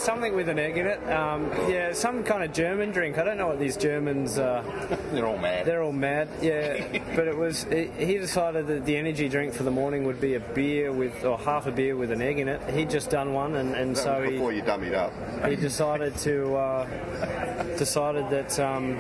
Something 0.06 0.36
with 0.36 0.48
an 0.50 0.60
egg 0.60 0.78
in 0.78 0.86
it. 0.86 1.02
Um, 1.10 1.50
yeah, 1.68 1.92
some 1.92 2.24
kind 2.24 2.44
of 2.44 2.54
German 2.54 2.92
drink. 2.92 3.18
I 3.18 3.24
don't 3.24 3.38
know 3.38 3.48
what 3.48 3.60
these 3.60 3.76
Germans. 3.76 4.38
Uh, 4.38 4.62
They're 5.12 5.26
all 5.26 5.38
mad. 5.38 5.66
they're 5.66 5.82
all 5.82 5.92
mad. 5.92 6.30
Yeah, 6.42 7.00
but 7.16 7.28
it 7.28 7.36
was. 7.36 7.64
He 7.64 7.88
he 7.98 8.18
decided 8.18 8.68
that 8.68 8.86
the 8.86 8.96
energy 8.96 9.28
drink 9.28 9.54
for 9.54 9.64
the 9.64 9.72
morning 9.72 10.04
would 10.06 10.22
be 10.22 10.36
a 10.36 10.40
beer 10.40 10.92
with, 10.92 11.24
or 11.26 11.38
half 11.40 11.66
a 11.66 11.72
beer 11.72 11.96
with 11.98 12.12
an 12.12 12.22
egg 12.22 12.38
in 12.40 12.48
it. 12.48 12.62
He'd 12.70 12.90
just 12.90 13.10
done 13.10 13.34
one, 13.34 13.56
and, 13.56 13.74
and 13.76 13.98
so 13.98 14.22
he. 14.24 14.32
Before 14.34 14.52
you 14.54 14.62
dummied 14.62 14.94
up. 14.94 15.12
he 15.50 15.56
decided 15.56 16.16
to 16.18 16.56
uh, 16.56 17.64
decided 17.78 18.30
that 18.30 18.60
um, 18.60 19.00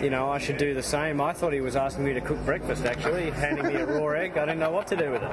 you 0.00 0.10
know 0.10 0.30
I 0.30 0.38
should 0.38 0.56
do 0.56 0.72
the 0.74 0.82
same. 0.82 1.20
I 1.20 1.32
thought 1.32 1.52
he 1.52 1.60
was 1.60 1.76
asking 1.76 2.04
me 2.04 2.14
to 2.14 2.20
cook 2.20 2.42
breakfast. 2.44 2.84
Actually, 2.84 3.30
handing 3.30 3.66
me 3.66 3.74
a 3.74 3.86
raw 3.86 4.08
egg. 4.10 4.38
I 4.38 4.46
didn't 4.46 4.60
know 4.60 4.70
what 4.70 4.86
to 4.88 4.96
do 4.96 5.10
with 5.10 5.22
it. 5.22 5.32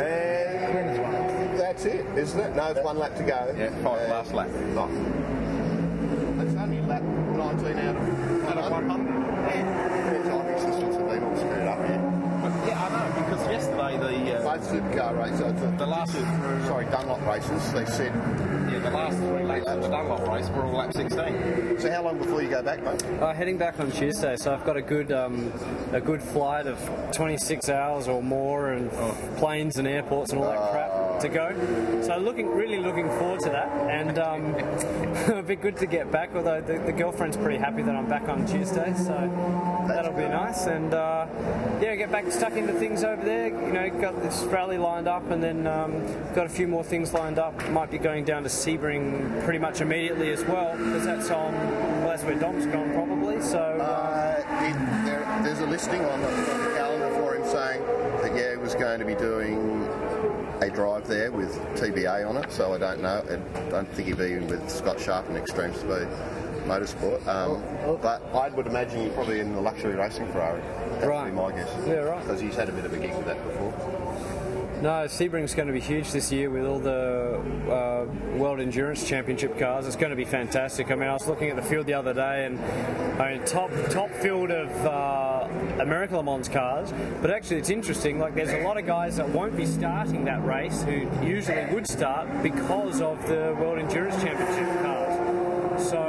And 0.00 1.59
that's 1.70 1.84
it, 1.84 2.04
isn't 2.18 2.40
it? 2.40 2.56
No, 2.56 2.66
it's 2.72 2.82
one 2.82 2.98
lap 2.98 3.14
to 3.16 3.22
go. 3.22 3.54
Yeah, 3.56 3.70
five 3.84 4.00
And- 4.00 4.10
last 4.10 4.32
lap. 4.34 4.48
Oh. 4.76 4.88
That's 6.36 6.56
only 6.56 6.80
lap 6.82 7.02
19 7.02 7.78
out 7.78 7.96
of, 7.96 8.44
out 8.48 8.58
of 8.58 8.72
100. 8.72 9.10
Yeah. 9.54 10.22
The 10.22 10.28
timing 10.28 10.58
systems 10.58 10.96
have 10.96 11.08
been 11.08 11.22
all 11.22 11.36
screwed 11.36 11.68
up 11.68 11.78
here. 11.86 12.16
Yeah, 12.66 12.84
I 12.84 12.88
know, 12.90 13.22
because 13.22 13.46
yesterday 13.46 13.98
the. 13.98 14.38
Uh, 14.38 14.56
Both 14.56 14.68
supercar 14.68 15.16
races, 15.22 15.40
uh, 15.42 15.52
the, 15.52 15.76
The 15.76 15.86
last- 15.86 16.12
sorry, 16.66 16.84
Dunlop 16.86 17.24
races, 17.26 17.72
they 17.72 17.84
said. 17.84 18.12
yeah, 18.72 18.78
the 18.80 18.90
last 18.90 19.16
three 19.18 19.44
laps 19.44 19.66
of 19.68 19.82
the 19.82 19.88
Dunlop 19.88 20.26
race 20.28 20.48
were 20.48 20.64
all 20.64 20.72
lap 20.72 20.92
16. 20.92 21.78
So 21.78 21.90
how 21.92 22.02
long 22.02 22.18
before 22.18 22.42
you 22.42 22.48
go 22.50 22.62
back, 22.62 22.82
mate? 22.82 23.02
Uh, 23.20 23.32
heading 23.32 23.58
back 23.58 23.78
on 23.78 23.92
Tuesday, 23.92 24.36
so 24.36 24.52
I've 24.52 24.64
got 24.64 24.76
a 24.76 24.82
good 24.82 25.12
um, 25.12 25.52
a 25.92 26.00
good 26.00 26.20
flight 26.22 26.66
of 26.66 26.78
26 27.12 27.68
hours 27.68 28.08
or 28.08 28.22
more, 28.22 28.72
and 28.72 28.90
planes 29.36 29.76
and 29.76 29.86
airports 29.86 30.32
and 30.32 30.40
all 30.42 30.50
that 30.50 30.70
crap 30.72 30.90
to 31.20 31.28
go. 31.28 32.00
So 32.02 32.16
looking 32.18 32.48
really 32.48 32.78
looking 32.78 33.08
forward 33.18 33.40
to 33.40 33.50
that, 33.50 33.68
and 33.90 34.18
um, 34.18 34.54
it'll 35.28 35.42
be 35.42 35.56
good 35.56 35.76
to 35.78 35.86
get 35.86 36.10
back. 36.10 36.30
Although 36.34 36.60
the, 36.60 36.78
the 36.78 36.92
girlfriend's 36.92 37.36
pretty 37.36 37.58
happy 37.58 37.82
that 37.82 37.94
I'm 37.94 38.08
back 38.08 38.28
on 38.28 38.46
Tuesday, 38.46 38.92
so 38.96 39.84
that'll 39.88 40.12
be 40.12 40.28
nice. 40.28 40.66
And 40.66 40.92
uh, 40.94 41.26
yeah, 41.80 41.94
get 41.96 42.10
back 42.10 42.30
stuck 42.32 42.52
into 42.52 42.72
things 42.74 43.04
over 43.04 43.24
there. 43.24 43.48
You 43.48 43.72
know, 43.72 43.90
got 44.00 44.20
this 44.22 44.42
rally 44.44 44.78
lined 44.78 45.08
up, 45.08 45.30
and 45.30 45.42
then 45.42 45.66
um, 45.66 46.06
got 46.34 46.46
a 46.46 46.50
few 46.50 46.66
more 46.68 46.84
things 46.84 47.12
lined 47.12 47.38
up. 47.38 47.68
Might 47.70 47.90
be 47.90 47.98
going 47.98 48.24
down 48.24 48.42
to 48.42 48.48
Sebring 48.48 49.44
pretty 49.44 49.58
much 49.58 49.80
immediately 49.80 50.30
as 50.30 50.44
well, 50.44 50.76
because 50.76 51.04
that's 51.04 51.30
on. 51.30 51.52
Well, 51.54 52.08
that's 52.08 52.24
where 52.24 52.38
Dom's 52.38 52.66
gone 52.66 52.92
probably. 52.92 53.40
So. 53.42 53.58
Uh, 53.58 54.10
Uh, 54.40 54.64
it, 54.64 55.04
there, 55.04 55.40
there's 55.42 55.60
a 55.60 55.66
listing 55.66 56.04
on 56.04 56.20
the, 56.20 56.28
on 56.28 56.64
the 56.64 56.70
calendar 56.76 57.10
for 57.10 57.36
him 57.36 57.44
saying 57.44 57.82
that 58.22 58.34
yeah, 58.34 58.52
he 58.52 58.56
was 58.56 58.74
going 58.74 58.98
to 58.98 59.04
be 59.04 59.14
doing 59.14 59.84
a 60.60 60.70
drive 60.70 61.06
there 61.06 61.30
with 61.32 61.54
TBA 61.76 62.28
on 62.28 62.36
it. 62.36 62.52
So 62.52 62.72
I 62.74 62.78
don't 62.78 63.00
know. 63.02 63.24
I 63.28 63.70
don't 63.70 63.88
think 63.88 64.08
he'd 64.08 64.18
be 64.18 64.32
in 64.32 64.46
with 64.46 64.68
Scott 64.70 65.00
Sharp 65.00 65.28
and 65.28 65.36
Extreme 65.36 65.74
Speed. 65.74 66.08
motorsport. 66.66 67.26
Um, 67.26 67.62
but 68.00 68.22
I 68.34 68.48
would 68.50 68.66
imagine 68.66 69.02
you're 69.02 69.12
probably 69.12 69.40
in 69.40 69.54
the 69.54 69.60
luxury 69.60 69.94
racing 69.94 70.30
Ferrari. 70.32 70.60
That 71.00 71.10
would 71.10 71.30
be 71.30 71.36
my 71.36 71.50
guess. 71.52 71.74
Yeah, 71.86 71.94
right. 71.94 72.22
Because 72.22 72.40
he's 72.40 72.54
had 72.54 72.68
a 72.68 72.72
bit 72.72 72.84
of 72.84 72.92
a 72.92 72.98
gig 72.98 73.14
with 73.16 73.26
that 73.26 73.42
before. 73.44 73.72
No, 74.82 75.04
Sebring's 75.04 75.54
going 75.54 75.68
to 75.68 75.74
be 75.74 75.80
huge 75.80 76.10
this 76.10 76.32
year 76.32 76.48
with 76.48 76.64
all 76.64 76.78
the 76.78 77.38
uh, 77.70 78.06
World 78.38 78.60
Endurance 78.60 79.06
Championship 79.06 79.58
cars. 79.58 79.86
It's 79.86 79.94
going 79.94 80.08
to 80.08 80.16
be 80.16 80.24
fantastic. 80.24 80.90
I 80.90 80.94
mean, 80.94 81.06
I 81.06 81.12
was 81.12 81.28
looking 81.28 81.50
at 81.50 81.56
the 81.56 81.62
field 81.62 81.84
the 81.84 81.92
other 81.92 82.14
day, 82.14 82.46
and 82.46 82.58
I 83.20 83.34
mean, 83.34 83.44
top 83.44 83.70
top 83.90 84.10
field 84.10 84.50
of 84.50 84.70
uh, 84.86 85.46
American 85.82 86.16
Le 86.16 86.22
Mans 86.22 86.48
cars. 86.48 86.94
But 87.20 87.30
actually, 87.30 87.58
it's 87.58 87.68
interesting. 87.68 88.18
Like, 88.18 88.34
there's 88.34 88.52
a 88.52 88.64
lot 88.64 88.78
of 88.78 88.86
guys 88.86 89.18
that 89.18 89.28
won't 89.28 89.54
be 89.54 89.66
starting 89.66 90.24
that 90.24 90.42
race 90.46 90.82
who 90.82 91.06
usually 91.22 91.66
would 91.74 91.86
start 91.86 92.42
because 92.42 93.02
of 93.02 93.20
the 93.28 93.54
World 93.60 93.80
Endurance 93.80 94.16
Championship 94.22 94.82
cars. 94.82 95.90
So 95.90 96.00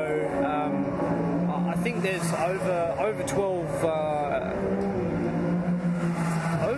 um, 0.46 1.52
I 1.52 1.72
I 1.72 1.76
think 1.76 2.04
there's 2.04 2.32
over 2.32 2.96
over 3.00 3.24
12. 3.24 3.84
Uh, 3.84 4.21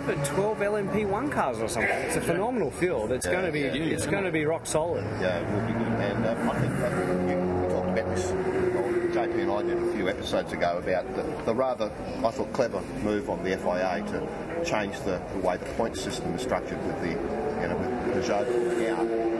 over 0.04 0.24
12 0.24 0.58
LMP1 0.58 1.32
cars 1.32 1.58
or 1.60 1.68
something. 1.68 1.90
It's 1.90 2.16
a 2.16 2.20
phenomenal 2.20 2.70
field. 2.70 3.10
It's 3.12 3.26
Yeah, 3.26 3.32
going 3.32 3.46
to 3.46 3.52
be 3.52 3.60
yeah. 3.60 3.94
it's 3.94 4.06
going 4.06 4.24
to 4.24 4.30
be 4.30 4.44
rock 4.44 4.66
solid. 4.66 5.04
Yeah, 5.20 5.38
it 5.38 5.50
will 5.50 5.66
be 5.66 5.72
good. 5.72 5.92
And 5.92 6.26
um, 6.26 6.50
I 6.50 6.58
think 6.60 6.72
uh, 6.74 7.32
you, 7.32 7.62
we 7.62 7.68
talked 7.72 7.88
about 7.98 8.14
this, 8.14 8.26
well, 8.30 9.26
JP 9.26 9.42
and 9.42 9.50
I 9.50 9.62
did 9.62 9.82
a 9.82 9.92
few 9.92 10.08
episodes 10.08 10.52
ago 10.52 10.78
about 10.78 11.14
the, 11.14 11.22
the 11.44 11.54
rather, 11.54 11.90
I 12.24 12.30
thought, 12.30 12.52
clever 12.52 12.80
move 13.02 13.30
on 13.30 13.42
the 13.44 13.56
FIA 13.56 14.04
to 14.08 14.64
change 14.64 14.98
the, 15.00 15.20
the 15.32 15.38
way 15.46 15.56
the 15.56 15.64
point 15.76 15.96
system 15.96 16.34
is 16.34 16.42
structured 16.42 16.84
with 16.86 17.00
the, 17.00 17.08
you 17.10 17.68
know, 17.68 17.76
with 17.76 18.24
Peugeot 18.26 19.33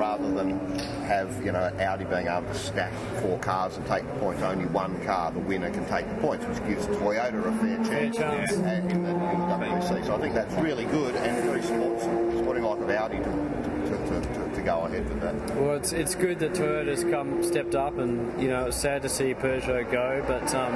rather 0.00 0.30
than 0.30 0.58
have, 1.04 1.44
you 1.44 1.52
know, 1.52 1.70
Audi 1.78 2.06
being 2.06 2.26
able 2.26 2.46
to 2.46 2.54
stack 2.54 2.90
four 3.20 3.38
cars 3.38 3.76
and 3.76 3.86
take 3.86 4.02
the 4.02 4.18
points. 4.18 4.42
Only 4.42 4.64
one 4.64 4.98
car, 5.04 5.30
the 5.30 5.40
winner, 5.40 5.70
can 5.70 5.86
take 5.88 6.08
the 6.08 6.14
points, 6.22 6.46
which 6.46 6.66
gives 6.66 6.86
Toyota 6.86 7.46
a 7.46 7.52
fair 7.58 7.84
chance, 7.84 8.16
chance. 8.16 8.52
in, 8.52 8.62
the, 8.62 8.76
in 8.76 9.02
the 9.02 9.10
WEC. 9.10 10.06
So 10.06 10.14
I 10.14 10.18
think 10.18 10.34
that's 10.34 10.54
really 10.54 10.86
good 10.86 11.14
and 11.16 11.44
very 11.44 11.60
sports, 11.60 12.04
sporting 12.04 12.64
like 12.64 12.80
of 12.80 12.88
Audi 12.88 13.18
to, 13.18 13.24
to, 13.24 13.96
to, 14.08 14.48
to, 14.48 14.56
to 14.56 14.62
go 14.62 14.80
ahead 14.86 15.06
with 15.06 15.20
that. 15.20 15.56
Well, 15.56 15.76
it's 15.76 15.92
it's 15.92 16.14
good 16.14 16.38
that 16.38 16.54
Toyota's 16.54 17.04
come 17.04 17.44
stepped 17.44 17.74
up, 17.74 17.98
and 17.98 18.40
you 18.40 18.48
know 18.48 18.68
it's 18.68 18.78
sad 18.78 19.02
to 19.02 19.08
see 19.10 19.34
Peugeot 19.34 19.90
go, 19.90 20.24
but. 20.26 20.54
Um, 20.54 20.74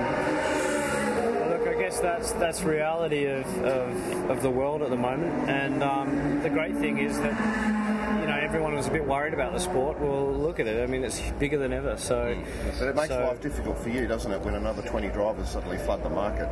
Look, 1.48 1.68
I 1.68 1.80
guess 1.80 2.00
that's 2.00 2.32
that's 2.32 2.62
reality 2.62 3.26
of, 3.26 3.46
of, 3.62 4.30
of 4.30 4.42
the 4.42 4.50
world 4.50 4.82
at 4.82 4.90
the 4.90 4.96
moment, 4.96 5.48
and 5.48 5.82
um, 5.82 6.42
the 6.42 6.50
great 6.50 6.76
thing 6.76 6.98
is 6.98 7.18
that 7.20 7.32
you 7.32 7.72
know 7.72 7.73
everyone 8.54 8.76
was 8.76 8.86
a 8.86 8.90
bit 8.92 9.04
worried 9.04 9.34
about 9.34 9.52
the 9.52 9.58
sport. 9.58 9.98
Well, 9.98 10.32
look 10.32 10.60
at 10.60 10.68
it. 10.68 10.80
I 10.80 10.86
mean, 10.86 11.02
it's 11.02 11.20
bigger 11.40 11.58
than 11.58 11.72
ever. 11.72 11.96
So, 11.96 12.40
But 12.78 12.86
it 12.86 12.94
makes 12.94 13.08
so- 13.08 13.24
life 13.26 13.40
difficult 13.40 13.76
for 13.78 13.88
you, 13.88 14.06
doesn't 14.06 14.30
it, 14.30 14.40
when 14.42 14.54
another 14.54 14.80
20 14.82 15.08
drivers 15.08 15.48
suddenly 15.48 15.76
flood 15.78 16.04
the 16.04 16.10
market? 16.10 16.48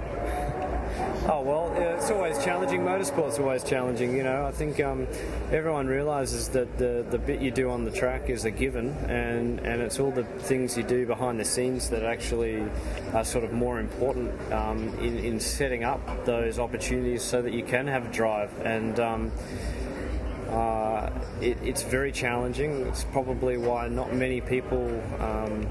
Oh 1.29 1.41
well, 1.41 1.73
it's 1.77 2.11
always 2.11 2.43
challenging. 2.45 2.81
Motorsport's 2.81 3.39
always 3.39 3.63
challenging. 3.63 4.17
You 4.17 4.25
know, 4.25 4.45
I 4.45 4.51
think 4.51 4.81
um, 4.81 5.07
everyone 5.53 5.87
realizes 5.87 6.49
that 6.49 6.77
the 6.77 7.07
the 7.09 7.19
bit 7.19 7.41
you 7.41 7.53
do 7.53 7.71
on 7.71 7.85
the 7.85 7.91
track 7.93 8.29
is 8.29 8.45
a 8.45 8.51
given, 8.51 8.89
and 9.09 9.61
and 9.61 9.81
it's 9.81 10.01
all 10.01 10.11
the 10.11 10.25
things 10.25 10.77
you 10.77 10.83
do 10.83 11.07
behind 11.07 11.39
the 11.39 11.45
scenes 11.45 11.89
that 11.91 12.03
actually 12.03 12.63
are 13.15 13.25
sort 13.25 13.45
of 13.45 13.53
more 13.53 13.79
important 13.79 14.33
um, 14.53 14.89
in 14.99 15.17
in 15.19 15.41
setting 15.41 15.85
up 15.85 16.01
those 16.27 16.59
opportunities 16.59 17.23
so 17.23 17.41
that 17.41 17.55
you 17.55 17.63
can 17.63 17.87
have 17.87 18.07
a 18.07 18.13
drive 18.13 18.51
and. 18.63 18.99
Um, 18.99 19.31
uh, 20.53 21.11
it, 21.41 21.57
it's 21.63 21.83
very 21.83 22.13
challenging. 22.13 22.87
It's 22.87 23.05
probably 23.05 23.57
why 23.57 23.89
not 23.89 24.13
many 24.13 24.41
people 24.41 25.03
um, 25.19 25.67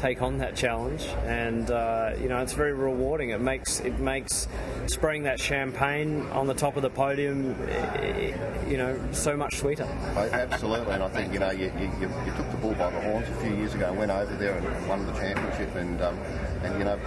take 0.00 0.22
on 0.22 0.38
that 0.38 0.56
challenge, 0.56 1.04
and 1.26 1.70
uh, 1.70 2.12
you 2.20 2.28
know 2.28 2.38
it's 2.38 2.54
very 2.54 2.72
rewarding. 2.72 3.30
It 3.30 3.40
makes 3.40 3.80
it 3.80 3.98
makes 3.98 4.48
spraying 4.86 5.24
that 5.24 5.38
champagne 5.38 6.22
on 6.32 6.46
the 6.46 6.54
top 6.54 6.76
of 6.76 6.82
the 6.82 6.90
podium, 6.90 7.54
eh, 7.68 8.34
you 8.68 8.76
know, 8.76 8.98
so 9.12 9.36
much 9.36 9.56
sweeter. 9.56 9.84
Absolutely, 10.16 10.94
and 10.94 11.02
I 11.02 11.08
think 11.08 11.32
you 11.32 11.38
know 11.38 11.50
you, 11.50 11.72
you, 11.78 11.90
you, 12.00 12.32
took 12.36 12.50
the 12.50 12.56
bull 12.60 12.74
by 12.74 12.90
the 12.90 13.00
horns 13.00 13.28
a 13.28 13.34
few 13.34 13.54
years 13.54 13.74
ago 13.74 13.90
and 13.90 13.98
went 13.98 14.10
over 14.10 14.34
there 14.36 14.56
and, 14.56 14.88
won 14.88 15.06
the 15.06 15.12
championship, 15.12 15.74
and 15.74 16.00
um, 16.00 16.18
and 16.62 16.78
you 16.78 16.84
know. 16.84 16.98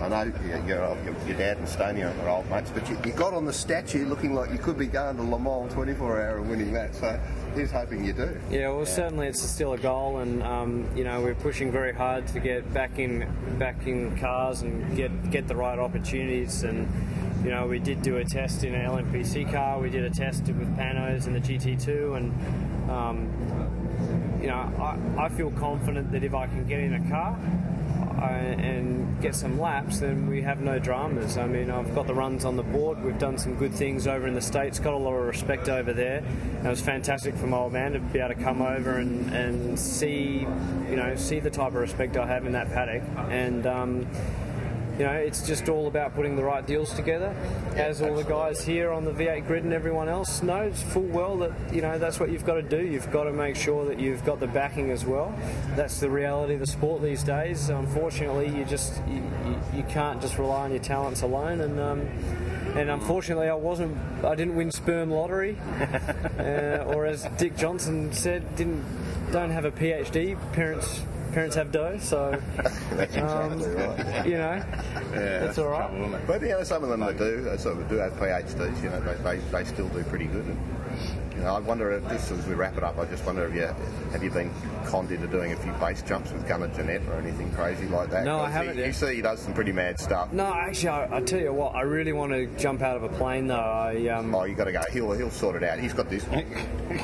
I 0.00 0.08
know 0.08 0.32
your, 0.46 0.66
your, 0.66 0.96
your 1.26 1.36
dad 1.36 1.58
and 1.58 1.68
Stoney 1.68 2.02
are 2.02 2.28
old 2.28 2.48
mates, 2.48 2.70
but 2.70 2.88
you, 2.88 2.96
you 3.04 3.12
got 3.12 3.34
on 3.34 3.44
the 3.44 3.52
statue 3.52 4.06
looking 4.06 4.34
like 4.34 4.50
you 4.50 4.56
could 4.56 4.78
be 4.78 4.86
going 4.86 5.16
to 5.16 5.22
Le 5.22 5.38
Mans 5.38 5.70
24 5.74 6.22
hour 6.22 6.38
and 6.38 6.48
winning 6.48 6.72
that. 6.72 6.94
So 6.94 7.20
here's 7.54 7.70
hoping 7.70 8.04
you 8.04 8.12
do. 8.12 8.38
Yeah, 8.50 8.68
well, 8.70 8.86
certainly 8.86 9.28
it's 9.28 9.42
still 9.42 9.72
a 9.72 9.78
goal, 9.78 10.18
and 10.18 10.42
um, 10.42 10.88
you 10.96 11.04
know 11.04 11.20
we're 11.20 11.34
pushing 11.34 11.70
very 11.70 11.92
hard 11.92 12.26
to 12.28 12.40
get 12.40 12.72
back 12.72 12.98
in 12.98 13.26
back 13.58 13.86
in 13.86 14.16
cars 14.18 14.62
and 14.62 14.96
get 14.96 15.30
get 15.30 15.48
the 15.48 15.56
right 15.56 15.78
opportunities. 15.78 16.62
And 16.62 16.88
you 17.44 17.50
know 17.50 17.66
we 17.66 17.78
did 17.78 18.02
do 18.02 18.16
a 18.18 18.24
test 18.24 18.64
in 18.64 18.74
an 18.74 18.86
LMPC 18.86 19.50
car. 19.52 19.78
We 19.80 19.90
did 19.90 20.04
a 20.04 20.10
test 20.10 20.46
with 20.46 20.76
Panoz 20.76 21.26
in 21.26 21.32
the 21.32 21.40
GT2, 21.40 22.16
and 22.16 22.90
um, 22.90 24.38
you 24.40 24.48
know 24.48 24.56
I, 24.78 25.24
I 25.24 25.28
feel 25.28 25.50
confident 25.52 26.12
that 26.12 26.24
if 26.24 26.34
I 26.34 26.46
can 26.46 26.66
get 26.66 26.80
in 26.80 26.94
a 26.94 27.08
car. 27.10 27.38
And 28.20 29.20
get 29.20 29.34
some 29.34 29.60
laps, 29.60 30.00
then 30.00 30.28
we 30.28 30.42
have 30.42 30.60
no 30.60 30.78
dramas. 30.78 31.36
I 31.36 31.46
mean, 31.46 31.70
I've 31.70 31.94
got 31.94 32.06
the 32.06 32.14
runs 32.14 32.44
on 32.44 32.56
the 32.56 32.62
board. 32.62 33.02
We've 33.02 33.18
done 33.18 33.38
some 33.38 33.54
good 33.54 33.72
things 33.72 34.06
over 34.06 34.26
in 34.26 34.34
the 34.34 34.40
States, 34.40 34.78
got 34.78 34.94
a 34.94 34.98
lot 34.98 35.14
of 35.14 35.26
respect 35.26 35.68
over 35.68 35.92
there. 35.92 36.22
It 36.64 36.68
was 36.68 36.80
fantastic 36.80 37.34
for 37.36 37.46
my 37.46 37.58
old 37.58 37.72
man 37.72 37.92
to 37.92 38.00
be 38.00 38.18
able 38.18 38.34
to 38.34 38.42
come 38.42 38.62
over 38.62 38.98
and, 38.98 39.32
and 39.34 39.78
see, 39.78 40.46
you 40.88 40.96
know, 40.96 41.14
see 41.16 41.40
the 41.40 41.50
type 41.50 41.68
of 41.68 41.74
respect 41.74 42.16
I 42.16 42.26
have 42.26 42.46
in 42.46 42.52
that 42.52 42.68
paddock. 42.72 43.02
And, 43.30 43.66
um, 43.66 44.06
you 45.00 45.06
know, 45.06 45.12
it's 45.12 45.46
just 45.46 45.70
all 45.70 45.86
about 45.86 46.14
putting 46.14 46.36
the 46.36 46.44
right 46.44 46.66
deals 46.66 46.92
together. 46.92 47.34
As 47.74 48.02
all 48.02 48.14
the 48.14 48.22
guys 48.22 48.62
here 48.62 48.92
on 48.92 49.06
the 49.06 49.12
V8 49.12 49.46
grid 49.46 49.64
and 49.64 49.72
everyone 49.72 50.10
else 50.10 50.42
knows 50.42 50.82
full 50.82 51.04
well 51.04 51.38
that 51.38 51.52
you 51.72 51.80
know 51.80 51.98
that's 51.98 52.20
what 52.20 52.28
you've 52.28 52.44
got 52.44 52.56
to 52.56 52.62
do. 52.62 52.84
You've 52.84 53.10
got 53.10 53.24
to 53.24 53.32
make 53.32 53.56
sure 53.56 53.86
that 53.86 53.98
you've 53.98 54.22
got 54.26 54.40
the 54.40 54.46
backing 54.46 54.90
as 54.90 55.06
well. 55.06 55.34
That's 55.74 56.00
the 56.00 56.10
reality 56.10 56.52
of 56.52 56.60
the 56.60 56.66
sport 56.66 57.00
these 57.00 57.24
days. 57.24 57.70
Unfortunately, 57.70 58.54
you 58.54 58.66
just 58.66 59.00
you, 59.08 59.22
you, 59.46 59.78
you 59.78 59.82
can't 59.84 60.20
just 60.20 60.36
rely 60.36 60.64
on 60.64 60.70
your 60.70 60.82
talents 60.82 61.22
alone. 61.22 61.62
And 61.62 61.80
um, 61.80 62.00
and 62.76 62.90
unfortunately, 62.90 63.48
I 63.48 63.54
wasn't. 63.54 63.96
I 64.22 64.34
didn't 64.34 64.54
win 64.54 64.70
sperm 64.70 65.10
lottery, 65.10 65.56
uh, 66.38 66.84
or 66.88 67.06
as 67.06 67.26
Dick 67.38 67.56
Johnson 67.56 68.12
said, 68.12 68.54
didn't 68.54 68.84
don't 69.32 69.50
have 69.50 69.64
a 69.64 69.70
PhD. 69.70 70.36
Parents 70.52 71.00
parents 71.32 71.56
have 71.56 71.72
dough, 71.72 71.98
so 71.98 72.40
That's 72.90 73.16
um, 73.16 73.52
exactly 73.52 74.04
right. 74.04 74.26
you 74.26 74.38
know, 74.38 74.64
that's 75.12 75.58
all 75.58 75.68
right. 75.68 76.26
But 76.26 76.42
you 76.42 76.48
know, 76.48 76.62
some 76.64 76.82
of 76.82 76.90
them 76.90 77.00
that 77.00 77.18
do, 77.18 77.48
uh, 77.48 77.56
sort 77.56 77.78
of 77.78 77.88
do 77.88 77.96
have 77.96 78.12
PhDs. 78.14 78.82
You 78.82 78.90
know, 78.90 79.00
they, 79.00 79.36
they, 79.36 79.44
they 79.50 79.64
still 79.64 79.88
do 79.88 80.02
pretty 80.04 80.26
good. 80.26 80.44
And, 80.44 80.58
you 81.40 81.46
know, 81.46 81.56
I 81.56 81.60
wonder 81.60 81.90
if 81.92 82.06
this, 82.06 82.30
as 82.30 82.46
we 82.46 82.54
wrap 82.54 82.76
it 82.76 82.84
up, 82.84 82.98
I 82.98 83.06
just 83.06 83.24
wonder 83.24 83.46
if 83.46 83.54
you 83.54 83.62
have 84.12 84.22
you 84.22 84.30
been 84.30 84.52
conned 84.84 85.10
into 85.10 85.26
doing 85.26 85.52
a 85.52 85.56
few 85.56 85.72
base 85.72 86.02
jumps 86.02 86.30
with 86.32 86.46
Gunnar 86.46 86.68
Jeanette 86.68 87.00
or 87.08 87.14
anything 87.14 87.50
crazy 87.52 87.86
like 87.86 88.10
that? 88.10 88.24
No, 88.24 88.40
I 88.40 88.50
haven't 88.50 88.76
He, 88.76 88.84
you 88.84 88.92
see, 88.92 89.14
he 89.14 89.22
does 89.22 89.40
some 89.40 89.54
pretty 89.54 89.72
mad 89.72 89.98
stuff. 89.98 90.34
No, 90.34 90.52
actually, 90.52 90.90
I, 90.90 91.16
I 91.16 91.22
tell 91.22 91.40
you 91.40 91.54
what, 91.54 91.74
I 91.74 91.80
really 91.80 92.12
want 92.12 92.32
to 92.32 92.46
jump 92.58 92.82
out 92.82 92.94
of 92.98 93.04
a 93.04 93.08
plane 93.08 93.46
though. 93.46 93.54
I 93.54 94.06
um, 94.08 94.34
Oh, 94.34 94.44
you 94.44 94.54
got 94.54 94.64
to 94.64 94.72
go. 94.72 94.82
He'll 94.92 95.12
he'll 95.12 95.30
sort 95.30 95.56
it 95.56 95.62
out. 95.62 95.78
He's 95.78 95.94
got 95.94 96.10
this. 96.10 96.26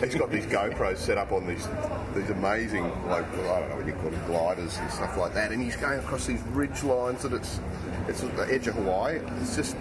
he's 0.00 0.14
got 0.16 0.30
these 0.30 0.44
GoPros 0.44 0.98
set 0.98 1.16
up 1.16 1.32
on 1.32 1.46
these 1.46 1.66
these 2.14 2.28
amazing 2.28 2.84
like 3.08 3.26
I 3.38 3.60
don't 3.60 3.70
know 3.70 3.76
what 3.76 3.86
you 3.86 3.94
call 3.94 4.10
them 4.10 4.26
gliders 4.26 4.76
and 4.76 4.90
stuff 4.90 5.16
like 5.16 5.32
that. 5.32 5.50
And 5.50 5.62
he's 5.62 5.76
going 5.76 5.98
across 5.98 6.26
these 6.26 6.42
ridge 6.48 6.82
lines 6.84 7.22
that 7.22 7.32
it's 7.32 7.58
it's 8.06 8.20
the 8.20 8.46
edge 8.50 8.66
of 8.66 8.74
Hawaii. 8.74 9.18
It's 9.40 9.56
just 9.56 9.76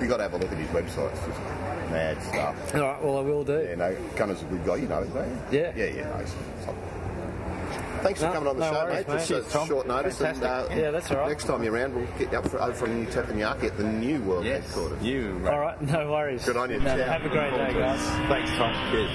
you 0.00 0.06
got 0.06 0.18
to 0.18 0.22
have 0.22 0.34
a 0.34 0.38
look 0.38 0.52
at 0.52 0.58
his 0.58 0.68
website. 0.68 1.59
It's 1.92 2.24
just 2.24 2.34
mad 2.34 2.54
stuff. 2.56 2.74
all 2.74 2.80
right, 2.82 3.04
well, 3.04 3.18
I 3.18 3.20
will 3.22 3.44
do. 3.44 3.66
Yeah, 3.68 3.74
no, 3.76 3.96
Gunnar's 4.16 4.42
a 4.42 4.44
good 4.46 4.64
guy. 4.64 4.76
You 4.76 4.88
know 4.88 5.02
him, 5.02 5.12
don't 5.12 5.28
you? 5.28 5.38
Yeah. 5.58 5.72
Yeah, 5.76 5.84
yeah. 5.86 6.04
No, 6.10 6.18
he's 6.18 6.34
top. 6.64 6.74
Thanks 8.02 8.20
for 8.20 8.32
coming 8.32 8.48
on 8.48 8.56
the 8.58 8.64
no 8.64 8.72
show, 8.72 8.84
worries, 8.84 8.96
mate. 8.96 9.08
mate. 9.08 9.14
Just 9.18 9.28
Cheers, 9.28 9.46
a 9.46 9.50
Tom. 9.50 9.68
short 9.68 9.86
notice. 9.86 10.20
And, 10.22 10.42
uh, 10.42 10.66
Yeah, 10.74 10.90
that's 10.90 11.10
all 11.10 11.18
right. 11.18 11.28
Next 11.28 11.44
time 11.44 11.62
you're 11.62 11.74
around, 11.74 11.94
we'll 11.94 12.06
get 12.18 12.32
you 12.32 12.38
up 12.38 12.48
for, 12.48 12.60
over 12.62 12.72
from 12.72 12.94
New 13.00 13.06
Teppanyaki 13.10 13.64
at 13.64 13.76
the 13.76 13.84
new 13.84 14.22
world 14.22 14.46
headquarters. 14.46 15.02
You. 15.02 15.38
All 15.50 15.58
right, 15.60 15.80
no 15.82 16.10
worries. 16.10 16.44
Good 16.46 16.56
on 16.56 16.70
you. 16.70 16.80
No, 16.80 16.96
have 16.96 17.24
a 17.26 17.28
great 17.28 17.50
day, 17.50 17.74
guys. 17.74 18.00
Thanks, 18.28 18.50
Tom. 18.52 18.74
Cheers. 18.90 19.10